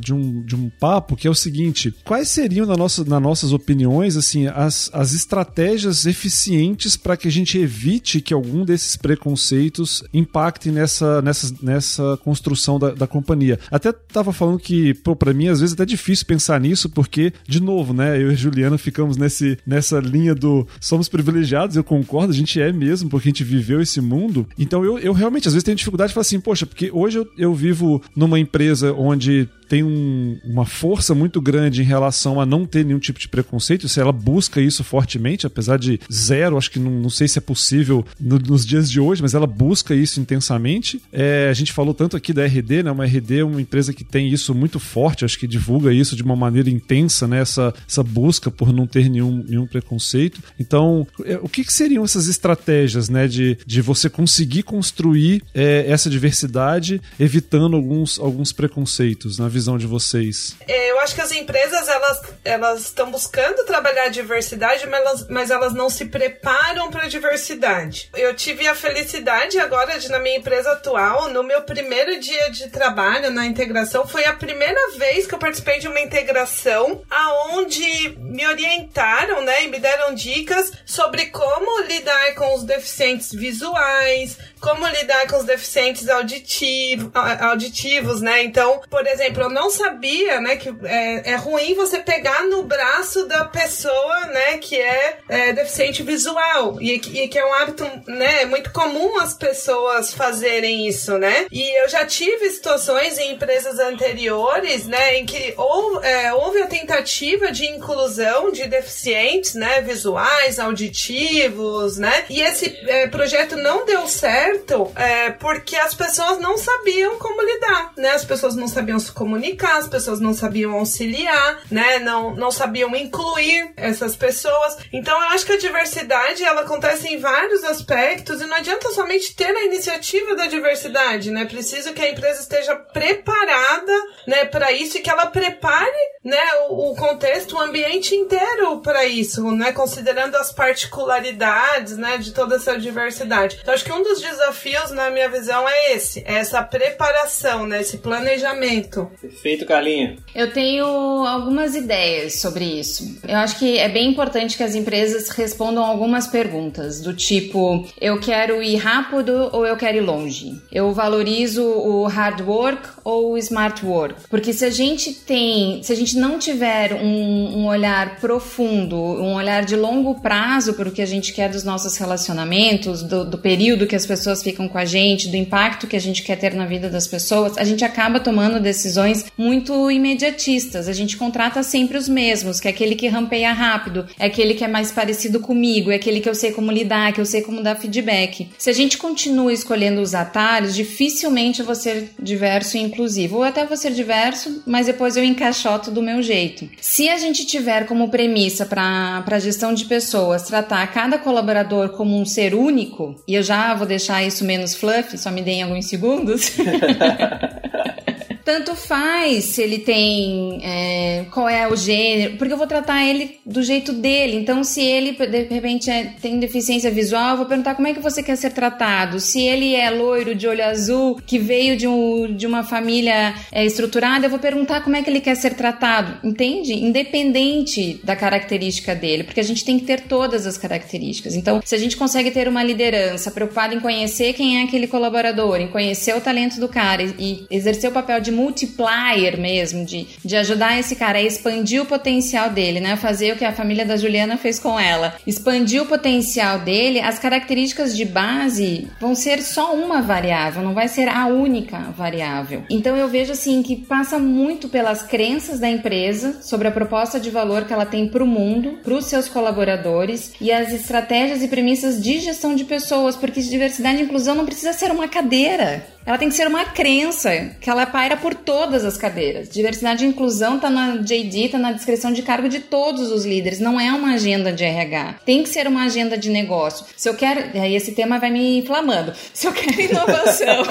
de 0.00 0.12
um, 0.12 0.42
de 0.42 0.56
um 0.56 0.68
papo 0.68 1.16
que 1.16 1.26
é 1.26 1.30
o 1.30 1.34
seguinte: 1.34 1.94
quais 2.04 2.28
seriam, 2.28 2.66
na 2.66 2.76
nossa, 2.76 3.01
nas 3.04 3.22
nossas 3.22 3.52
opiniões, 3.52 4.16
assim, 4.16 4.46
as, 4.46 4.90
as 4.92 5.12
estratégias 5.12 6.06
eficientes 6.06 6.96
para 6.96 7.16
que 7.16 7.28
a 7.28 7.30
gente 7.30 7.58
evite 7.58 8.20
que 8.20 8.34
algum 8.34 8.64
desses 8.64 8.96
preconceitos 8.96 10.02
impacte 10.12 10.70
nessa, 10.70 11.22
nessa, 11.22 11.54
nessa 11.62 12.18
construção 12.22 12.78
da, 12.78 12.90
da 12.90 13.06
companhia? 13.06 13.58
Até 13.70 13.92
tava 13.92 14.32
falando 14.32 14.58
que, 14.58 14.94
pô, 14.94 15.14
pra 15.14 15.32
mim, 15.32 15.48
às 15.48 15.60
vezes 15.60 15.74
é 15.74 15.76
até 15.76 15.86
difícil 15.86 16.26
pensar 16.26 16.60
nisso, 16.60 16.88
porque, 16.90 17.32
de 17.46 17.60
novo, 17.60 17.92
né, 17.92 18.20
eu 18.20 18.32
e 18.32 18.36
Juliana 18.36 18.78
ficamos 18.78 19.16
nesse, 19.16 19.58
nessa 19.66 19.98
linha 19.98 20.34
do 20.34 20.66
somos 20.80 21.08
privilegiados, 21.08 21.76
eu 21.76 21.84
concordo, 21.84 22.32
a 22.32 22.36
gente 22.36 22.60
é 22.60 22.72
mesmo, 22.72 23.08
porque 23.08 23.28
a 23.28 23.30
gente 23.30 23.44
viveu 23.44 23.80
esse 23.80 24.00
mundo. 24.00 24.46
Então 24.58 24.84
eu, 24.84 24.98
eu 24.98 25.12
realmente, 25.12 25.48
às 25.48 25.54
vezes, 25.54 25.64
tenho 25.64 25.76
dificuldade 25.76 26.08
de 26.08 26.14
falar 26.14 26.22
assim, 26.22 26.40
poxa, 26.40 26.66
porque 26.66 26.90
hoje 26.92 27.18
eu, 27.18 27.28
eu 27.36 27.54
vivo 27.54 28.02
numa 28.14 28.38
empresa 28.38 28.92
onde 28.92 29.48
tem 29.72 29.82
um, 29.82 30.38
uma 30.44 30.66
força 30.66 31.14
muito 31.14 31.40
grande 31.40 31.80
em 31.80 31.84
relação 31.84 32.38
a 32.38 32.44
não 32.44 32.66
ter 32.66 32.84
nenhum 32.84 32.98
tipo 32.98 33.18
de 33.18 33.26
preconceito, 33.26 33.88
se 33.88 33.98
ela 33.98 34.12
busca 34.12 34.60
isso 34.60 34.84
fortemente, 34.84 35.46
apesar 35.46 35.78
de 35.78 35.98
zero, 36.12 36.58
acho 36.58 36.70
que 36.70 36.78
não, 36.78 36.90
não 36.90 37.08
sei 37.08 37.26
se 37.26 37.38
é 37.38 37.40
possível 37.40 38.04
no, 38.20 38.38
nos 38.38 38.66
dias 38.66 38.90
de 38.90 39.00
hoje, 39.00 39.22
mas 39.22 39.32
ela 39.32 39.46
busca 39.46 39.94
isso 39.94 40.20
intensamente. 40.20 41.00
É, 41.10 41.48
a 41.48 41.54
gente 41.54 41.72
falou 41.72 41.94
tanto 41.94 42.18
aqui 42.18 42.34
da 42.34 42.44
RD, 42.44 42.82
né? 42.82 42.90
Uma 42.90 43.06
RD 43.06 43.38
é 43.38 43.44
uma 43.44 43.62
empresa 43.62 43.94
que 43.94 44.04
tem 44.04 44.28
isso 44.28 44.54
muito 44.54 44.78
forte, 44.78 45.24
acho 45.24 45.38
que 45.38 45.46
divulga 45.46 45.90
isso 45.90 46.14
de 46.14 46.22
uma 46.22 46.36
maneira 46.36 46.68
intensa, 46.68 47.26
né? 47.26 47.40
Essa, 47.40 47.72
essa 47.88 48.02
busca 48.02 48.50
por 48.50 48.74
não 48.74 48.86
ter 48.86 49.08
nenhum, 49.08 49.42
nenhum 49.48 49.66
preconceito. 49.66 50.42
Então, 50.60 51.06
é, 51.24 51.36
o 51.42 51.48
que, 51.48 51.64
que, 51.64 51.72
seriam 51.72 52.04
essas 52.04 52.28
estratégias, 52.28 53.08
né? 53.08 53.26
De, 53.26 53.56
de 53.66 53.80
você 53.80 54.10
conseguir 54.10 54.64
construir 54.64 55.42
é, 55.54 55.86
essa 55.88 56.10
diversidade, 56.10 57.00
evitando 57.18 57.74
alguns, 57.74 58.18
alguns 58.18 58.52
preconceitos 58.52 59.38
na 59.38 59.48
visão 59.48 59.61
visão 59.62 59.78
de 59.78 59.86
vocês? 59.86 60.56
É, 60.66 60.90
eu 60.90 60.98
acho 60.98 61.14
que 61.14 61.20
as 61.20 61.30
empresas 61.30 61.88
elas 61.88 62.20
elas 62.44 62.80
estão 62.80 63.10
buscando 63.10 63.64
trabalhar 63.64 64.04
a 64.04 64.08
diversidade, 64.08 64.86
mas 64.86 65.00
elas, 65.00 65.28
mas 65.28 65.50
elas 65.50 65.72
não 65.72 65.88
se 65.88 66.06
preparam 66.06 66.90
para 66.90 67.04
a 67.04 67.08
diversidade. 67.08 68.10
Eu 68.14 68.34
tive 68.34 68.66
a 68.66 68.74
felicidade 68.74 69.58
agora 69.58 69.98
de 69.98 70.10
na 70.10 70.18
minha 70.18 70.36
empresa 70.36 70.72
atual, 70.72 71.28
no 71.28 71.42
meu 71.44 71.62
primeiro 71.62 72.18
dia 72.18 72.50
de 72.50 72.68
trabalho 72.68 73.30
na 73.30 73.46
integração, 73.46 74.06
foi 74.06 74.24
a 74.24 74.32
primeira 74.32 74.90
vez 74.98 75.26
que 75.26 75.34
eu 75.34 75.38
participei 75.38 75.78
de 75.78 75.88
uma 75.88 76.00
integração 76.00 77.02
aonde 77.08 78.16
me 78.18 78.46
orientaram, 78.46 79.42
né, 79.42 79.64
e 79.64 79.68
me 79.68 79.78
deram 79.78 80.14
dicas 80.14 80.72
sobre 80.84 81.26
como 81.26 81.82
lidar 81.82 82.34
com 82.34 82.54
os 82.54 82.64
deficientes 82.64 83.30
visuais, 83.32 84.36
como 84.60 84.86
lidar 84.86 85.26
com 85.28 85.36
os 85.38 85.44
deficientes 85.44 86.08
auditivo, 86.08 87.10
auditivos, 87.40 88.20
né? 88.20 88.42
Então, 88.44 88.80
por 88.88 89.06
exemplo, 89.06 89.48
não 89.52 89.70
sabia, 89.70 90.40
né, 90.40 90.56
que 90.56 90.74
é, 90.84 91.32
é 91.32 91.36
ruim 91.36 91.74
você 91.74 91.98
pegar 92.00 92.44
no 92.44 92.62
braço 92.62 93.26
da 93.26 93.44
pessoa, 93.44 94.26
né, 94.26 94.58
que 94.58 94.80
é, 94.80 95.18
é 95.28 95.52
deficiente 95.52 96.02
visual 96.02 96.78
e, 96.80 96.94
e, 96.94 97.28
que 97.28 97.38
é 97.38 97.44
um 97.44 97.54
hábito, 97.54 97.84
né, 98.06 98.44
muito 98.46 98.72
comum 98.72 99.18
as 99.20 99.34
pessoas 99.34 100.12
fazerem 100.12 100.86
isso, 100.88 101.18
né? 101.18 101.46
E 101.50 101.82
eu 101.82 101.88
já 101.88 102.04
tive 102.06 102.50
situações 102.50 103.18
em 103.18 103.32
empresas 103.32 103.78
anteriores, 103.78 104.86
né, 104.86 105.16
em 105.16 105.26
que 105.26 105.54
ou, 105.56 106.02
é, 106.02 106.32
houve 106.32 106.62
a 106.62 106.66
tentativa 106.66 107.52
de 107.52 107.66
inclusão 107.66 108.50
de 108.50 108.66
deficientes, 108.66 109.54
né, 109.54 109.80
visuais, 109.80 110.58
auditivos, 110.58 111.98
né? 111.98 112.24
E 112.28 112.40
esse 112.40 112.66
é, 112.86 113.06
projeto 113.08 113.56
não 113.56 113.84
deu 113.84 114.06
certo 114.06 114.90
é, 114.96 115.30
porque 115.30 115.76
as 115.76 115.94
pessoas 115.94 116.38
não 116.38 116.56
sabiam 116.56 117.18
como 117.18 117.42
lidar, 117.42 117.92
né? 117.96 118.10
As 118.10 118.24
pessoas 118.24 118.54
não 118.54 118.68
sabiam 118.68 118.98
se 118.98 119.12
comunicar, 119.32 119.78
as 119.78 119.88
pessoas 119.88 120.20
não 120.20 120.34
sabiam 120.34 120.72
auxiliar, 120.72 121.62
né? 121.70 121.98
Não, 121.98 122.34
não 122.34 122.50
sabiam 122.50 122.94
incluir 122.94 123.72
essas 123.76 124.14
pessoas. 124.14 124.76
Então 124.92 125.18
eu 125.18 125.28
acho 125.28 125.46
que 125.46 125.52
a 125.52 125.58
diversidade 125.58 126.44
ela 126.44 126.60
acontece 126.60 127.08
em 127.08 127.18
vários 127.18 127.64
aspectos 127.64 128.42
e 128.42 128.46
não 128.46 128.56
adianta 128.56 128.90
somente 128.90 129.34
ter 129.34 129.56
a 129.56 129.64
iniciativa 129.64 130.34
da 130.34 130.46
diversidade, 130.46 131.30
né? 131.30 131.46
Preciso 131.46 131.94
que 131.94 132.02
a 132.02 132.10
empresa 132.10 132.42
esteja 132.42 132.76
preparada, 132.76 133.92
né, 134.26 134.44
para 134.44 134.70
isso 134.70 134.98
e 134.98 135.00
que 135.00 135.08
ela 135.08 135.26
prepare, 135.26 135.96
né, 136.22 136.42
o, 136.68 136.90
o 136.90 136.96
contexto, 136.96 137.56
o 137.56 137.60
ambiente 137.60 138.14
inteiro 138.14 138.80
para 138.80 139.06
isso, 139.06 139.50
né? 139.52 139.72
Considerando 139.72 140.36
as 140.36 140.52
particularidades, 140.52 141.96
né, 141.96 142.18
de 142.18 142.32
toda 142.32 142.56
essa 142.56 142.78
diversidade. 142.78 143.58
Então 143.62 143.72
acho 143.72 143.84
que 143.84 143.92
um 143.92 144.02
dos 144.02 144.20
desafios 144.20 144.90
na 144.90 145.10
minha 145.10 145.28
visão, 145.28 145.66
é 145.66 145.92
esse: 145.92 146.22
é 146.26 146.34
essa 146.34 146.62
preparação, 146.62 147.66
né? 147.66 147.80
Esse 147.80 147.98
planejamento. 147.98 149.10
Perfeito, 149.22 149.64
Carlinha. 149.64 150.16
Eu 150.34 150.52
tenho 150.52 150.84
algumas 150.84 151.76
ideias 151.76 152.40
sobre 152.40 152.64
isso. 152.64 153.20
Eu 153.26 153.36
acho 153.36 153.56
que 153.56 153.78
é 153.78 153.88
bem 153.88 154.10
importante 154.10 154.56
que 154.56 154.64
as 154.64 154.74
empresas 154.74 155.28
respondam 155.28 155.84
algumas 155.84 156.26
perguntas, 156.26 157.00
do 157.00 157.14
tipo: 157.14 157.86
eu 158.00 158.18
quero 158.18 158.60
ir 158.60 158.76
rápido 158.76 159.48
ou 159.52 159.64
eu 159.64 159.76
quero 159.76 159.98
ir 159.98 160.00
longe? 160.00 160.60
Eu 160.72 160.92
valorizo 160.92 161.62
o 161.62 162.04
hard 162.08 162.40
work 162.40 162.88
ou 163.04 163.34
o 163.34 163.38
smart 163.38 163.86
work? 163.86 164.22
Porque 164.28 164.52
se 164.52 164.64
a 164.64 164.70
gente 164.70 165.12
tem, 165.12 165.80
se 165.84 165.92
a 165.92 165.96
gente 165.96 166.16
não 166.16 166.36
tiver 166.36 166.94
um, 166.94 167.58
um 167.58 167.66
olhar 167.68 168.20
profundo, 168.20 168.96
um 168.96 169.34
olhar 169.34 169.64
de 169.64 169.76
longo 169.76 170.20
prazo 170.20 170.74
para 170.74 170.88
o 170.88 170.92
que 170.92 171.00
a 171.00 171.06
gente 171.06 171.32
quer 171.32 171.48
dos 171.48 171.62
nossos 171.62 171.96
relacionamentos, 171.96 173.04
do, 173.04 173.24
do 173.24 173.38
período 173.38 173.86
que 173.86 173.94
as 173.94 174.04
pessoas 174.04 174.42
ficam 174.42 174.66
com 174.66 174.78
a 174.78 174.84
gente, 174.84 175.28
do 175.28 175.36
impacto 175.36 175.86
que 175.86 175.94
a 175.94 176.00
gente 176.00 176.24
quer 176.24 176.36
ter 176.36 176.54
na 176.54 176.66
vida 176.66 176.90
das 176.90 177.06
pessoas, 177.06 177.56
a 177.56 177.62
gente 177.62 177.84
acaba 177.84 178.18
tomando 178.18 178.58
decisões 178.58 179.11
muito 179.36 179.90
imediatistas. 179.90 180.88
A 180.88 180.92
gente 180.92 181.16
contrata 181.16 181.62
sempre 181.62 181.96
os 181.96 182.08
mesmos, 182.08 182.60
que 182.60 182.68
é 182.68 182.70
aquele 182.70 182.94
que 182.94 183.08
rampeia 183.08 183.52
rápido, 183.52 184.06
é 184.18 184.26
aquele 184.26 184.54
que 184.54 184.64
é 184.64 184.68
mais 184.68 184.90
parecido 184.90 185.40
comigo, 185.40 185.90
é 185.90 185.96
aquele 185.96 186.20
que 186.20 186.28
eu 186.28 186.34
sei 186.34 186.52
como 186.52 186.70
lidar, 186.70 187.12
que 187.12 187.20
eu 187.20 187.26
sei 187.26 187.42
como 187.42 187.62
dar 187.62 187.76
feedback. 187.76 188.48
Se 188.58 188.70
a 188.70 188.72
gente 188.72 188.98
continua 188.98 189.52
escolhendo 189.52 190.00
os 190.00 190.14
atalhos, 190.14 190.74
dificilmente 190.74 191.60
eu 191.60 191.66
vou 191.66 191.74
ser 191.74 192.10
diverso 192.20 192.76
e 192.76 192.80
inclusivo. 192.80 193.36
Ou 193.36 193.42
até 193.42 193.64
vou 193.64 193.76
ser 193.76 193.92
diverso, 193.92 194.62
mas 194.66 194.86
depois 194.86 195.16
eu 195.16 195.24
encaixoto 195.24 195.90
do 195.90 196.02
meu 196.02 196.22
jeito. 196.22 196.68
Se 196.80 197.08
a 197.08 197.18
gente 197.18 197.46
tiver 197.46 197.86
como 197.86 198.08
premissa 198.08 198.66
para 198.66 199.24
a 199.26 199.38
gestão 199.38 199.74
de 199.74 199.84
pessoas 199.84 200.42
tratar 200.42 200.86
cada 200.92 201.18
colaborador 201.18 201.90
como 201.90 202.18
um 202.18 202.24
ser 202.24 202.54
único, 202.54 203.16
e 203.26 203.34
eu 203.34 203.42
já 203.42 203.74
vou 203.74 203.86
deixar 203.86 204.22
isso 204.22 204.44
menos 204.44 204.74
fluffy, 204.74 205.18
só 205.18 205.30
me 205.30 205.42
deem 205.42 205.62
alguns 205.62 205.86
segundos. 205.86 206.52
tanto 208.44 208.74
faz 208.74 209.44
se 209.44 209.62
ele 209.62 209.78
tem 209.78 210.60
é, 210.62 211.24
qual 211.30 211.48
é 211.48 211.68
o 211.68 211.76
gênero, 211.76 212.36
porque 212.36 212.52
eu 212.52 212.58
vou 212.58 212.66
tratar 212.66 213.04
ele 213.04 213.38
do 213.44 213.62
jeito 213.62 213.92
dele. 213.92 214.36
Então, 214.36 214.64
se 214.64 214.82
ele 214.82 215.12
de 215.12 215.54
repente 215.54 215.90
é, 215.90 216.14
tem 216.20 216.38
deficiência 216.38 216.90
visual, 216.90 217.30
eu 217.30 217.36
vou 217.38 217.46
perguntar 217.46 217.74
como 217.74 217.88
é 217.88 217.94
que 217.94 218.00
você 218.00 218.22
quer 218.22 218.36
ser 218.36 218.50
tratado. 218.50 219.20
Se 219.20 219.40
ele 219.40 219.74
é 219.74 219.90
loiro 219.90 220.34
de 220.34 220.46
olho 220.46 220.64
azul, 220.64 221.20
que 221.26 221.38
veio 221.38 221.76
de, 221.76 221.86
um, 221.86 222.34
de 222.34 222.46
uma 222.46 222.64
família 222.64 223.34
é, 223.50 223.64
estruturada, 223.64 224.26
eu 224.26 224.30
vou 224.30 224.38
perguntar 224.38 224.82
como 224.82 224.96
é 224.96 225.02
que 225.02 225.10
ele 225.10 225.20
quer 225.20 225.36
ser 225.36 225.54
tratado, 225.54 226.18
entende? 226.26 226.72
Independente 226.72 228.00
da 228.02 228.16
característica 228.16 228.94
dele, 228.94 229.24
porque 229.24 229.40
a 229.40 229.44
gente 229.44 229.64
tem 229.64 229.78
que 229.78 229.84
ter 229.84 230.00
todas 230.00 230.46
as 230.46 230.58
características. 230.58 231.34
Então, 231.34 231.60
se 231.64 231.74
a 231.74 231.78
gente 231.78 231.96
consegue 231.96 232.30
ter 232.30 232.48
uma 232.48 232.62
liderança 232.62 233.30
preocupada 233.30 233.74
em 233.74 233.80
conhecer 233.80 234.32
quem 234.32 234.60
é 234.60 234.64
aquele 234.64 234.86
colaborador, 234.86 235.60
em 235.60 235.68
conhecer 235.68 236.16
o 236.16 236.20
talento 236.20 236.58
do 236.58 236.68
cara 236.68 237.02
e, 237.02 237.14
e 237.18 237.46
exercer 237.50 237.90
o 237.90 237.92
papel 237.92 238.20
de 238.20 238.31
multiplier 238.32 239.38
mesmo, 239.38 239.84
de, 239.84 240.06
de 240.24 240.36
ajudar 240.36 240.78
esse 240.78 240.96
cara 240.96 241.18
a 241.18 241.22
expandir 241.22 241.82
o 241.82 241.86
potencial 241.86 242.50
dele, 242.50 242.80
né? 242.80 242.96
Fazer 242.96 243.32
o 243.32 243.36
que 243.36 243.44
a 243.44 243.52
família 243.52 243.86
da 243.86 243.96
Juliana 243.96 244.36
fez 244.36 244.58
com 244.58 244.78
ela. 244.78 245.14
Expandir 245.26 245.82
o 245.82 245.86
potencial 245.86 246.58
dele, 246.58 247.00
as 247.00 247.18
características 247.18 247.96
de 247.96 248.04
base 248.04 248.88
vão 249.00 249.14
ser 249.14 249.42
só 249.42 249.74
uma 249.74 250.00
variável, 250.02 250.62
não 250.62 250.74
vai 250.74 250.88
ser 250.88 251.08
a 251.08 251.26
única 251.26 251.78
variável. 251.96 252.64
Então 252.68 252.96
eu 252.96 253.08
vejo 253.08 253.32
assim 253.32 253.62
que 253.62 253.76
passa 253.76 254.18
muito 254.18 254.68
pelas 254.68 255.02
crenças 255.02 255.60
da 255.60 255.68
empresa 255.68 256.42
sobre 256.42 256.68
a 256.68 256.72
proposta 256.72 257.20
de 257.20 257.30
valor 257.30 257.64
que 257.64 257.72
ela 257.72 257.86
tem 257.86 258.08
para 258.08 258.24
o 258.24 258.26
mundo, 258.26 258.78
para 258.82 258.94
os 258.94 259.06
seus 259.06 259.28
colaboradores 259.28 260.32
e 260.40 260.50
as 260.50 260.72
estratégias 260.72 261.42
e 261.42 261.48
premissas 261.48 262.02
de 262.02 262.20
gestão 262.20 262.54
de 262.54 262.64
pessoas, 262.64 263.16
porque 263.16 263.42
diversidade 263.52 263.98
e 263.98 264.02
inclusão 264.02 264.34
não 264.34 264.46
precisa 264.46 264.72
ser 264.72 264.90
uma 264.90 265.08
cadeira. 265.08 265.86
Ela 266.04 266.18
tem 266.18 266.28
que 266.28 266.34
ser 266.34 266.46
uma 266.46 266.64
crença 266.64 267.54
que 267.60 267.70
ela 267.70 267.86
paira 267.86 268.16
por 268.16 268.34
todas 268.34 268.84
as 268.84 268.96
cadeiras. 268.96 269.48
Diversidade 269.48 270.04
e 270.04 270.08
inclusão 270.08 270.58
tá 270.58 270.68
na 270.68 270.96
JD, 270.96 271.50
tá 271.50 271.58
na 271.58 271.72
descrição 271.72 272.12
de 272.12 272.22
cargo 272.22 272.48
de 272.48 272.60
todos 272.60 273.10
os 273.12 273.24
líderes, 273.24 273.60
não 273.60 273.80
é 273.80 273.92
uma 273.92 274.14
agenda 274.14 274.52
de 274.52 274.64
RH. 274.64 275.16
Tem 275.24 275.42
que 275.42 275.48
ser 275.48 275.66
uma 275.66 275.84
agenda 275.84 276.18
de 276.18 276.30
negócio. 276.30 276.86
Se 276.96 277.08
eu 277.08 277.14
quero, 277.14 277.40
aí 277.58 277.74
esse 277.74 277.92
tema 277.92 278.18
vai 278.18 278.30
me 278.30 278.58
inflamando. 278.58 279.12
Se 279.32 279.46
eu 279.46 279.52
quero 279.52 279.78
inovação, 279.80 280.62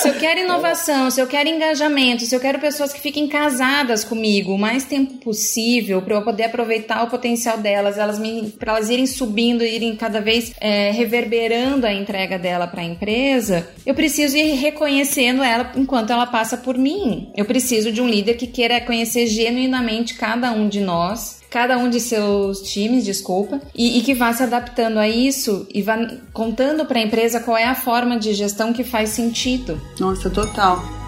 se 0.02 0.10
eu 0.10 0.14
quero 0.16 0.40
inovação, 0.40 1.12
se 1.12 1.22
eu 1.22 1.28
quero 1.28 1.48
engajamento, 1.48 2.26
se 2.26 2.36
eu 2.36 2.40
quero 2.40 2.60
pessoas 2.60 2.92
que 2.92 3.00
fiquem 3.00 3.28
casadas 3.28 4.04
comigo 4.04 4.54
o 4.54 4.58
mais 4.58 4.84
tempo 4.84 5.16
possível 5.18 6.02
para 6.02 6.16
eu 6.16 6.22
poder 6.24 6.46
aproveitar 6.46 7.04
o 7.04 7.10
potencial 7.10 7.58
delas, 7.58 7.98
elas 7.98 8.18
me, 8.18 8.50
para 8.52 8.74
elas 8.74 8.90
irem 8.90 9.06
subindo, 9.06 9.64
irem 9.64 9.96
cada 9.96 10.20
vez 10.20 10.54
é, 10.60 10.92
reverberando 10.92 11.86
a 11.86 11.94
entrega 11.94 12.40
dela 12.40 12.68
para 12.68 12.82
a 12.82 12.86
empresa 12.86 13.68
eu 13.86 13.94
preciso 13.94 14.38
ir 14.38 14.54
reconhecendo 14.54 15.44
ela 15.44 15.72
enquanto 15.76 16.12
ela 16.12 16.26
passa 16.26 16.58
por 16.58 16.78
mim. 16.78 17.32
Eu 17.36 17.46
preciso 17.46 17.92
de 17.92 18.02
um 18.02 18.08
líder 18.08 18.36
que 18.36 18.48
queira 18.48 18.80
conhecer 18.82 19.28
genuinamente 19.28 20.16
cada 20.16 20.52
um 20.52 20.68
de 20.68 20.80
nós 20.80 21.41
cada 21.52 21.78
um 21.78 21.90
de 21.90 22.00
seus 22.00 22.62
times, 22.62 23.04
desculpa, 23.04 23.60
e, 23.76 24.00
e, 24.00 24.02
que 24.02 24.16
vá 24.16 24.32
se 24.32 24.42
adaptando 24.42 24.98
a 24.98 25.08
isso 25.08 25.68
e 25.72 25.82
vá 25.82 25.98
contando 26.32 26.86
para 26.86 26.98
a 26.98 27.04
empresa 27.04 27.42
qual 27.42 27.58
é 27.58 27.66
a 27.66 27.76
forma 27.76 28.18
de 28.18 28.34
gestão 28.34 28.72
que 28.72 28.86
faz 28.86 29.10
sentido. 29.10 29.80
Nossa, 30.00 30.30
total. 30.30 31.01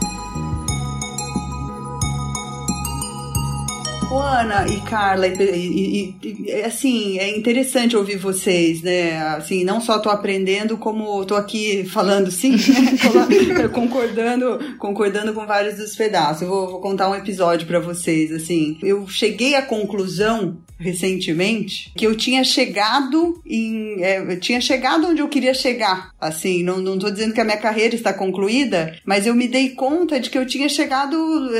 Ana 4.17 4.67
e 4.67 4.79
Carla, 4.81 5.27
e, 5.27 5.33
e, 5.33 6.17
e, 6.23 6.51
assim, 6.61 7.17
é 7.19 7.37
interessante 7.37 7.95
ouvir 7.95 8.17
vocês, 8.17 8.81
né? 8.81 9.17
Assim, 9.35 9.63
não 9.63 9.79
só 9.81 9.99
tô 9.99 10.09
aprendendo, 10.09 10.77
como 10.77 11.25
tô 11.25 11.35
aqui 11.35 11.85
falando 11.85 12.31
sim, 12.31 12.51
né? 12.51 13.67
concordando, 13.73 14.59
concordando 14.77 15.33
com 15.33 15.45
vários 15.45 15.77
dos 15.77 15.95
pedaços. 15.95 16.43
Eu 16.43 16.47
vou, 16.49 16.71
vou 16.71 16.81
contar 16.81 17.09
um 17.09 17.15
episódio 17.15 17.67
para 17.67 17.79
vocês, 17.79 18.31
assim. 18.31 18.77
Eu 18.81 19.07
cheguei 19.07 19.55
à 19.55 19.61
conclusão 19.61 20.57
recentemente 20.79 21.91
que 21.95 22.05
eu 22.05 22.15
tinha 22.15 22.43
chegado 22.43 23.41
em. 23.45 24.03
É, 24.03 24.19
eu 24.19 24.39
tinha 24.39 24.59
chegado 24.61 25.07
onde 25.07 25.21
eu 25.21 25.27
queria 25.27 25.53
chegar. 25.53 26.11
Assim, 26.19 26.63
não, 26.63 26.79
não 26.79 26.97
tô 26.97 27.09
dizendo 27.09 27.33
que 27.33 27.41
a 27.41 27.45
minha 27.45 27.57
carreira 27.57 27.95
está 27.95 28.13
concluída, 28.13 28.97
mas 29.05 29.25
eu 29.25 29.35
me 29.35 29.47
dei 29.47 29.69
conta 29.69 30.19
de 30.19 30.29
que 30.29 30.37
eu 30.37 30.45
tinha 30.45 30.69
chegado. 30.69 31.15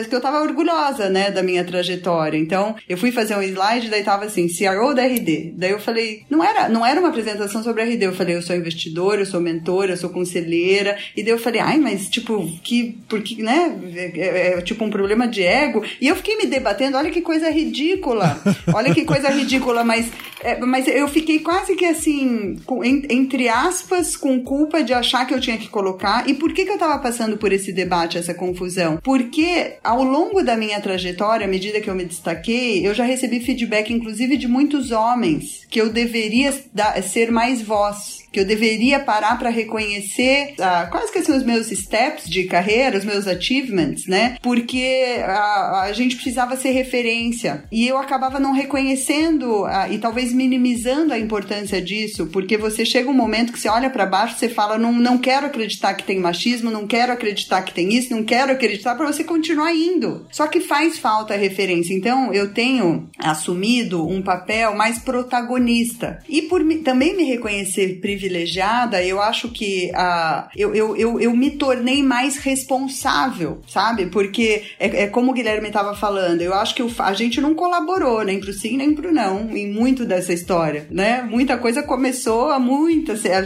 que 0.09 0.15
eu 0.15 0.21
tava 0.21 0.41
orgulhosa, 0.41 1.09
né, 1.09 1.31
da 1.31 1.43
minha 1.43 1.63
trajetória. 1.63 2.37
Então, 2.37 2.75
eu 2.87 2.97
fui 2.97 3.11
fazer 3.11 3.35
um 3.35 3.41
slide, 3.41 3.89
daí 3.89 4.03
tava 4.03 4.25
assim, 4.25 4.47
CRO 4.47 4.93
da 4.93 5.05
RD. 5.05 5.53
Daí 5.57 5.71
eu 5.71 5.79
falei, 5.79 6.23
não 6.29 6.43
era, 6.43 6.69
não 6.69 6.85
era 6.85 6.99
uma 6.99 7.09
apresentação 7.09 7.63
sobre 7.63 7.83
RD. 7.83 8.03
Eu 8.05 8.13
falei, 8.13 8.35
eu 8.35 8.41
sou 8.41 8.55
investidora, 8.55 9.21
eu 9.21 9.25
sou 9.25 9.39
mentora, 9.39 9.93
eu 9.93 9.97
sou 9.97 10.09
conselheira. 10.09 10.97
E 11.15 11.23
daí 11.23 11.31
eu 11.31 11.39
falei, 11.39 11.61
ai, 11.61 11.77
mas 11.77 12.09
tipo, 12.09 12.45
que. 12.63 12.97
Porque, 13.07 13.41
né? 13.41 13.79
É, 13.95 14.19
é, 14.19 14.53
é 14.57 14.61
tipo 14.61 14.83
um 14.83 14.89
problema 14.89 15.27
de 15.27 15.43
ego. 15.43 15.83
E 15.99 16.07
eu 16.07 16.15
fiquei 16.15 16.37
me 16.37 16.45
debatendo, 16.45 16.97
olha 16.97 17.11
que 17.11 17.21
coisa 17.21 17.49
ridícula. 17.49 18.41
Olha 18.73 18.93
que 18.93 19.02
coisa 19.05 19.29
ridícula, 19.29 19.83
mas, 19.83 20.11
é, 20.41 20.59
mas 20.59 20.87
eu 20.87 21.07
fiquei 21.07 21.39
quase 21.39 21.75
que 21.75 21.85
assim, 21.85 22.57
com, 22.65 22.83
entre 22.83 23.49
aspas, 23.49 24.15
com 24.15 24.41
culpa 24.41 24.83
de 24.83 24.93
achar 24.93 25.25
que 25.25 25.33
eu 25.33 25.41
tinha 25.41 25.57
que 25.57 25.69
colocar. 25.69 26.27
E 26.27 26.33
por 26.33 26.53
que, 26.53 26.65
que 26.65 26.71
eu 26.71 26.77
tava 26.77 26.99
passando 26.99 27.37
por 27.37 27.51
esse 27.51 27.71
debate, 27.71 28.17
essa 28.17 28.33
confusão? 28.33 28.99
Porque 29.03 29.77
ao 29.83 30.03
longo 30.03 30.43
da 30.43 30.55
minha 30.55 30.79
trajetória, 30.79 31.45
à 31.45 31.49
medida 31.49 31.81
que 31.81 31.89
eu 31.89 31.95
me 31.95 32.05
destaquei, 32.05 32.85
eu 32.85 32.93
já 32.93 33.03
recebi 33.03 33.39
feedback, 33.39 33.91
inclusive, 33.91 34.37
de 34.37 34.47
muitos 34.47 34.91
homens, 34.91 35.65
que 35.69 35.79
eu 35.79 35.89
deveria 35.89 36.53
dar, 36.73 37.01
ser 37.03 37.31
mais 37.31 37.61
voz 37.61 38.22
que 38.33 38.39
eu 38.39 38.45
deveria 38.45 38.99
parar 38.99 39.37
para 39.37 39.51
reconhecer 39.51 40.55
ah, 40.59 40.87
quais 40.91 41.11
que 41.11 41.21
são 41.21 41.37
os 41.37 41.43
meus 41.43 41.67
steps 41.67 42.27
de 42.27 42.45
carreira, 42.45 42.97
os 42.97 43.05
meus 43.05 43.27
achievements, 43.27 44.07
né? 44.07 44.37
Porque 44.41 45.17
a, 45.23 45.83
a 45.83 45.93
gente 45.93 46.15
precisava 46.15 46.57
ser 46.57 46.71
referência 46.71 47.63
e 47.71 47.87
eu 47.87 47.95
acabava 47.95 48.39
não 48.39 48.51
reconhecendo 48.51 49.65
ah, 49.65 49.87
e 49.87 49.99
talvez 49.99 50.33
minimizando 50.33 51.13
a 51.13 51.19
importância 51.19 51.79
disso, 51.79 52.25
porque 52.33 52.57
você 52.57 52.83
chega 52.83 53.07
um 53.07 53.13
momento 53.13 53.53
que 53.53 53.59
você 53.59 53.69
olha 53.69 53.89
para 53.89 54.07
baixo, 54.07 54.39
você 54.39 54.49
fala 54.49 54.79
não, 54.79 54.91
não 54.91 55.19
quero 55.19 55.45
acreditar 55.45 55.93
que 55.93 56.03
tem 56.03 56.19
machismo, 56.19 56.71
não 56.71 56.87
quero 56.87 57.13
acreditar 57.13 57.61
que 57.61 57.73
tem 57.73 57.93
isso, 57.93 58.15
não 58.15 58.23
quero 58.23 58.51
acreditar 58.51 58.95
para 58.95 59.05
você 59.05 59.23
continuar 59.23 59.75
indo. 59.75 60.25
Só 60.31 60.47
que 60.47 60.59
faz 60.59 60.97
falta 60.97 61.35
a 61.35 61.37
referência. 61.37 61.93
Então 61.93 62.33
eu 62.33 62.51
tenho 62.51 63.07
assumido 63.19 64.07
um 64.07 64.23
papel 64.23 64.75
mais 64.75 64.97
protagonista 64.97 66.19
e 66.27 66.41
por 66.41 66.63
também 66.83 67.15
me 67.15 67.25
reconhecer 67.25 67.99
privilegiado 68.01 68.22
privilegiada, 68.23 69.03
eu 69.03 69.21
acho 69.21 69.49
que 69.49 69.91
a, 69.93 70.49
eu, 70.55 70.73
eu, 70.73 70.95
eu, 70.95 71.19
eu 71.19 71.35
me 71.35 71.51
tornei 71.51 72.01
mais 72.01 72.37
responsável, 72.37 73.61
sabe? 73.67 74.05
Porque 74.05 74.63
é, 74.79 75.03
é 75.03 75.07
como 75.07 75.31
o 75.31 75.33
Guilherme 75.33 75.67
estava 75.67 75.95
falando, 75.95 76.41
eu 76.41 76.53
acho 76.53 76.73
que 76.73 76.83
a 76.99 77.13
gente 77.13 77.41
não 77.41 77.53
colaborou 77.53 78.23
nem 78.23 78.39
pro 78.39 78.53
sim 78.53 78.77
nem 78.77 78.93
pro 78.93 79.11
não 79.11 79.55
em 79.55 79.71
muito 79.71 80.05
dessa 80.05 80.31
história, 80.31 80.87
né? 80.89 81.21
Muita 81.21 81.57
coisa 81.57 81.83
começou 81.83 82.49
há 82.49 82.59
muitas, 82.59 83.25
a, 83.25 83.39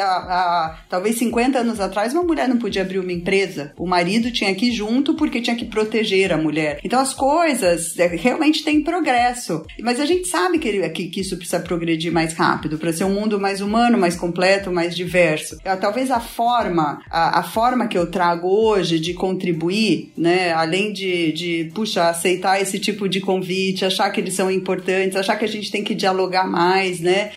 a, 0.00 0.06
a, 0.06 0.78
talvez 0.88 1.18
50 1.18 1.58
anos 1.58 1.80
atrás, 1.80 2.12
uma 2.12 2.22
mulher 2.22 2.48
não 2.48 2.58
podia 2.58 2.82
abrir 2.82 3.00
uma 3.00 3.12
empresa, 3.12 3.72
o 3.76 3.86
marido 3.86 4.30
tinha 4.30 4.54
que 4.54 4.66
ir 4.66 4.72
junto 4.72 5.14
porque 5.14 5.40
tinha 5.40 5.56
que 5.56 5.64
proteger 5.64 6.32
a 6.32 6.38
mulher. 6.38 6.78
Então 6.84 7.00
as 7.00 7.12
coisas 7.12 7.98
é, 7.98 8.06
realmente 8.06 8.62
têm 8.62 8.82
progresso, 8.82 9.64
mas 9.80 9.98
a 9.98 10.06
gente 10.06 10.28
sabe 10.28 10.58
que, 10.58 10.88
que, 10.90 11.08
que 11.08 11.20
isso 11.20 11.36
precisa 11.36 11.60
progredir 11.60 12.12
mais 12.12 12.32
rápido 12.34 12.78
para 12.78 12.92
ser 12.92 13.04
um 13.04 13.14
mundo 13.14 13.40
mais 13.40 13.60
humano, 13.60 14.03
mais 14.04 14.16
completo, 14.16 14.70
mais 14.70 14.94
diverso. 14.94 15.58
Ah, 15.64 15.76
talvez 15.76 16.10
a 16.10 16.20
forma, 16.20 17.00
a, 17.10 17.40
a 17.40 17.42
forma 17.42 17.88
que 17.88 17.96
eu 17.96 18.06
trago 18.06 18.48
hoje 18.48 19.00
de 19.00 19.14
contribuir, 19.14 20.12
né, 20.16 20.52
além 20.52 20.92
de, 20.92 21.32
de, 21.32 21.70
puxa, 21.74 22.08
aceitar 22.08 22.60
esse 22.60 22.78
tipo 22.78 23.08
de 23.08 23.20
convite, 23.20 23.84
achar 23.84 24.10
que 24.10 24.20
eles 24.20 24.34
são 24.34 24.50
importantes, 24.50 25.16
achar 25.16 25.36
que 25.36 25.44
a 25.44 25.48
gente 25.48 25.70
tem 25.70 25.82
que 25.82 25.94
dialogar 25.94 26.46
mais, 26.46 27.00
né, 27.00 27.30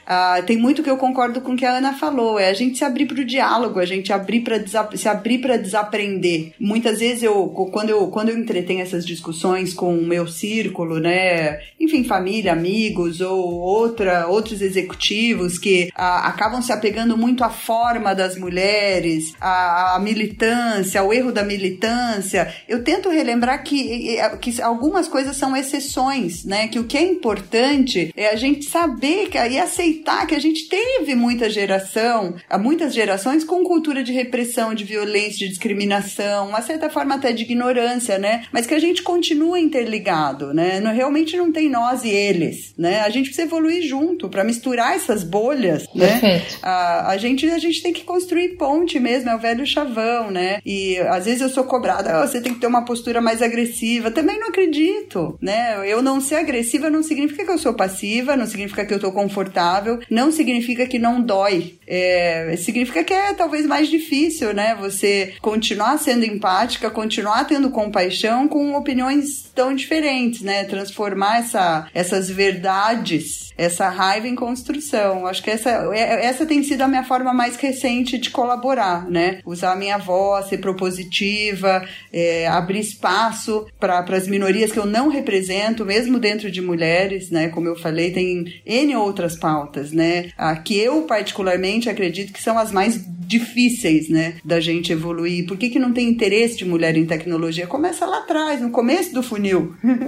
tem 0.46 0.58
muito 0.58 0.84
que 0.84 0.90
eu 0.90 0.98
concordo 0.98 1.40
com 1.40 1.54
o 1.54 1.56
que 1.56 1.66
a 1.66 1.78
Ana 1.78 1.94
falou, 1.94 2.38
é 2.38 2.50
a 2.50 2.54
gente 2.54 2.78
se 2.78 2.84
abrir 2.84 3.06
para 3.06 3.22
o 3.22 3.26
diálogo, 3.26 3.80
a 3.80 3.86
gente 3.86 4.12
abrir 4.12 4.42
para 4.42 4.58
se 4.68 5.08
abrir 5.08 5.38
para 5.38 5.58
desaprender. 5.58 6.54
Muitas 6.60 7.00
vezes 7.00 7.24
eu, 7.24 7.48
quando 7.72 7.90
eu, 7.90 8.08
quando 8.08 8.30
eu 8.30 8.38
entretenho 8.38 8.82
essas 8.82 9.06
discussões 9.06 9.74
com 9.74 9.98
o 9.98 10.06
meu 10.06 10.28
círculo, 10.28 11.00
né, 11.00 11.60
enfim, 11.80 12.04
família, 12.04 12.52
amigos 12.52 13.22
ou 13.22 13.60
outra, 13.60 14.28
outros 14.28 14.62
executivos 14.62 15.58
que 15.58 15.90
acabam 15.96 16.57
se 16.62 16.72
apegando 16.72 17.18
muito 17.18 17.44
à 17.44 17.50
forma 17.50 18.14
das 18.14 18.38
mulheres, 18.38 19.34
à, 19.40 19.96
à 19.96 20.00
militância, 20.00 21.02
ao 21.02 21.14
erro 21.14 21.32
da 21.32 21.44
militância, 21.44 22.54
eu 22.68 22.84
tento 22.84 23.10
relembrar 23.10 23.64
que, 23.64 24.18
que 24.42 24.62
algumas 24.62 25.08
coisas 25.08 25.36
são 25.36 25.56
exceções, 25.56 26.46
né? 26.46 26.68
Que 26.68 26.80
o 26.80 26.86
que 26.86 26.98
é 26.98 27.02
importante 27.02 28.14
é 28.16 28.30
a 28.30 28.36
gente 28.36 28.66
saber 28.70 29.30
que, 29.30 29.38
e 29.38 29.60
aceitar 29.60 30.26
que 30.26 30.36
a 30.36 30.40
gente 30.40 30.68
teve 30.68 31.16
muita 31.16 31.50
geração, 31.50 32.36
muitas 32.60 32.94
gerações 32.94 33.44
com 33.44 33.64
cultura 33.64 34.04
de 34.04 34.12
repressão, 34.12 34.74
de 34.74 34.84
violência, 34.84 35.40
de 35.40 35.50
discriminação, 35.50 36.50
uma 36.50 36.62
certa 36.62 36.90
forma 36.90 37.16
até 37.16 37.32
de 37.32 37.44
ignorância, 37.44 38.18
né? 38.18 38.46
Mas 38.52 38.66
que 38.66 38.74
a 38.74 38.80
gente 38.80 39.02
continua 39.02 39.60
interligado, 39.60 40.54
né? 40.54 40.80
Não, 40.80 40.94
realmente 40.94 41.38
não 41.38 41.52
tem 41.52 41.70
nós 41.70 42.04
e 42.04 42.10
eles, 42.10 42.74
né? 42.78 43.02
A 43.02 43.10
gente 43.10 43.26
precisa 43.26 43.48
evoluir 43.48 43.84
junto 43.84 44.30
para 44.30 44.44
misturar 44.44 44.96
essas 44.96 45.24
bolhas, 45.24 45.88
né? 45.94 46.20
A, 46.62 47.12
a 47.12 47.18
gente 47.18 47.48
a 47.50 47.58
gente 47.58 47.82
tem 47.82 47.94
que 47.94 48.04
construir 48.04 48.58
ponte 48.58 49.00
mesmo, 49.00 49.30
é 49.30 49.36
o 49.36 49.40
velho 49.40 49.66
chavão, 49.66 50.32
né? 50.32 50.60
E 50.66 50.98
às 51.00 51.26
vezes 51.26 51.42
eu 51.42 51.50
sou 51.50 51.64
cobrada, 51.64 52.22
oh, 52.22 52.28
você 52.28 52.42
tem 52.42 52.54
que 52.54 52.60
ter 52.60 52.68
uma 52.68 52.86
postura 52.86 53.22
mais 53.22 53.42
agressiva. 53.42 54.12
Também 54.12 54.40
não 54.40 54.50
acredito, 54.50 55.38
né? 55.42 55.78
Eu 55.86 56.02
não 56.02 56.20
ser 56.20 56.36
agressiva 56.36 56.90
não 56.90 57.04
significa 57.04 57.46
que 57.46 57.52
eu 57.52 57.58
sou 57.58 57.74
passiva, 57.74 58.36
não 58.36 58.46
significa 58.46 58.86
que 58.86 58.94
eu 58.94 59.00
tô 59.00 59.12
confortável, 59.12 60.00
não 60.10 60.32
significa 60.32 60.86
que 60.86 61.00
não 61.00 61.22
dói. 61.22 61.78
É, 61.88 62.56
significa 62.58 63.04
que 63.04 63.14
é 63.14 63.34
talvez 63.34 63.66
mais 63.66 63.88
difícil, 63.88 64.54
né? 64.54 64.76
Você 64.80 65.34
continuar 65.42 65.98
sendo 65.98 66.26
empática, 66.26 66.90
continuar 66.90 67.46
tendo 67.46 67.70
compaixão 67.70 68.48
com 68.48 68.76
opiniões 68.76 69.50
tão 69.56 69.74
diferentes, 69.74 70.42
né? 70.42 70.64
Transformar 70.66 71.40
essa, 71.40 71.88
essas 71.94 72.30
verdades, 72.30 73.54
essa 73.58 73.90
raiva 73.90 74.28
em 74.28 74.36
construção. 74.36 75.26
Acho 75.26 75.44
que 75.44 75.50
essa, 75.50 75.70
é, 75.94 76.26
essa 76.28 76.46
tem 76.46 76.62
sido 76.62 76.82
a 76.82 76.88
minha 76.88 77.04
forma 77.04 77.34
mais 77.34 77.56
recente 77.56 78.18
de 78.18 78.30
colaborar, 78.30 79.10
né? 79.10 79.40
Usar 79.46 79.74
a 79.74 79.76
minha 79.76 79.98
voz, 79.98 80.48
ser 80.48 80.58
propositiva, 80.58 81.88
é, 82.12 82.48
abrir 82.48 82.80
espaço 82.80 83.66
para 83.80 84.00
as 84.00 84.28
minorias 84.28 84.72
que 84.72 84.80
eu 84.80 84.86
não 84.86 85.08
represento, 85.10 85.86
mesmo 85.86 86.20
dentro 86.20 86.52
de 86.52 86.62
mulheres, 86.62 87.30
né? 87.30 87.50
Como 87.50 87.68
eu 87.68 87.76
falei, 87.76 88.12
tem 88.12 88.62
N 88.66 88.96
outras 88.96 89.36
pautas, 89.36 89.92
né? 89.92 90.30
A 90.38 90.56
que 90.56 90.78
eu 90.78 91.04
particularmente 91.04 91.90
acredito 91.90 92.34
que 92.34 92.42
são 92.42 92.58
as 92.58 92.72
mais 92.72 92.98
difíceis, 93.28 94.08
né, 94.08 94.36
da 94.44 94.60
gente 94.60 94.94
evoluir. 94.94 95.46
Por 95.46 95.58
que, 95.58 95.70
que 95.70 95.78
não 95.78 95.92
tem 95.92 96.08
interesse 96.08 96.58
de 96.58 96.66
mulher 96.66 96.96
em 96.96 97.06
tecnologia? 97.06 97.68
Começa 97.68 98.06
lá 98.06 98.20
atrás, 98.20 98.62
no 98.62 98.70
começo 98.70 99.14
do 99.14 99.22
funil, 99.22 99.76
né? 99.84 100.08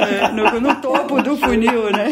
é, 0.00 0.32
no, 0.32 0.60
no, 0.60 0.74
topo 0.80 1.22
do 1.22 1.36
funil, 1.36 1.90
né? 1.90 2.10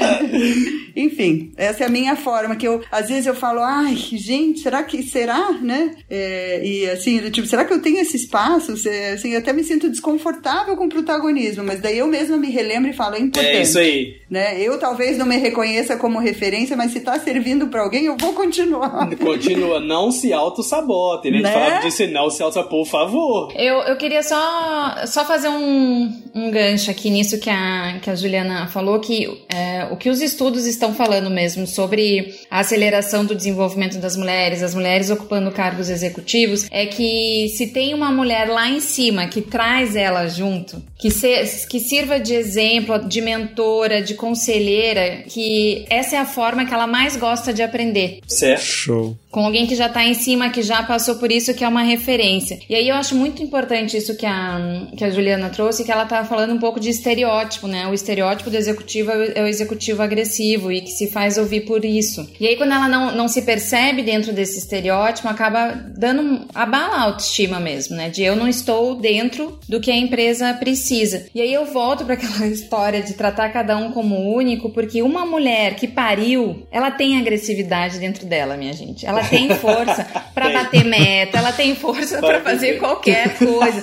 Enfim, 0.97 1.53
essa 1.57 1.85
é 1.85 1.87
a 1.87 1.91
minha 1.91 2.17
forma 2.17 2.57
que 2.57 2.67
eu, 2.67 2.83
às 2.91 3.09
vezes 3.09 3.27
eu 3.27 3.35
falo, 3.35 3.61
ai, 3.61 3.95
gente, 3.95 4.61
será 4.61 4.83
que 4.83 5.03
será, 5.03 5.53
né? 5.53 5.95
É, 6.09 6.63
e 6.65 6.89
assim, 6.89 7.19
tipo, 7.31 7.47
será 7.47 7.65
que 7.65 7.73
eu 7.73 7.83
tenho 7.83 7.99
esse 7.99 8.17
espaço? 8.17 8.73
Assim, 8.73 9.33
eu 9.33 9.39
até 9.39 9.53
me 9.53 9.63
sinto 9.63 9.91
desconfortável 9.91 10.75
com 10.77 10.87
o 10.87 10.89
protagonismo, 10.89 11.63
mas 11.63 11.81
daí 11.81 11.99
eu 11.99 12.07
mesma 12.07 12.39
me 12.39 12.51
relembro 12.51 12.91
e 12.91 12.95
falo, 12.95 13.17
é 13.17 13.21
importante. 13.21 13.57
É 13.57 13.63
isso 13.63 13.79
aí. 13.79 14.17
Né? 14.31 14.61
Eu 14.61 14.79
talvez 14.79 15.19
não 15.19 15.27
me 15.27 15.37
reconheça 15.37 15.97
como 15.97 16.19
referência, 16.19 16.77
mas 16.77 16.93
se 16.93 17.01
tá 17.01 17.19
servindo 17.19 17.69
para 17.69 17.83
alguém, 17.83 18.07
eu 18.07 18.17
vou 18.17 18.33
continuar. 18.33 19.09
Continua, 19.19 19.66
não 19.81 20.11
se 20.11 20.33
auto-sabote. 20.33 21.31
Né? 21.31 21.39
A 21.39 21.41
gente 21.41 21.43
Né? 21.45 21.53
fala 21.69 21.81
disso, 21.81 22.07
não 22.09 22.31
se 22.31 22.43
auto 22.43 22.57
por 22.65 22.85
favor. 22.87 23.53
Eu, 23.55 23.77
eu 23.83 23.97
queria 23.97 24.23
só, 24.23 24.95
só 25.07 25.25
fazer 25.25 25.49
um, 25.49 26.13
um 26.35 26.51
gancho 26.51 26.91
aqui 26.91 27.11
nisso 27.11 27.39
que 27.39 27.51
a, 27.51 27.99
que 28.03 28.09
a 28.11 28.15
Juliana 28.15 28.67
falou, 28.69 28.99
que 29.01 29.27
é, 29.55 29.87
o 29.91 29.97
que 29.97 30.09
os 30.09 30.21
estudos 30.23 30.67
estão 30.67 30.95
falando 30.95 31.29
mesmo 31.31 31.67
sobre 31.67 32.35
a 32.51 32.61
aceleração 32.61 33.25
do 33.25 33.35
desenvolvimento 33.35 33.99
das 33.99 34.17
mulheres, 34.17 34.63
as 34.63 34.75
mulheres 34.75 35.11
ocupando 35.11 35.51
cargos 35.51 35.91
executivos, 35.91 36.67
é 36.71 36.87
que 36.87 37.49
se 37.57 37.69
tem 37.69 37.93
uma 37.95 38.11
mulher 38.11 38.49
lá 38.49 38.69
em 38.69 38.81
cima 38.81 39.27
que 39.27 39.41
traz 39.43 39.95
ela 39.97 40.27
junto, 40.29 40.83
que, 40.99 41.11
se, 41.11 41.67
que 41.69 41.79
sirva 41.81 42.19
de 42.19 42.35
exemplo, 42.35 42.99
de 43.07 43.21
mentora, 43.21 44.01
de 44.01 44.15
conselheira, 44.15 45.25
que 45.29 45.85
essa 45.91 46.17
é 46.17 46.19
a 46.19 46.25
forma 46.27 46.65
que 46.65 46.73
ela 46.73 46.87
mais 46.87 47.17
gosta 47.17 47.53
de 47.53 47.63
aprender 47.63 48.21
Certo. 48.27 48.63
Show. 48.63 49.17
com 49.31 49.47
alguém 49.57 49.67
que 49.67 49.75
já 49.75 49.89
tá 49.89 50.05
em 50.05 50.13
cima, 50.13 50.51
que 50.51 50.63
já 50.63 50.83
passou 50.83 51.17
por 51.17 51.33
isso, 51.33 51.55
que 51.55 51.65
é 51.65 51.69
uma 51.69 51.83
referência. 51.83 52.59
E 52.69 52.75
aí 52.75 52.89
eu 52.89 52.95
acho 52.95 53.15
muito 53.15 53.43
importante 53.43 53.97
isso 53.97 54.15
que 54.17 54.27
a, 54.27 54.87
que 54.97 55.03
a 55.03 55.11
Juliana 55.11 55.49
trouxe, 55.49 55.83
que 55.85 55.91
ela 55.91 56.05
tá 56.05 56.25
falando 56.25 56.53
um 56.53 56.59
pouco 56.59 56.79
de 56.79 56.91
estereótipo, 56.91 57.67
né? 57.67 57.87
O 57.87 57.95
estereótipo 57.95 58.51
do 58.51 58.57
executivo 58.57 59.11
é 59.11 59.17
o- 59.17 59.47
é 59.47 59.49
executivo 59.49 60.03
agressivo 60.03 60.71
e 60.71 60.83
que 60.83 60.91
se 60.91 61.09
faz 61.11 61.39
ouvir 61.39 61.63
por 61.63 61.85
isso. 61.87 62.29
E 62.39 62.47
aí 62.47 62.57
quando 62.57 62.73
ela 62.73 62.87
não, 62.89 63.13
não 63.17 63.29
se 63.29 63.43
percebe 63.43 64.03
dentro 64.03 64.33
desse 64.33 64.59
estereótipo, 64.59 65.27
acaba 65.29 65.73
dando 65.97 66.47
abala 66.55 66.97
a 66.97 67.03
autoestima 67.05 67.59
mesmo, 67.59 67.97
né? 67.97 68.11
De 68.11 68.23
eu 68.23 68.37
não 68.37 68.47
estou 68.49 68.95
dentro 68.97 69.59
do 69.67 69.81
que 69.81 69.91
a 69.91 69.97
empresa 69.97 70.53
precisa. 70.55 71.27
E 71.35 71.41
aí 71.41 71.53
eu 71.53 71.65
volto 71.65 72.05
para 72.05 72.15
aquela 72.15 72.47
história 72.49 73.01
de 73.01 73.15
tratar 73.15 73.49
cada 73.51 73.77
um 73.79 73.91
como 73.93 74.35
único, 74.35 74.69
porque 74.71 75.01
uma 75.03 75.25
mulher 75.25 75.77
que 75.77 75.89
pariu, 75.89 76.67
ela 76.71 76.91
tem 76.91 77.19
agressividade 77.19 77.99
dentro 77.99 78.27
dela, 78.27 78.57
minha 78.57 78.73
gente. 78.75 79.07
Ela 79.07 79.23
tem 79.25 79.46
força 79.55 80.07
pra 80.35 80.47
Tem. 80.47 80.55
bater 80.55 80.85
meta, 80.85 81.39
ela 81.39 81.53
tem 81.53 81.75
força 81.75 82.19
Para 82.19 82.41
pra 82.41 82.53
fazer 82.53 82.79
qualquer 82.79 83.37
coisa. 83.39 83.83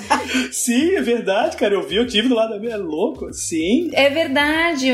Sim, 0.52 0.96
é 0.96 1.02
verdade, 1.02 1.58
cara. 1.58 1.74
Eu 1.74 1.88
vi, 1.88 1.96
eu 1.96 2.08
tive 2.08 2.28
do 2.28 2.36
lado 2.36 2.54
da 2.54 2.60
minha. 2.60 2.74
É 2.74 2.78
louco. 2.78 3.32
Sim. 3.34 3.90
É 3.94 4.10
verdade. 4.10 4.90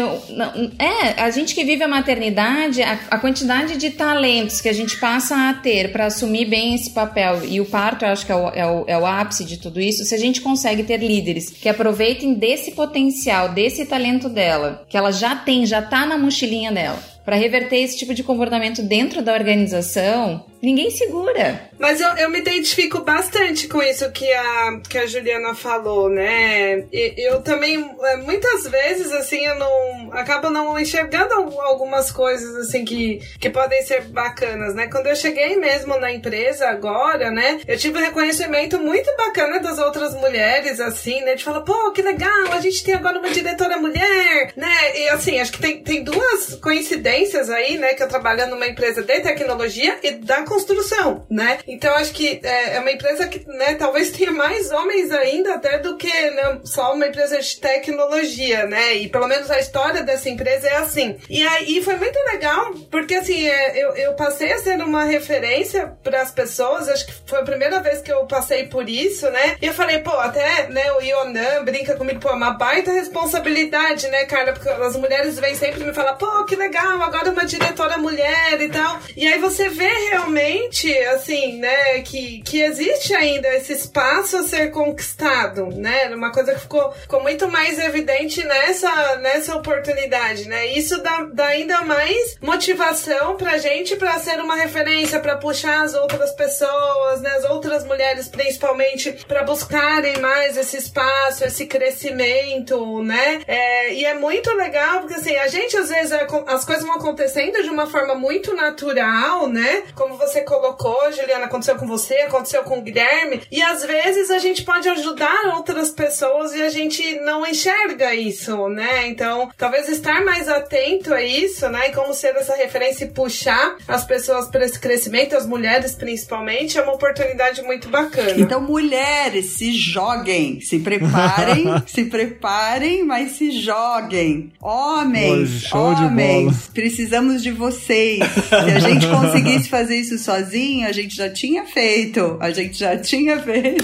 É, 0.77 1.21
a 1.21 1.29
gente 1.29 1.55
que 1.55 1.63
vive 1.63 1.83
a 1.83 1.87
maternidade, 1.87 2.81
a, 2.81 2.99
a 3.09 3.17
quantidade 3.19 3.77
de 3.77 3.89
talentos 3.91 4.61
que 4.61 4.69
a 4.69 4.73
gente 4.73 4.97
passa 4.97 5.49
a 5.49 5.53
ter 5.53 5.91
pra 5.91 6.05
assumir 6.07 6.45
bem 6.45 6.75
esse 6.75 6.89
papel, 6.91 7.45
e 7.45 7.61
o 7.61 7.65
parto 7.65 8.05
eu 8.05 8.09
acho 8.09 8.25
que 8.25 8.31
é 8.31 8.35
o, 8.35 8.49
é, 8.49 8.65
o, 8.65 8.83
é 8.87 8.97
o 8.97 9.05
ápice 9.05 9.45
de 9.45 9.57
tudo 9.57 9.79
isso, 9.79 10.03
se 10.03 10.13
a 10.13 10.17
gente 10.17 10.41
consegue 10.41 10.83
ter 10.83 10.97
líderes 10.97 11.49
que 11.49 11.69
aproveitem 11.69 12.33
desse 12.33 12.71
potencial, 12.71 13.49
desse 13.49 13.85
talento 13.85 14.29
dela, 14.29 14.85
que 14.89 14.97
ela 14.97 15.11
já 15.11 15.35
tem, 15.35 15.65
já 15.65 15.81
tá 15.81 16.05
na 16.05 16.17
mochilinha 16.17 16.71
dela, 16.71 16.99
pra 17.25 17.35
reverter 17.35 17.77
esse 17.83 17.97
tipo 17.97 18.13
de 18.13 18.23
comportamento 18.23 18.81
dentro 18.81 19.21
da 19.21 19.33
organização, 19.33 20.45
ninguém 20.61 20.89
segura. 20.91 21.69
Mas 21.77 22.01
eu, 22.01 22.09
eu 22.17 22.29
me 22.29 22.39
identifico 22.39 22.99
bastante 23.01 23.67
com 23.67 23.81
isso 23.81 24.11
que 24.11 24.29
a, 24.33 24.79
que 24.89 24.97
a 24.97 25.05
Juliana 25.05 25.53
falou, 25.55 26.09
né? 26.09 26.79
E- 26.91 27.13
eu 27.17 27.41
também, 27.41 27.77
é, 28.03 28.17
muitas 28.17 28.63
vezes, 28.67 29.11
assim, 29.13 29.45
eu 29.45 29.55
não. 29.55 30.11
acabo 30.13 30.49
não 30.49 30.77
enxergando 30.77 31.33
al- 31.33 31.61
algumas 31.61 32.11
coisas, 32.11 32.55
assim, 32.67 32.83
que, 32.83 33.19
que 33.39 33.49
podem 33.49 33.81
ser 33.83 34.01
bacanas, 34.05 34.73
né? 34.75 34.87
Quando 34.87 35.07
eu 35.07 35.15
cheguei 35.15 35.55
mesmo 35.55 35.97
na 35.99 36.11
empresa 36.11 36.67
agora, 36.67 37.29
né? 37.31 37.59
Eu 37.67 37.77
tive 37.77 37.97
um 37.99 38.03
reconhecimento 38.03 38.77
muito 38.79 39.09
bacana 39.15 39.59
das 39.59 39.77
outras 39.79 40.13
mulheres, 40.15 40.79
assim, 40.81 41.21
né? 41.21 41.35
De 41.35 41.43
falar, 41.43 41.61
pô, 41.61 41.91
que 41.91 42.01
legal, 42.01 42.51
a 42.51 42.59
gente 42.59 42.83
tem 42.83 42.95
agora 42.95 43.19
uma 43.19 43.29
diretora 43.29 43.77
mulher, 43.77 44.51
né? 44.57 44.97
E 44.97 45.09
assim, 45.09 45.39
acho 45.39 45.51
que 45.53 45.59
tem, 45.61 45.81
tem 45.83 46.03
duas 46.03 46.55
coincidências 46.61 47.08
aí, 47.49 47.77
né? 47.77 47.93
Que 47.93 48.03
eu 48.03 48.07
trabalho 48.07 48.47
numa 48.47 48.67
empresa 48.67 49.01
de 49.01 49.19
tecnologia 49.19 49.97
e 50.03 50.11
da 50.11 50.43
construção, 50.43 51.25
né? 51.29 51.59
Então 51.67 51.93
acho 51.95 52.13
que 52.13 52.39
é, 52.43 52.75
é 52.75 52.79
uma 52.79 52.91
empresa 52.91 53.27
que, 53.27 53.47
né, 53.47 53.75
talvez 53.75 54.11
tenha 54.11 54.31
mais 54.31 54.71
homens 54.71 55.11
ainda 55.11 55.55
até 55.55 55.79
do 55.79 55.97
que 55.97 56.07
né, 56.07 56.59
só 56.63 56.93
uma 56.93 57.07
empresa 57.07 57.39
de 57.39 57.59
tecnologia, 57.59 58.65
né? 58.65 58.95
E 58.95 59.09
pelo 59.09 59.27
menos 59.27 59.49
a 59.49 59.59
história 59.59 60.03
dessa 60.03 60.29
empresa 60.29 60.67
é 60.67 60.75
assim. 60.77 61.17
E 61.29 61.45
aí 61.45 61.81
foi 61.83 61.95
muito 61.95 62.17
legal, 62.31 62.73
porque 62.91 63.15
assim, 63.15 63.47
é, 63.47 63.83
eu, 63.83 63.95
eu 63.95 64.13
passei 64.13 64.51
a 64.53 64.59
ser 64.59 64.81
uma 64.81 65.03
referência 65.03 65.93
para 66.03 66.21
as 66.21 66.31
pessoas, 66.31 66.87
acho 66.87 67.05
que 67.05 67.13
foi 67.25 67.39
a 67.39 67.43
primeira 67.43 67.79
vez 67.79 68.01
que 68.01 68.11
eu 68.11 68.25
passei 68.25 68.67
por 68.67 68.87
isso, 68.87 69.29
né? 69.29 69.57
E 69.61 69.65
eu 69.65 69.73
falei, 69.73 69.99
pô, 69.99 70.11
até, 70.11 70.67
né, 70.67 70.91
o 70.93 71.01
Ionan 71.01 71.63
brinca 71.63 71.95
comigo, 71.95 72.19
pô, 72.19 72.29
é 72.29 72.33
uma 72.33 72.51
baita 72.51 72.91
responsabilidade, 72.91 74.07
né, 74.07 74.25
cara? 74.25 74.53
Porque 74.53 74.69
as 74.69 74.95
mulheres 74.95 75.39
vêm 75.39 75.55
sempre 75.55 75.83
me 75.83 75.93
falar, 75.93 76.13
pô, 76.13 76.45
que 76.45 76.55
legal, 76.55 76.98
legal, 76.99 77.03
agora 77.03 77.31
uma 77.31 77.45
diretora 77.45 77.97
mulher 77.97 78.61
e 78.61 78.69
tal. 78.69 78.99
E 79.15 79.27
aí 79.27 79.39
você 79.39 79.69
vê 79.69 79.87
realmente, 80.09 80.91
assim, 81.07 81.57
né, 81.57 82.01
que, 82.01 82.41
que 82.41 82.61
existe 82.61 83.15
ainda 83.15 83.47
esse 83.55 83.73
espaço 83.73 84.37
a 84.37 84.43
ser 84.43 84.71
conquistado, 84.71 85.67
né? 85.67 86.13
Uma 86.13 86.31
coisa 86.31 86.53
que 86.53 86.61
ficou, 86.61 86.91
ficou 86.91 87.21
muito 87.21 87.47
mais 87.49 87.79
evidente 87.79 88.43
nessa, 88.43 89.15
nessa 89.17 89.55
oportunidade, 89.55 90.47
né? 90.47 90.67
Isso 90.67 91.01
dá, 91.01 91.23
dá 91.31 91.45
ainda 91.47 91.81
mais 91.83 92.37
motivação 92.41 93.37
pra 93.37 93.57
gente 93.57 93.95
pra 93.95 94.19
ser 94.19 94.39
uma 94.39 94.55
referência, 94.55 95.19
pra 95.19 95.37
puxar 95.37 95.83
as 95.83 95.93
outras 95.93 96.31
pessoas, 96.31 97.21
né? 97.21 97.29
As 97.31 97.45
outras 97.45 97.85
mulheres, 97.85 98.27
principalmente, 98.27 99.11
pra 99.27 99.43
buscarem 99.43 100.19
mais 100.19 100.57
esse 100.57 100.77
espaço, 100.77 101.45
esse 101.45 101.65
crescimento, 101.65 103.01
né? 103.03 103.41
É, 103.47 103.93
e 103.93 104.05
é 104.05 104.13
muito 104.15 104.53
legal, 104.55 105.01
porque 105.01 105.15
assim, 105.15 105.35
a 105.37 105.47
gente 105.47 105.77
às 105.77 105.89
vezes 105.89 106.11
é, 106.11 106.27
as 106.47 106.65
coisas 106.65 106.88
vão 106.89 106.95
acontecendo 106.95 107.61
de 107.61 107.69
uma 107.69 107.85
forma 107.85 108.15
muito 108.15 108.55
natural, 108.55 109.47
né? 109.47 109.83
Como 109.93 110.17
você 110.17 110.41
colocou, 110.41 111.11
Juliana, 111.11 111.45
aconteceu 111.45 111.75
com 111.75 111.85
você, 111.85 112.15
aconteceu 112.15 112.63
com 112.63 112.79
o 112.79 112.81
Guilherme, 112.81 113.41
e 113.51 113.61
às 113.61 113.83
vezes 113.83 114.31
a 114.31 114.39
gente 114.39 114.63
pode 114.63 114.89
ajudar 114.89 115.53
outras 115.55 115.91
pessoas 115.91 116.53
e 116.53 116.61
a 116.61 116.69
gente 116.69 117.19
não 117.19 117.45
enxerga 117.45 118.15
isso, 118.15 118.67
né? 118.69 119.07
Então, 119.07 119.49
talvez 119.55 119.87
estar 119.87 120.23
mais 120.25 120.49
atento 120.49 121.13
a 121.13 121.21
isso, 121.21 121.69
né? 121.69 121.89
E 121.89 121.93
como 121.93 122.13
ser 122.13 122.35
essa 122.35 122.55
referência 122.55 123.05
e 123.05 123.09
puxar 123.09 123.77
as 123.87 124.03
pessoas 124.03 124.47
para 124.47 124.65
esse 124.65 124.79
crescimento, 124.79 125.35
as 125.35 125.45
mulheres 125.45 125.93
principalmente, 125.93 126.77
é 126.77 126.81
uma 126.81 126.93
oportunidade 126.93 127.61
muito 127.61 127.89
bacana. 127.89 128.33
Então, 128.37 128.61
mulheres, 128.61 129.57
se 129.57 129.71
joguem, 129.73 130.59
se 130.61 130.79
preparem, 130.79 131.65
se 131.85 132.05
preparem, 132.05 133.03
mas 133.03 133.33
se 133.33 133.51
joguem. 133.51 134.51
Homens, 134.61 135.71
homens, 135.71 136.69
precisamos 136.79 137.43
de 137.43 137.51
vocês. 137.51 138.19
Se 138.47 138.55
a 138.55 138.79
gente 138.79 139.05
conseguisse 139.07 139.67
fazer 139.67 139.97
isso 139.97 140.17
sozinho, 140.17 140.87
a 140.87 140.93
gente 140.93 141.13
já 141.13 141.29
tinha 141.29 141.65
feito. 141.65 142.37
A 142.39 142.51
gente 142.51 142.79
já 142.79 142.95
tinha 142.95 143.37
feito. 143.39 143.83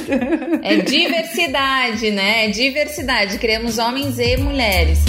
É 0.64 0.78
diversidade, 0.78 2.10
né? 2.12 2.46
É 2.46 2.50
diversidade. 2.50 3.38
Queremos 3.38 3.78
homens 3.78 4.18
e 4.18 4.38
mulheres. 4.38 5.00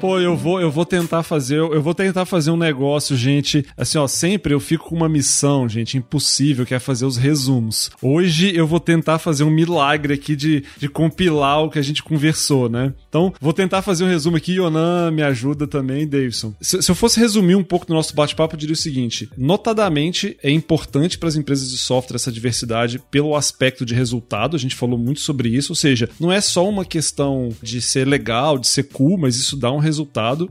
Pô, 0.00 0.18
eu 0.18 0.34
vou, 0.34 0.58
eu 0.58 0.70
vou 0.70 0.86
tentar 0.86 1.22
fazer, 1.22 1.58
eu 1.58 1.82
vou 1.82 1.94
tentar 1.94 2.24
fazer 2.24 2.50
um 2.50 2.56
negócio, 2.56 3.14
gente. 3.14 3.66
Assim, 3.76 3.98
ó, 3.98 4.08
sempre 4.08 4.54
eu 4.54 4.58
fico 4.58 4.88
com 4.88 4.96
uma 4.96 5.10
missão, 5.10 5.68
gente, 5.68 5.98
impossível, 5.98 6.64
que 6.64 6.72
é 6.72 6.78
fazer 6.78 7.04
os 7.04 7.18
resumos. 7.18 7.90
Hoje 8.00 8.50
eu 8.56 8.66
vou 8.66 8.80
tentar 8.80 9.18
fazer 9.18 9.44
um 9.44 9.50
milagre 9.50 10.14
aqui 10.14 10.34
de, 10.34 10.64
de 10.78 10.88
compilar 10.88 11.62
o 11.62 11.68
que 11.68 11.78
a 11.78 11.82
gente 11.82 12.02
conversou, 12.02 12.66
né? 12.66 12.94
Então, 13.10 13.34
vou 13.38 13.52
tentar 13.52 13.82
fazer 13.82 14.04
um 14.04 14.08
resumo 14.08 14.38
aqui. 14.38 14.54
Yonan 14.54 15.10
me 15.10 15.22
ajuda 15.22 15.66
também, 15.66 16.08
Davidson. 16.08 16.54
Se, 16.62 16.80
se 16.80 16.90
eu 16.90 16.94
fosse 16.94 17.20
resumir 17.20 17.56
um 17.56 17.62
pouco 17.62 17.84
do 17.84 17.92
nosso 17.92 18.14
bate-papo, 18.14 18.54
eu 18.54 18.58
diria 18.58 18.72
o 18.72 18.76
seguinte: 18.76 19.28
notadamente, 19.36 20.34
é 20.42 20.50
importante 20.50 21.18
para 21.18 21.28
as 21.28 21.36
empresas 21.36 21.70
de 21.70 21.76
software 21.76 22.16
essa 22.16 22.32
diversidade 22.32 23.02
pelo 23.10 23.36
aspecto 23.36 23.84
de 23.84 23.94
resultado. 23.94 24.56
A 24.56 24.58
gente 24.58 24.74
falou 24.74 24.98
muito 24.98 25.20
sobre 25.20 25.50
isso, 25.50 25.72
ou 25.72 25.76
seja, 25.76 26.08
não 26.18 26.32
é 26.32 26.40
só 26.40 26.66
uma 26.66 26.86
questão 26.86 27.50
de 27.60 27.82
ser 27.82 28.06
legal, 28.08 28.56
de 28.56 28.66
ser 28.66 28.84
cool, 28.84 29.18
mas 29.18 29.36
isso 29.36 29.58
dá 29.58 29.70
um 29.70 29.76
resultado. 29.76 29.89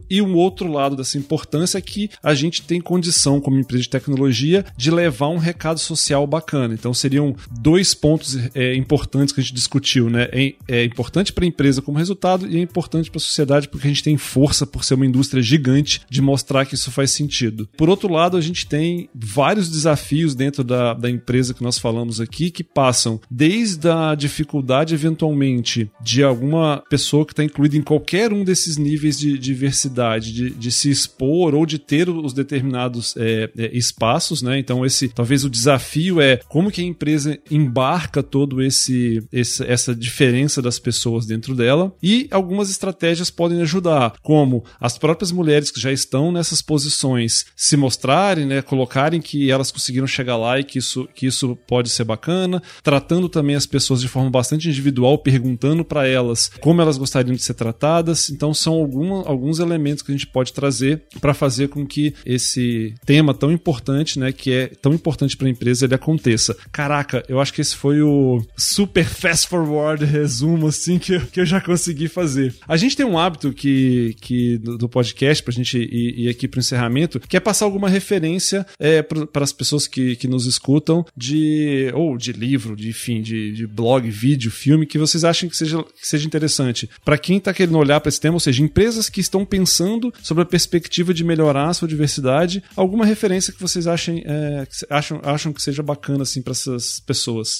E 0.09 0.21
um 0.21 0.35
outro 0.35 0.71
lado 0.71 0.95
dessa 0.95 1.17
importância 1.17 1.77
é 1.77 1.81
que 1.81 2.09
a 2.23 2.33
gente 2.33 2.61
tem 2.61 2.81
condição, 2.81 3.39
como 3.39 3.59
empresa 3.59 3.83
de 3.83 3.89
tecnologia, 3.89 4.65
de 4.77 4.91
levar 4.91 5.29
um 5.29 5.37
recado 5.37 5.79
social 5.79 6.25
bacana. 6.25 6.73
Então 6.73 6.93
seriam 6.93 7.35
dois 7.61 7.93
pontos 7.93 8.37
é, 8.53 8.75
importantes 8.75 9.33
que 9.33 9.39
a 9.39 9.43
gente 9.43 9.53
discutiu, 9.53 10.09
né? 10.09 10.27
É, 10.31 10.53
é 10.67 10.85
importante 10.85 11.33
para 11.33 11.43
a 11.43 11.47
empresa 11.47 11.81
como 11.81 11.97
resultado 11.97 12.47
e 12.47 12.57
é 12.57 12.61
importante 12.61 13.09
para 13.09 13.17
a 13.17 13.21
sociedade 13.21 13.67
porque 13.67 13.87
a 13.87 13.89
gente 13.89 14.03
tem 14.03 14.17
força 14.17 14.65
por 14.65 14.83
ser 14.83 14.95
uma 14.95 15.05
indústria 15.05 15.41
gigante 15.41 16.01
de 16.09 16.21
mostrar 16.21 16.65
que 16.65 16.75
isso 16.75 16.91
faz 16.91 17.11
sentido. 17.11 17.69
Por 17.77 17.89
outro 17.89 18.11
lado, 18.11 18.37
a 18.37 18.41
gente 18.41 18.67
tem 18.67 19.09
vários 19.13 19.69
desafios 19.69 20.35
dentro 20.35 20.63
da, 20.63 20.93
da 20.93 21.09
empresa 21.09 21.53
que 21.53 21.63
nós 21.63 21.77
falamos 21.77 22.19
aqui 22.19 22.51
que 22.51 22.63
passam 22.63 23.19
desde 23.29 23.89
a 23.89 24.15
dificuldade, 24.15 24.93
eventualmente, 24.93 25.89
de 26.01 26.23
alguma 26.23 26.83
pessoa 26.89 27.25
que 27.25 27.33
está 27.33 27.43
incluída 27.43 27.77
em 27.77 27.81
qualquer 27.81 28.33
um 28.33 28.43
desses 28.43 28.77
níveis 28.77 29.19
de 29.19 29.28
diversidade, 29.37 30.33
de, 30.33 30.49
de 30.49 30.71
se 30.71 30.89
expor 30.89 31.53
ou 31.55 31.65
de 31.65 31.79
ter 31.79 32.09
os 32.09 32.33
determinados 32.33 33.15
é, 33.17 33.49
é, 33.57 33.77
espaços, 33.77 34.41
né? 34.41 34.59
Então, 34.59 34.85
esse 34.85 35.09
talvez 35.09 35.43
o 35.43 35.49
desafio 35.49 36.21
é 36.21 36.37
como 36.47 36.71
que 36.71 36.81
a 36.81 36.85
empresa 36.85 37.37
embarca 37.49 38.21
todo 38.23 38.61
esse, 38.61 39.23
esse 39.31 39.63
essa 39.63 39.95
diferença 39.95 40.61
das 40.61 40.79
pessoas 40.79 41.25
dentro 41.25 41.55
dela 41.55 41.93
e 42.01 42.27
algumas 42.31 42.69
estratégias 42.69 43.29
podem 43.29 43.61
ajudar, 43.61 44.13
como 44.21 44.63
as 44.79 44.97
próprias 44.97 45.31
mulheres 45.31 45.71
que 45.71 45.79
já 45.79 45.91
estão 45.91 46.31
nessas 46.31 46.61
posições 46.61 47.45
se 47.55 47.77
mostrarem, 47.77 48.45
né? 48.45 48.61
Colocarem 48.61 49.21
que 49.21 49.51
elas 49.51 49.71
conseguiram 49.71 50.07
chegar 50.07 50.37
lá 50.37 50.59
e 50.59 50.63
que 50.63 50.79
isso, 50.79 51.07
que 51.13 51.25
isso 51.25 51.57
pode 51.67 51.89
ser 51.89 52.03
bacana, 52.03 52.61
tratando 52.83 53.29
também 53.29 53.55
as 53.55 53.65
pessoas 53.65 54.01
de 54.01 54.07
forma 54.07 54.29
bastante 54.29 54.67
individual, 54.67 55.17
perguntando 55.17 55.83
para 55.83 56.07
elas 56.07 56.51
como 56.59 56.81
elas 56.81 56.97
gostariam 56.97 57.35
de 57.35 57.41
ser 57.41 57.53
tratadas. 57.53 58.29
Então, 58.29 58.53
são 58.53 58.73
algumas 58.73 59.18
alguns 59.25 59.59
elementos 59.59 60.03
que 60.03 60.11
a 60.11 60.15
gente 60.15 60.27
pode 60.27 60.53
trazer 60.53 61.03
para 61.19 61.33
fazer 61.33 61.69
com 61.69 61.85
que 61.85 62.13
esse 62.25 62.93
tema 63.05 63.33
tão 63.33 63.51
importante, 63.51 64.19
né, 64.19 64.31
que 64.31 64.51
é 64.51 64.67
tão 64.67 64.93
importante 64.93 65.35
para 65.35 65.47
a 65.47 65.51
empresa, 65.51 65.85
ele 65.85 65.95
aconteça. 65.95 66.55
Caraca, 66.71 67.23
eu 67.27 67.39
acho 67.39 67.53
que 67.53 67.61
esse 67.61 67.75
foi 67.75 68.01
o 68.01 68.41
super 68.57 69.05
fast 69.05 69.47
forward 69.47 70.05
resumo 70.05 70.67
assim 70.67 70.97
que, 70.97 71.13
eu, 71.13 71.21
que 71.21 71.39
eu 71.39 71.45
já 71.45 71.61
consegui 71.61 72.07
fazer. 72.07 72.53
A 72.67 72.77
gente 72.77 72.95
tem 72.95 73.05
um 73.05 73.17
hábito 73.17 73.51
que, 73.53 74.15
que 74.21 74.57
do, 74.57 74.77
do 74.77 74.89
podcast 74.89 75.43
para 75.43 75.51
a 75.51 75.55
gente 75.55 75.77
ir, 75.77 76.25
ir 76.25 76.29
aqui 76.29 76.47
para 76.47 76.57
o 76.57 76.61
encerramento, 76.61 77.19
que 77.19 77.37
é 77.37 77.39
passar 77.39 77.65
alguma 77.65 77.89
referência 77.89 78.65
é, 78.79 79.01
para 79.01 79.43
as 79.43 79.53
pessoas 79.53 79.87
que, 79.87 80.15
que 80.15 80.27
nos 80.27 80.45
escutam 80.45 81.05
de 81.15 81.91
ou 81.93 82.17
de 82.17 82.31
livro, 82.31 82.75
de 82.75 82.89
enfim, 82.89 83.21
de, 83.21 83.51
de 83.51 83.67
blog, 83.67 84.09
vídeo, 84.09 84.51
filme 84.51 84.85
que 84.85 84.97
vocês 84.97 85.23
acham 85.23 85.49
que 85.49 85.57
seja, 85.57 85.83
que 85.83 86.07
seja 86.07 86.25
interessante. 86.25 86.89
Para 87.03 87.17
quem 87.17 87.37
está 87.37 87.53
querendo 87.53 87.77
olhar 87.77 87.99
para 87.99 88.09
esse 88.09 88.19
tema, 88.19 88.35
ou 88.35 88.39
seja, 88.39 88.63
empresas 88.63 89.08
que 89.09 89.21
estão 89.21 89.45
pensando 89.45 90.13
sobre 90.21 90.43
a 90.43 90.45
perspectiva 90.45 91.13
de 91.13 91.23
melhorar 91.23 91.69
a 91.69 91.73
sua 91.73 91.87
diversidade, 91.87 92.63
alguma 92.75 93.05
referência 93.05 93.53
que 93.53 93.61
vocês 93.61 93.87
achem, 93.87 94.23
é, 94.25 94.67
acham, 94.89 95.19
acham 95.23 95.53
que 95.53 95.61
seja 95.61 95.83
bacana 95.83 96.23
assim 96.23 96.41
para 96.41 96.51
essas 96.51 96.99
pessoas. 96.99 97.59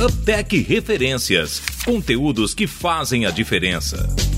Uptech 0.00 0.58
Referências. 0.62 1.62
Conteúdos 1.84 2.54
que 2.54 2.66
fazem 2.66 3.24
a 3.24 3.30
diferença. 3.30 4.31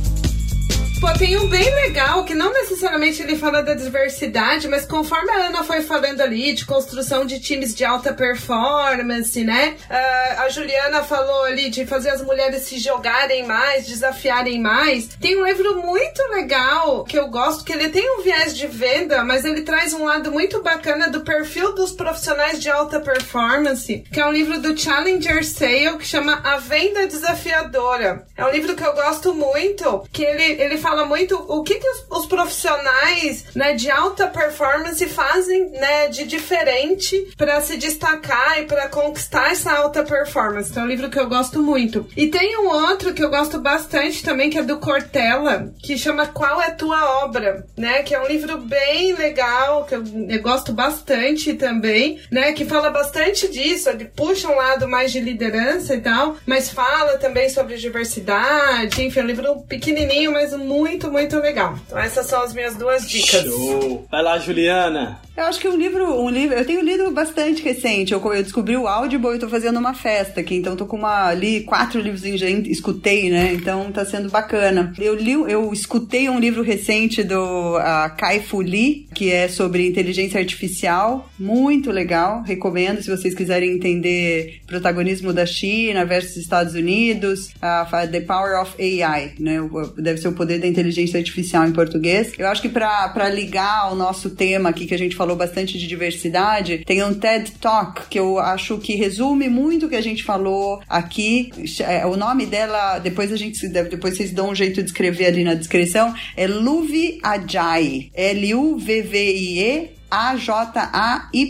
Pô, 1.05 1.13
tem 1.13 1.37
um 1.37 1.47
bem 1.47 1.71
legal 1.83 2.25
que 2.25 2.35
não 2.35 2.51
necessariamente 2.51 3.21
ele 3.21 3.37
fala 3.37 3.63
da 3.63 3.75
diversidade, 3.75 4.67
mas 4.67 4.87
conforme 4.87 5.31
a 5.31 5.49
Ana 5.49 5.63
foi 5.63 5.83
falando 5.83 6.23
ali 6.23 6.55
de 6.55 6.65
construção 6.65 7.27
de 7.27 7.39
times 7.39 7.75
de 7.75 7.85
alta 7.85 8.15
performance, 8.15 9.45
né? 9.45 9.77
Uh, 9.83 10.41
a 10.41 10.49
Juliana 10.49 11.03
falou 11.03 11.45
ali 11.45 11.69
de 11.69 11.85
fazer 11.85 12.09
as 12.09 12.23
mulheres 12.23 12.63
se 12.63 12.79
jogarem 12.79 13.45
mais, 13.45 13.87
desafiarem 13.87 14.59
mais. 14.59 15.09
Tem 15.21 15.37
um 15.37 15.45
livro 15.45 15.83
muito 15.83 16.23
legal 16.31 17.05
que 17.05 17.19
eu 17.19 17.29
gosto, 17.29 17.65
que 17.65 17.75
ele 17.75 17.91
tem 17.91 18.19
um 18.19 18.23
viés 18.23 18.57
de 18.57 18.67
venda, 18.67 19.23
mas 19.23 19.45
ele 19.45 19.61
traz 19.61 19.93
um 19.93 20.07
lado 20.07 20.33
muito 20.33 20.63
bacana 20.63 21.11
do 21.11 21.21
perfil 21.21 21.75
dos 21.75 21.93
profissionais 21.93 22.59
de 22.59 22.71
alta 22.71 22.99
performance, 22.99 24.03
que 24.11 24.21
é 24.21 24.27
um 24.27 24.33
livro 24.33 24.59
do 24.59 24.75
Challenger 24.75 25.45
Sale 25.45 25.99
que 25.99 26.07
chama 26.07 26.41
A 26.43 26.57
Venda 26.57 27.07
Desafiadora. 27.07 28.27
É 28.35 28.43
um 28.47 28.51
livro 28.51 28.75
que 28.75 28.83
eu 28.83 28.95
gosto 28.95 29.35
muito, 29.35 30.03
que 30.11 30.25
ele, 30.25 30.63
ele 30.63 30.79
fala 30.79 30.94
fala 30.95 31.07
muito 31.07 31.35
o 31.49 31.63
que, 31.65 31.75
que 31.75 31.89
os, 31.89 32.07
os, 32.09 32.27
profissionais 32.27 33.47
né, 33.55 33.75
de 33.75 33.91
alta 33.91 34.29
performance 34.29 35.05
fazem 35.09 35.71
né, 35.71 36.09
de 36.09 36.25
diferente 36.25 37.33
para 37.37 37.61
se 37.61 37.77
destacar 37.77 38.61
e 38.61 38.67
para 38.67 38.89
conquistar 38.89 39.51
essa 39.51 39.73
alta 39.73 40.05
performance. 40.05 40.71
Então, 40.71 40.85
é 40.85 40.87
um 40.87 40.89
livro 40.89 41.11
que 41.11 41.19
eu 41.19 41.29
gosto 41.29 41.61
muito. 41.61 42.07
E 42.17 42.29
tem 42.29 42.57
um 42.59 42.69
outro 42.69 43.13
que 43.13 43.23
eu 43.25 43.29
gosto 43.29 43.59
bastante 43.59 44.23
também, 44.23 44.51
que 44.51 44.59
é 44.59 44.63
do 44.63 44.79
Cortella, 44.79 45.73
que 45.83 45.99
chama 45.99 46.29
Qual 46.29 46.63
é 46.63 46.71
Tua 46.71 47.25
Obra, 47.25 47.67
né? 47.77 48.03
Que 48.03 48.15
é 48.15 48.21
um 48.21 48.27
livro 48.27 48.59
bem 48.59 49.15
legal, 49.15 49.85
que 49.85 49.97
eu, 49.97 50.05
eu 50.29 50.43
gosto 50.43 50.73
bastante 50.73 51.55
também, 51.55 52.21
né? 52.31 52.53
Que 52.53 52.65
fala 52.65 52.91
bastante 52.91 53.49
disso, 53.49 53.91
ele 53.91 54.05
puxa 54.05 54.49
um 54.49 54.57
lado 54.57 54.87
mais 54.87 55.11
de 55.11 55.19
liderança 55.19 55.95
e 55.95 56.01
tal, 56.01 56.37
mas 56.47 56.71
fala 56.71 57.19
também 57.19 57.49
sobre 57.49 57.77
diversidade, 57.77 59.03
enfim, 59.03 59.21
é 59.21 59.23
um 59.23 59.27
livro 59.27 59.61
pequenininho, 59.63 60.33
mas 60.33 60.53
muito 60.53 60.84
muito, 60.85 61.11
muito 61.11 61.39
legal. 61.39 61.79
Então 61.87 61.99
essas 61.99 62.27
são 62.27 62.43
as 62.43 62.53
minhas 62.53 62.77
duas 62.77 63.09
dicas. 63.09 63.45
Show! 63.45 64.07
Vai 64.11 64.23
lá, 64.23 64.39
Juliana! 64.39 65.19
Eu 65.37 65.47
acho 65.47 65.59
que 65.59 65.69
um 65.69 65.77
livro, 65.77 66.21
um 66.21 66.31
livro, 66.31 66.57
eu 66.57 66.65
tenho 66.65 66.81
lido 66.81 67.11
bastante 67.11 67.61
recente. 67.61 68.13
Eu, 68.13 68.21
eu 68.33 68.43
descobri 68.43 68.77
o 68.77 68.87
Audible 68.87 69.35
e 69.35 69.39
tô 69.39 69.49
fazendo 69.49 69.81
uma 69.81 69.93
festa 69.93 70.41
aqui, 70.41 70.55
então 70.55 70.77
tô 70.77 70.87
com 70.87 70.97
uma 70.97 71.35
li 71.35 71.63
quatro 71.63 72.01
livros 72.01 72.23
já 72.39 72.49
escutei, 72.49 73.31
né? 73.31 73.53
Então 73.53 73.91
tá 73.91 74.05
sendo 74.05 74.31
bacana. 74.31 74.93
Eu 74.97 75.17
li, 75.17 75.33
eu 75.33 75.73
escutei 75.73 76.29
um 76.29 76.39
livro 76.39 76.63
recente 76.63 77.25
do 77.25 77.77
uh, 77.77 78.17
Kai 78.17 78.41
Fu 78.41 78.61
Lee, 78.61 79.09
que 79.13 79.33
é 79.33 79.49
sobre 79.49 79.89
inteligência 79.89 80.39
artificial, 80.39 81.29
muito 81.37 81.91
legal. 81.91 82.43
Recomendo 82.43 83.03
se 83.03 83.11
vocês 83.11 83.35
quiserem 83.35 83.73
entender 83.73 84.61
protagonismo 84.69 85.33
da 85.33 85.45
China 85.45 86.05
versus 86.05 86.37
Estados 86.37 86.75
Unidos, 86.75 87.49
uh, 87.57 88.11
The 88.11 88.21
Power 88.21 88.63
of 88.63 88.81
AI, 88.81 89.33
né? 89.41 89.59
Deve 89.97 90.21
ser 90.21 90.29
o 90.29 90.33
poder 90.33 90.61
da 90.61 90.69
inteligência 90.69 91.19
artificial 91.19 91.67
em 91.67 91.73
português. 91.73 92.33
Eu 92.39 92.47
acho 92.47 92.63
que 92.63 92.69
para 92.69 93.29
ligar 93.31 93.81
ao 93.81 93.97
nosso 93.97 94.31
tema 94.31 94.69
aqui 94.69 94.87
que 94.87 94.95
a 94.95 94.99
gente 94.99 95.17
falou 95.17 95.24
bastante 95.35 95.79
de 95.79 95.87
diversidade, 95.87 96.85
tem 96.85 97.03
um 97.03 97.15
TED 97.15 97.53
Talk 97.53 98.03
que 98.09 98.19
eu 98.19 98.39
acho 98.39 98.79
que 98.79 98.95
resume 98.95 99.49
muito 99.49 99.87
o 99.87 99.89
que 99.89 99.97
a 99.97 100.03
gente 100.03 100.23
falou 100.23 100.83
aqui. 100.89 101.51
É, 101.81 102.05
o 102.05 102.17
nome 102.17 102.45
dela, 102.47 102.99
depois 102.99 103.33
a 103.33 103.37
gente 103.37 103.67
depois 103.69 104.17
vocês 104.17 104.33
dão 104.33 104.51
um 104.51 104.55
jeito 104.55 104.83
de 104.83 104.89
escrever 104.89 105.27
ali 105.27 105.45
na 105.45 105.55
descrição, 105.55 106.15
é 106.37 106.47
Luvi 106.47 107.19
Ajay. 107.23 108.11
L-U-V-V-I-E 108.15 109.95
a-J-A-Y-I. 110.11 111.43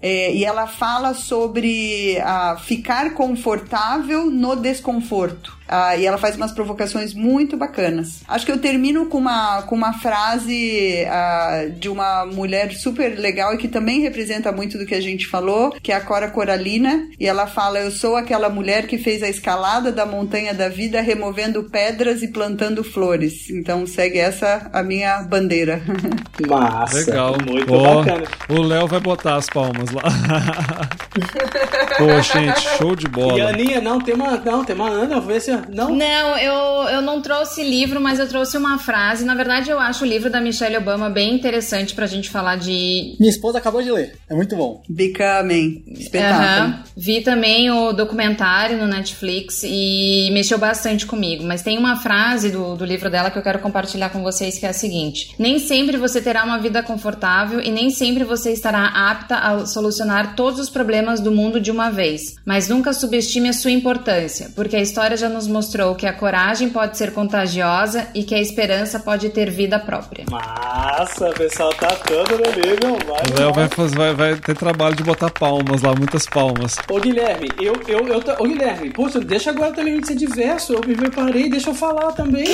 É, 0.00 0.34
e 0.34 0.44
ela 0.44 0.66
fala 0.66 1.12
sobre 1.14 2.16
uh, 2.18 2.58
ficar 2.60 3.12
confortável 3.14 4.30
no 4.30 4.56
desconforto. 4.56 5.55
Uh, 5.68 5.98
e 5.98 6.06
ela 6.06 6.16
faz 6.16 6.36
umas 6.36 6.52
provocações 6.52 7.12
muito 7.12 7.56
bacanas. 7.56 8.22
Acho 8.28 8.46
que 8.46 8.52
eu 8.52 8.58
termino 8.58 9.06
com 9.06 9.18
uma, 9.18 9.62
com 9.62 9.74
uma 9.74 9.92
frase 9.94 11.04
uh, 11.04 11.70
de 11.72 11.88
uma 11.88 12.24
mulher 12.24 12.72
super 12.72 13.18
legal 13.18 13.54
e 13.54 13.58
que 13.58 13.68
também 13.68 14.00
representa 14.00 14.52
muito 14.52 14.78
do 14.78 14.86
que 14.86 14.94
a 14.94 15.00
gente 15.00 15.26
falou, 15.26 15.72
que 15.82 15.90
é 15.90 15.96
a 15.96 16.00
Cora 16.00 16.30
Coralina. 16.30 17.08
E 17.18 17.26
ela 17.26 17.46
fala: 17.46 17.80
Eu 17.80 17.90
sou 17.90 18.16
aquela 18.16 18.48
mulher 18.48 18.86
que 18.86 18.98
fez 18.98 19.22
a 19.22 19.28
escalada 19.28 19.90
da 19.90 20.06
montanha 20.06 20.54
da 20.54 20.68
vida 20.68 21.00
removendo 21.00 21.64
pedras 21.64 22.22
e 22.22 22.28
plantando 22.28 22.84
flores. 22.84 23.50
Então 23.50 23.86
segue 23.86 24.18
essa 24.18 24.70
a 24.72 24.82
minha 24.82 25.22
bandeira. 25.22 25.82
Massa. 26.46 26.98
Legal. 26.98 27.36
Muito 27.44 27.72
bacana. 27.72 28.24
O 28.48 28.62
Léo 28.62 28.86
vai 28.86 29.00
botar 29.00 29.36
as 29.36 29.46
palmas 29.48 29.90
lá. 29.90 30.02
Pô, 31.96 32.20
gente, 32.20 32.60
show 32.76 32.94
de 32.94 33.08
bola. 33.08 33.38
E 33.38 33.40
a 33.40 33.48
Aninha, 33.48 33.80
não, 33.80 33.98
tem 34.00 34.14
uma, 34.14 34.36
não, 34.36 34.64
tem 34.64 34.76
uma 34.76 34.88
Ana, 34.88 35.18
vou 35.18 35.28
ver 35.28 35.40
se 35.40 35.55
não? 35.68 35.94
Não, 35.94 36.36
eu, 36.38 36.88
eu 36.88 37.02
não 37.02 37.20
trouxe 37.20 37.62
livro, 37.62 38.00
mas 38.00 38.18
eu 38.18 38.28
trouxe 38.28 38.56
uma 38.56 38.78
frase. 38.78 39.24
Na 39.24 39.34
verdade, 39.34 39.70
eu 39.70 39.78
acho 39.78 40.04
o 40.04 40.06
livro 40.06 40.30
da 40.30 40.40
Michelle 40.40 40.76
Obama 40.76 41.08
bem 41.08 41.34
interessante 41.34 41.94
pra 41.94 42.06
gente 42.06 42.30
falar 42.30 42.56
de. 42.56 43.16
Minha 43.18 43.30
esposa 43.30 43.58
acabou 43.58 43.82
de 43.82 43.90
ler. 43.90 44.18
É 44.28 44.34
muito 44.34 44.56
bom. 44.56 44.82
Becoming. 44.88 45.84
Espetáculo. 45.88 46.74
Uhum. 46.74 46.82
Vi 46.96 47.20
também 47.22 47.70
o 47.70 47.92
documentário 47.92 48.78
no 48.78 48.86
Netflix 48.86 49.62
e 49.64 50.30
mexeu 50.32 50.58
bastante 50.58 51.06
comigo. 51.06 51.44
Mas 51.44 51.62
tem 51.62 51.78
uma 51.78 51.96
frase 51.96 52.50
do, 52.50 52.76
do 52.76 52.84
livro 52.84 53.10
dela 53.10 53.30
que 53.30 53.38
eu 53.38 53.42
quero 53.42 53.58
compartilhar 53.58 54.10
com 54.10 54.22
vocês 54.22 54.58
que 54.58 54.66
é 54.66 54.70
a 54.70 54.72
seguinte: 54.72 55.34
Nem 55.38 55.58
sempre 55.58 55.96
você 55.96 56.20
terá 56.20 56.44
uma 56.44 56.58
vida 56.58 56.82
confortável 56.82 57.60
e 57.60 57.70
nem 57.70 57.90
sempre 57.90 58.24
você 58.24 58.52
estará 58.52 58.86
apta 58.86 59.36
a 59.36 59.66
solucionar 59.66 60.34
todos 60.34 60.60
os 60.60 60.70
problemas 60.70 61.20
do 61.20 61.32
mundo 61.32 61.60
de 61.60 61.70
uma 61.70 61.90
vez. 61.90 62.36
Mas 62.44 62.68
nunca 62.68 62.92
subestime 62.92 63.48
a 63.48 63.52
sua 63.52 63.70
importância, 63.70 64.50
porque 64.54 64.76
a 64.76 64.82
história 64.82 65.16
já 65.16 65.28
nos 65.28 65.45
nos 65.46 65.48
mostrou 65.48 65.94
que 65.94 66.06
a 66.06 66.12
coragem 66.12 66.68
pode 66.68 66.98
ser 66.98 67.12
contagiosa 67.12 68.08
e 68.14 68.24
que 68.24 68.34
a 68.34 68.40
esperança 68.40 68.98
pode 69.00 69.28
ter 69.30 69.50
vida 69.50 69.78
própria. 69.78 70.24
Massa, 70.30 71.30
o 71.30 71.34
pessoal 71.34 71.72
tá 71.74 71.88
todo 72.06 72.32
no 72.32 72.50
nível. 72.52 72.98
Vai, 73.06 73.22
o 73.30 73.38
Léo 73.38 73.52
vai, 73.52 73.68
vai, 73.88 74.14
vai, 74.14 74.36
ter 74.36 74.56
trabalho 74.56 74.96
de 74.96 75.02
botar 75.02 75.30
palmas 75.30 75.82
lá, 75.82 75.94
muitas 75.94 76.26
palmas. 76.26 76.76
Ô 76.90 76.98
Guilherme, 76.98 77.48
eu, 77.60 77.74
eu, 77.88 78.06
eu, 78.06 78.22
ô 78.38 78.44
Guilherme, 78.44 78.92
deixa 79.26 79.50
agora 79.50 79.72
também 79.72 80.00
de 80.00 80.06
ser 80.06 80.16
diverso. 80.16 80.74
Eu 80.74 80.80
me 80.86 80.94
preparei, 80.94 81.48
deixa 81.48 81.70
eu 81.70 81.74
falar 81.74 82.12
também. 82.12 82.46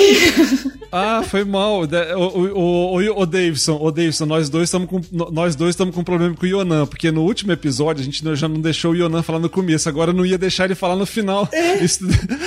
ah, 0.91 1.23
foi 1.23 1.43
mal. 1.43 1.81
O, 1.81 2.19
o, 2.19 3.01
o, 3.01 3.21
o 3.21 3.25
Davidson, 3.25 3.77
o 3.81 3.91
Davidson, 3.91 4.25
nós 4.25 4.49
dois 4.49 4.65
estamos 4.65 4.89
com 4.89 5.01
nós 5.31 5.55
dois 5.55 5.71
estamos 5.71 5.93
com 5.93 6.01
um 6.01 6.03
problema 6.03 6.35
com 6.35 6.45
o 6.45 6.47
Yonan, 6.47 6.85
porque 6.85 7.11
no 7.11 7.21
último 7.23 7.51
episódio 7.51 8.01
a 8.01 8.05
gente 8.05 8.23
já 8.35 8.47
não 8.47 8.61
deixou 8.61 8.91
o 8.91 8.95
Yonan 8.95 9.23
falar 9.23 9.39
no 9.39 9.49
começo, 9.49 9.89
agora 9.89 10.13
não 10.13 10.25
ia 10.25 10.37
deixar 10.37 10.65
ele 10.65 10.75
falar 10.75 10.95
no 10.95 11.05
final. 11.05 11.47
É, 11.51 11.77
Isso 11.83 12.05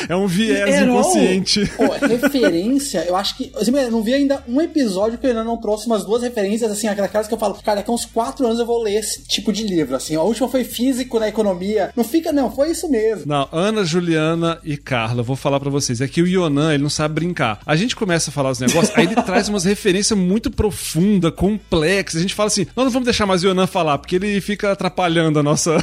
é 0.09 0.16
um 0.16 0.26
viés 0.37 0.74
Herol, 0.74 1.01
inconsciente. 1.01 1.72
Pô, 1.76 2.07
referência, 2.07 3.05
eu 3.07 3.16
acho 3.16 3.37
que. 3.37 3.51
Assim, 3.57 3.76
eu 3.76 3.91
não 3.91 4.03
vi 4.03 4.14
ainda 4.14 4.43
um 4.49 4.61
episódio 4.61 5.18
que 5.18 5.26
eu 5.26 5.30
ainda 5.30 5.45
não 5.45 5.57
trouxe 5.57 5.87
umas 5.87 6.05
duas 6.05 6.22
referências, 6.22 6.70
assim, 6.70 6.89
aquelas 6.89 7.26
que 7.26 7.34
eu 7.34 7.39
falo, 7.39 7.55
cara, 7.55 7.76
daqui 7.76 7.91
a 7.91 7.95
uns 7.95 8.05
quatro 8.05 8.47
anos 8.47 8.59
eu 8.59 8.66
vou 8.66 8.82
ler 8.82 8.97
esse 8.97 9.22
tipo 9.22 9.53
de 9.53 9.64
livro, 9.64 9.97
assim. 9.97 10.14
A 10.14 10.22
última 10.22 10.49
foi 10.49 10.64
físico 10.64 11.18
na 11.18 11.28
economia. 11.28 11.91
Não 11.97 12.05
fica, 12.05 12.32
não, 12.32 12.51
foi 12.51 12.70
isso 12.70 12.89
mesmo. 12.91 13.24
Não, 13.26 13.49
Ana, 13.51 13.84
Juliana 13.84 14.59
e 14.64 14.76
Carla, 14.76 15.22
vou 15.22 15.37
falar 15.37 15.61
para 15.61 15.70
vocês. 15.70 16.01
É 16.01 16.09
que 16.09 16.22
o 16.22 16.26
Yonan, 16.26 16.74
ele 16.74 16.82
não 16.82 16.91
sabe 16.91 17.14
brincar. 17.14 17.61
A 17.64 17.76
gente 17.76 17.97
começa 17.97 18.30
a 18.30 18.32
falar 18.32 18.51
os 18.51 18.61
negócios, 18.61 18.97
aí 18.97 19.07
ele 19.07 19.16
traz 19.22 19.49
umas 19.49 19.64
referências 19.64 20.18
muito 20.18 20.51
profundas, 20.51 21.32
complexas. 21.34 22.18
A 22.18 22.22
gente 22.22 22.34
fala 22.34 22.49
assim, 22.49 22.66
não, 22.76 22.84
não 22.84 22.91
vamos 22.91 23.07
deixar 23.07 23.26
mais 23.26 23.43
o 23.43 23.49
Yonan 23.49 23.66
falar, 23.66 23.99
porque 23.99 24.16
ele 24.16 24.41
fica 24.41 24.72
atrapalhando 24.72 25.39
a 25.39 25.43
nossa. 25.43 25.76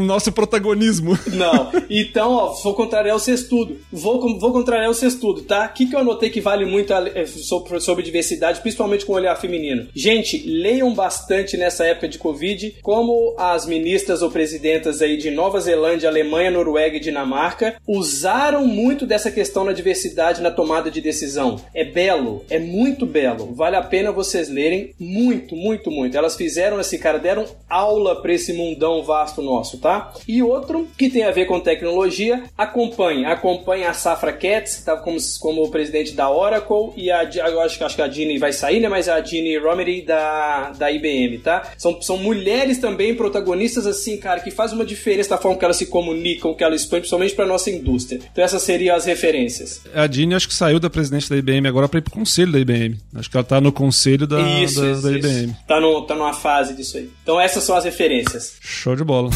O 0.00 0.06
nosso 0.06 0.32
protagonismo. 0.32 1.18
Não. 1.32 1.70
Então, 1.88 2.32
ó, 2.32 2.52
vou 2.54 2.74
contrariar 2.74 3.16
o 3.16 3.20
sextudo. 3.20 3.78
Vou, 3.92 4.38
vou 4.38 4.52
contrariar 4.52 4.90
o 4.90 4.94
sextudo, 4.94 5.42
tá? 5.42 5.66
O 5.66 5.74
que, 5.74 5.86
que 5.86 5.94
eu 5.94 6.00
anotei 6.00 6.30
que 6.30 6.40
vale 6.40 6.64
muito 6.64 6.92
a, 6.92 7.08
é, 7.08 7.26
sobre, 7.26 7.80
sobre 7.80 8.02
diversidade, 8.02 8.60
principalmente 8.60 9.04
com 9.04 9.12
o 9.12 9.16
olhar 9.16 9.34
feminino? 9.36 9.88
Gente, 9.94 10.38
leiam 10.46 10.94
bastante 10.94 11.56
nessa 11.56 11.84
época 11.84 12.08
de 12.08 12.18
Covid 12.18 12.76
como 12.82 13.34
as 13.38 13.66
ministras 13.66 14.22
ou 14.22 14.30
presidentas 14.30 15.02
aí 15.02 15.16
de 15.16 15.30
Nova 15.30 15.60
Zelândia, 15.60 16.08
Alemanha, 16.08 16.50
Noruega 16.50 16.96
e 16.96 17.00
Dinamarca 17.00 17.76
usaram 17.86 18.66
muito 18.66 19.06
dessa 19.06 19.30
questão 19.30 19.64
na 19.64 19.72
diversidade 19.72 20.42
na 20.42 20.50
tomada 20.50 20.90
de 20.90 21.00
decisão. 21.00 21.60
É 21.74 21.84
belo, 21.84 22.44
é 22.48 22.58
muito 22.58 23.06
belo. 23.06 23.54
Vale 23.54 23.76
a 23.76 23.82
pena 23.82 24.12
vocês 24.12 24.48
lerem 24.48 24.94
muito, 24.98 25.56
muito, 25.56 25.90
muito. 25.90 26.16
Elas 26.16 26.36
fizeram 26.36 26.80
esse 26.80 26.98
cara, 26.98 27.18
deram 27.18 27.44
aula 27.68 28.20
para 28.20 28.32
esse 28.32 28.52
mundão 28.52 29.02
vasto 29.02 29.42
nosso 29.42 29.80
tá? 29.80 29.89
E 30.26 30.42
outro 30.42 30.88
que 30.96 31.10
tem 31.10 31.24
a 31.24 31.30
ver 31.30 31.46
com 31.46 31.60
tecnologia, 31.60 32.44
acompanhe, 32.56 33.24
acompanhe 33.24 33.84
a 33.84 33.92
Safra 33.92 34.32
Katz, 34.32 34.74
que 34.74 34.80
estava 34.80 35.00
como, 35.00 35.18
como 35.40 35.70
presidente 35.70 36.12
da 36.12 36.30
Oracle, 36.30 36.92
e 36.96 37.10
a, 37.10 37.24
eu 37.24 37.60
acho, 37.60 37.82
acho 37.84 37.96
que 37.96 38.02
a 38.02 38.06
Dini 38.06 38.38
vai 38.38 38.52
sair, 38.52 38.80
né? 38.80 38.88
Mas 38.88 39.08
a 39.08 39.20
Dini 39.20 39.58
Romery 39.58 40.02
da, 40.02 40.70
da 40.70 40.90
IBM, 40.90 41.38
tá? 41.38 41.72
São, 41.76 42.00
são 42.00 42.16
mulheres 42.16 42.78
também 42.78 43.14
protagonistas, 43.14 43.86
assim, 43.86 44.16
cara, 44.16 44.40
que 44.40 44.50
faz 44.50 44.72
uma 44.72 44.84
diferença 44.84 45.30
da 45.30 45.38
forma 45.38 45.56
que 45.58 45.64
elas 45.64 45.76
se 45.76 45.86
comunicam, 45.86 46.54
que 46.54 46.64
elas 46.64 46.82
expõem, 46.82 47.00
principalmente 47.00 47.34
para 47.34 47.46
nossa 47.46 47.70
indústria. 47.70 48.20
Então 48.32 48.44
essas 48.44 48.62
seriam 48.62 48.96
as 48.96 49.04
referências. 49.04 49.82
A 49.94 50.06
Dini 50.06 50.34
acho 50.34 50.48
que 50.48 50.54
saiu 50.54 50.78
da 50.78 50.90
presidente 50.90 51.28
da 51.28 51.36
IBM 51.36 51.66
agora 51.68 51.88
para 51.88 51.98
ir 51.98 52.02
pro 52.02 52.12
conselho 52.12 52.52
da 52.52 52.58
IBM. 52.58 52.98
Acho 53.14 53.30
que 53.30 53.36
ela 53.36 53.44
tá 53.44 53.60
no 53.60 53.72
conselho 53.72 54.26
da, 54.26 54.40
isso, 54.40 54.80
da, 54.80 54.90
isso, 54.90 55.02
da 55.02 55.10
isso. 55.10 55.28
IBM. 55.28 55.56
Tá, 55.66 55.80
no, 55.80 56.02
tá 56.02 56.14
numa 56.14 56.32
fase 56.32 56.74
disso 56.74 56.96
aí. 56.96 57.10
Então 57.22 57.40
essas 57.40 57.64
são 57.64 57.76
as 57.76 57.84
referências. 57.84 58.56
Show 58.60 58.96
de 58.96 59.04
bola. 59.04 59.30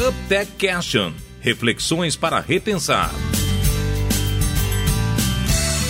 UpTech 0.00 0.52
Question. 0.52 1.12
Reflexões 1.40 2.14
para 2.14 2.38
repensar. 2.40 3.10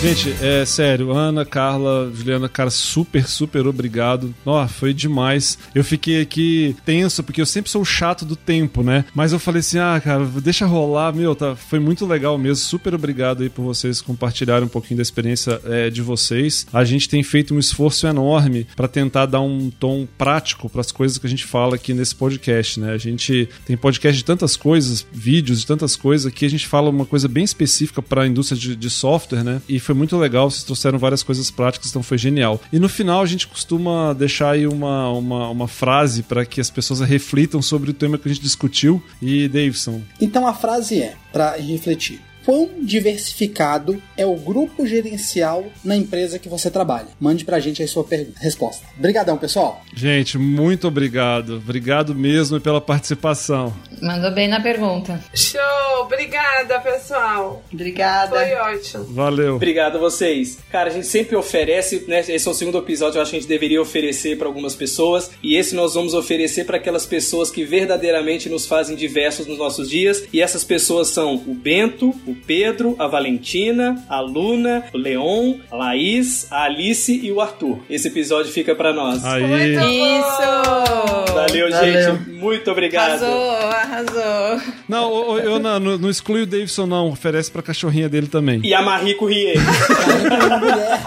Gente, 0.01 0.33
é 0.41 0.63
sério, 0.63 1.11
Ana, 1.11 1.43
Carla, 1.43 2.09
Juliana, 2.15 2.47
cara, 2.47 2.69
super, 2.69 3.27
super 3.27 3.67
obrigado. 3.67 4.33
Ó, 4.45 4.65
foi 4.65 4.93
demais. 4.93 5.59
Eu 5.75 5.83
fiquei 5.83 6.21
aqui 6.21 6.73
tenso, 6.85 7.21
porque 7.21 7.41
eu 7.41 7.45
sempre 7.45 7.69
sou 7.69 7.81
o 7.81 7.85
chato 7.85 8.23
do 8.23 8.37
tempo, 8.37 8.81
né? 8.81 9.03
Mas 9.13 9.33
eu 9.33 9.39
falei 9.39 9.59
assim, 9.59 9.77
ah, 9.77 9.99
cara, 10.01 10.23
deixa 10.41 10.65
rolar, 10.65 11.13
meu, 11.13 11.35
tá, 11.35 11.53
foi 11.53 11.79
muito 11.79 12.05
legal 12.05 12.37
mesmo. 12.37 12.63
Super 12.63 12.95
obrigado 12.95 13.43
aí 13.43 13.49
por 13.49 13.61
vocês 13.61 13.99
compartilharem 13.99 14.65
um 14.65 14.69
pouquinho 14.69 14.95
da 14.95 15.01
experiência 15.01 15.59
é, 15.65 15.89
de 15.89 16.01
vocês. 16.01 16.65
A 16.71 16.85
gente 16.85 17.09
tem 17.09 17.21
feito 17.21 17.53
um 17.53 17.59
esforço 17.59 18.07
enorme 18.07 18.65
para 18.77 18.87
tentar 18.87 19.25
dar 19.25 19.41
um 19.41 19.69
tom 19.69 20.07
prático 20.17 20.69
para 20.69 20.79
as 20.79 20.93
coisas 20.93 21.17
que 21.17 21.27
a 21.27 21.29
gente 21.29 21.43
fala 21.43 21.75
aqui 21.75 21.93
nesse 21.93 22.15
podcast, 22.15 22.79
né? 22.79 22.93
A 22.93 22.97
gente 22.97 23.49
tem 23.65 23.75
podcast 23.75 24.17
de 24.17 24.23
tantas 24.23 24.55
coisas, 24.55 25.05
vídeos 25.11 25.59
de 25.59 25.67
tantas 25.67 25.97
coisas, 25.97 26.31
que 26.31 26.45
a 26.45 26.49
gente 26.49 26.65
fala 26.65 26.89
uma 26.89 27.05
coisa 27.05 27.27
bem 27.27 27.43
específica 27.43 28.01
para 28.01 28.23
a 28.23 28.27
indústria 28.27 28.57
de, 28.57 28.77
de 28.77 28.89
software, 28.89 29.43
né? 29.43 29.61
E 29.67 29.77
foi 29.89 29.95
muito 29.95 30.15
legal, 30.17 30.51
vocês 30.51 30.63
trouxeram 30.63 30.99
várias 30.99 31.23
coisas 31.23 31.49
práticas, 31.49 31.89
então 31.89 32.03
foi 32.03 32.15
genial. 32.15 32.61
E 32.71 32.77
no 32.77 32.87
final 32.87 33.23
a 33.23 33.25
gente 33.25 33.47
costuma 33.47 34.13
deixar 34.13 34.51
aí 34.51 34.67
uma, 34.67 35.09
uma, 35.09 35.49
uma 35.49 35.67
frase 35.67 36.21
para 36.21 36.45
que 36.45 36.61
as 36.61 36.69
pessoas 36.69 36.99
reflitam 36.99 37.59
sobre 37.59 37.89
o 37.89 37.93
tema 37.93 38.15
que 38.15 38.29
a 38.29 38.31
gente 38.31 38.43
discutiu. 38.43 39.01
E 39.19 39.47
Davidson. 39.47 40.03
Então 40.21 40.45
a 40.45 40.53
frase 40.53 41.01
é, 41.01 41.15
para 41.33 41.55
refletir. 41.55 42.21
Quão 42.45 42.69
diversificado 42.81 44.01
é 44.17 44.25
o 44.25 44.35
grupo 44.35 44.85
gerencial 44.85 45.65
na 45.83 45.95
empresa 45.95 46.39
que 46.39 46.49
você 46.49 46.69
trabalha. 46.69 47.07
Mande 47.19 47.45
pra 47.45 47.59
gente 47.59 47.81
aí 47.81 47.87
sua 47.87 48.03
pergunta, 48.03 48.39
resposta. 48.39 48.85
Obrigadão, 48.97 49.37
pessoal. 49.37 49.81
Gente, 49.93 50.37
muito 50.37 50.87
obrigado. 50.87 51.57
Obrigado 51.57 52.15
mesmo 52.15 52.59
pela 52.59 52.81
participação. 52.81 53.73
Mandou 54.01 54.31
bem 54.31 54.47
na 54.47 54.61
pergunta. 54.61 55.23
Show! 55.33 55.59
Obrigada, 56.01 56.79
pessoal. 56.79 57.63
Obrigada. 57.71 58.35
Foi 58.35 58.53
ótimo. 58.55 59.03
Valeu. 59.05 59.55
Obrigado 59.55 59.97
a 59.97 59.99
vocês. 59.99 60.57
Cara, 60.71 60.89
a 60.89 60.93
gente 60.93 61.05
sempre 61.05 61.35
oferece, 61.35 62.05
né? 62.07 62.21
Esse 62.27 62.47
é 62.47 62.51
o 62.51 62.53
segundo 62.53 62.79
episódio, 62.79 63.17
eu 63.17 63.21
acho 63.21 63.31
que 63.31 63.37
a 63.37 63.39
gente 63.39 63.49
deveria 63.49 63.81
oferecer 63.81 64.37
para 64.37 64.47
algumas 64.47 64.75
pessoas. 64.75 65.29
E 65.43 65.55
esse 65.55 65.75
nós 65.75 65.93
vamos 65.93 66.13
oferecer 66.13 66.65
para 66.65 66.77
aquelas 66.77 67.05
pessoas 67.05 67.51
que 67.51 67.63
verdadeiramente 67.63 68.49
nos 68.49 68.65
fazem 68.65 68.95
diversos 68.95 69.45
nos 69.45 69.57
nossos 69.57 69.89
dias. 69.89 70.23
E 70.33 70.41
essas 70.41 70.63
pessoas 70.63 71.09
são 71.09 71.35
o 71.35 71.53
Bento, 71.53 72.09
o 72.25 72.35
Pedro, 72.45 72.95
a 72.97 73.07
Valentina, 73.07 74.03
a 74.09 74.19
Luna, 74.19 74.83
o 74.93 74.97
Leon, 74.97 75.55
a 75.71 75.75
Laís, 75.75 76.47
a 76.51 76.63
Alice 76.63 77.11
e 77.11 77.31
o 77.31 77.41
Arthur. 77.41 77.79
Esse 77.89 78.07
episódio 78.07 78.51
fica 78.51 78.75
para 78.75 78.93
nós. 78.93 79.23
Aí. 79.25 79.43
Muito 79.43 79.79
Isso! 79.79 81.33
Valeu, 81.33 81.69
Valeu. 81.69 81.71
gente. 81.71 82.29
Muito 82.29 82.71
obrigado. 82.71 83.23
Arrasou, 83.23 83.51
arrasou. 83.51 84.61
Não, 84.87 85.39
eu 85.39 85.59
não, 85.59 85.79
não, 85.79 86.09
exclui 86.09 86.43
o 86.43 86.45
Davidson, 86.45 86.85
não. 86.85 87.09
Oferece 87.09 87.51
pra 87.51 87.61
cachorrinha 87.61 88.07
dele 88.07 88.27
também. 88.27 88.61
E 88.63 88.73
a 88.73 88.81
Marie 88.81 89.15
Courrier. 89.15 89.57
A 89.59 90.39
única 90.39 90.57
mulher. 90.57 90.99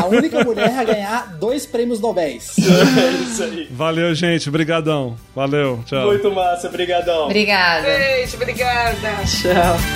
A 0.00 0.06
única 0.06 0.44
mulher 0.44 0.78
a 0.78 0.84
ganhar 0.84 1.36
dois 1.38 1.66
prêmios 1.66 2.00
Nobel. 2.00 2.26
é 2.26 2.36
isso 2.36 3.42
aí. 3.42 3.68
Valeu, 3.70 4.14
gente. 4.14 4.48
Obrigadão. 4.48 5.16
Valeu. 5.34 5.82
Tchau. 5.86 6.06
Muito 6.06 6.30
massa, 6.32 6.68
obrigadão. 6.68 7.24
Obrigada. 7.24 7.86
Beijo, 7.86 8.36
obrigada. 8.36 9.08
Tchau. 9.24 9.95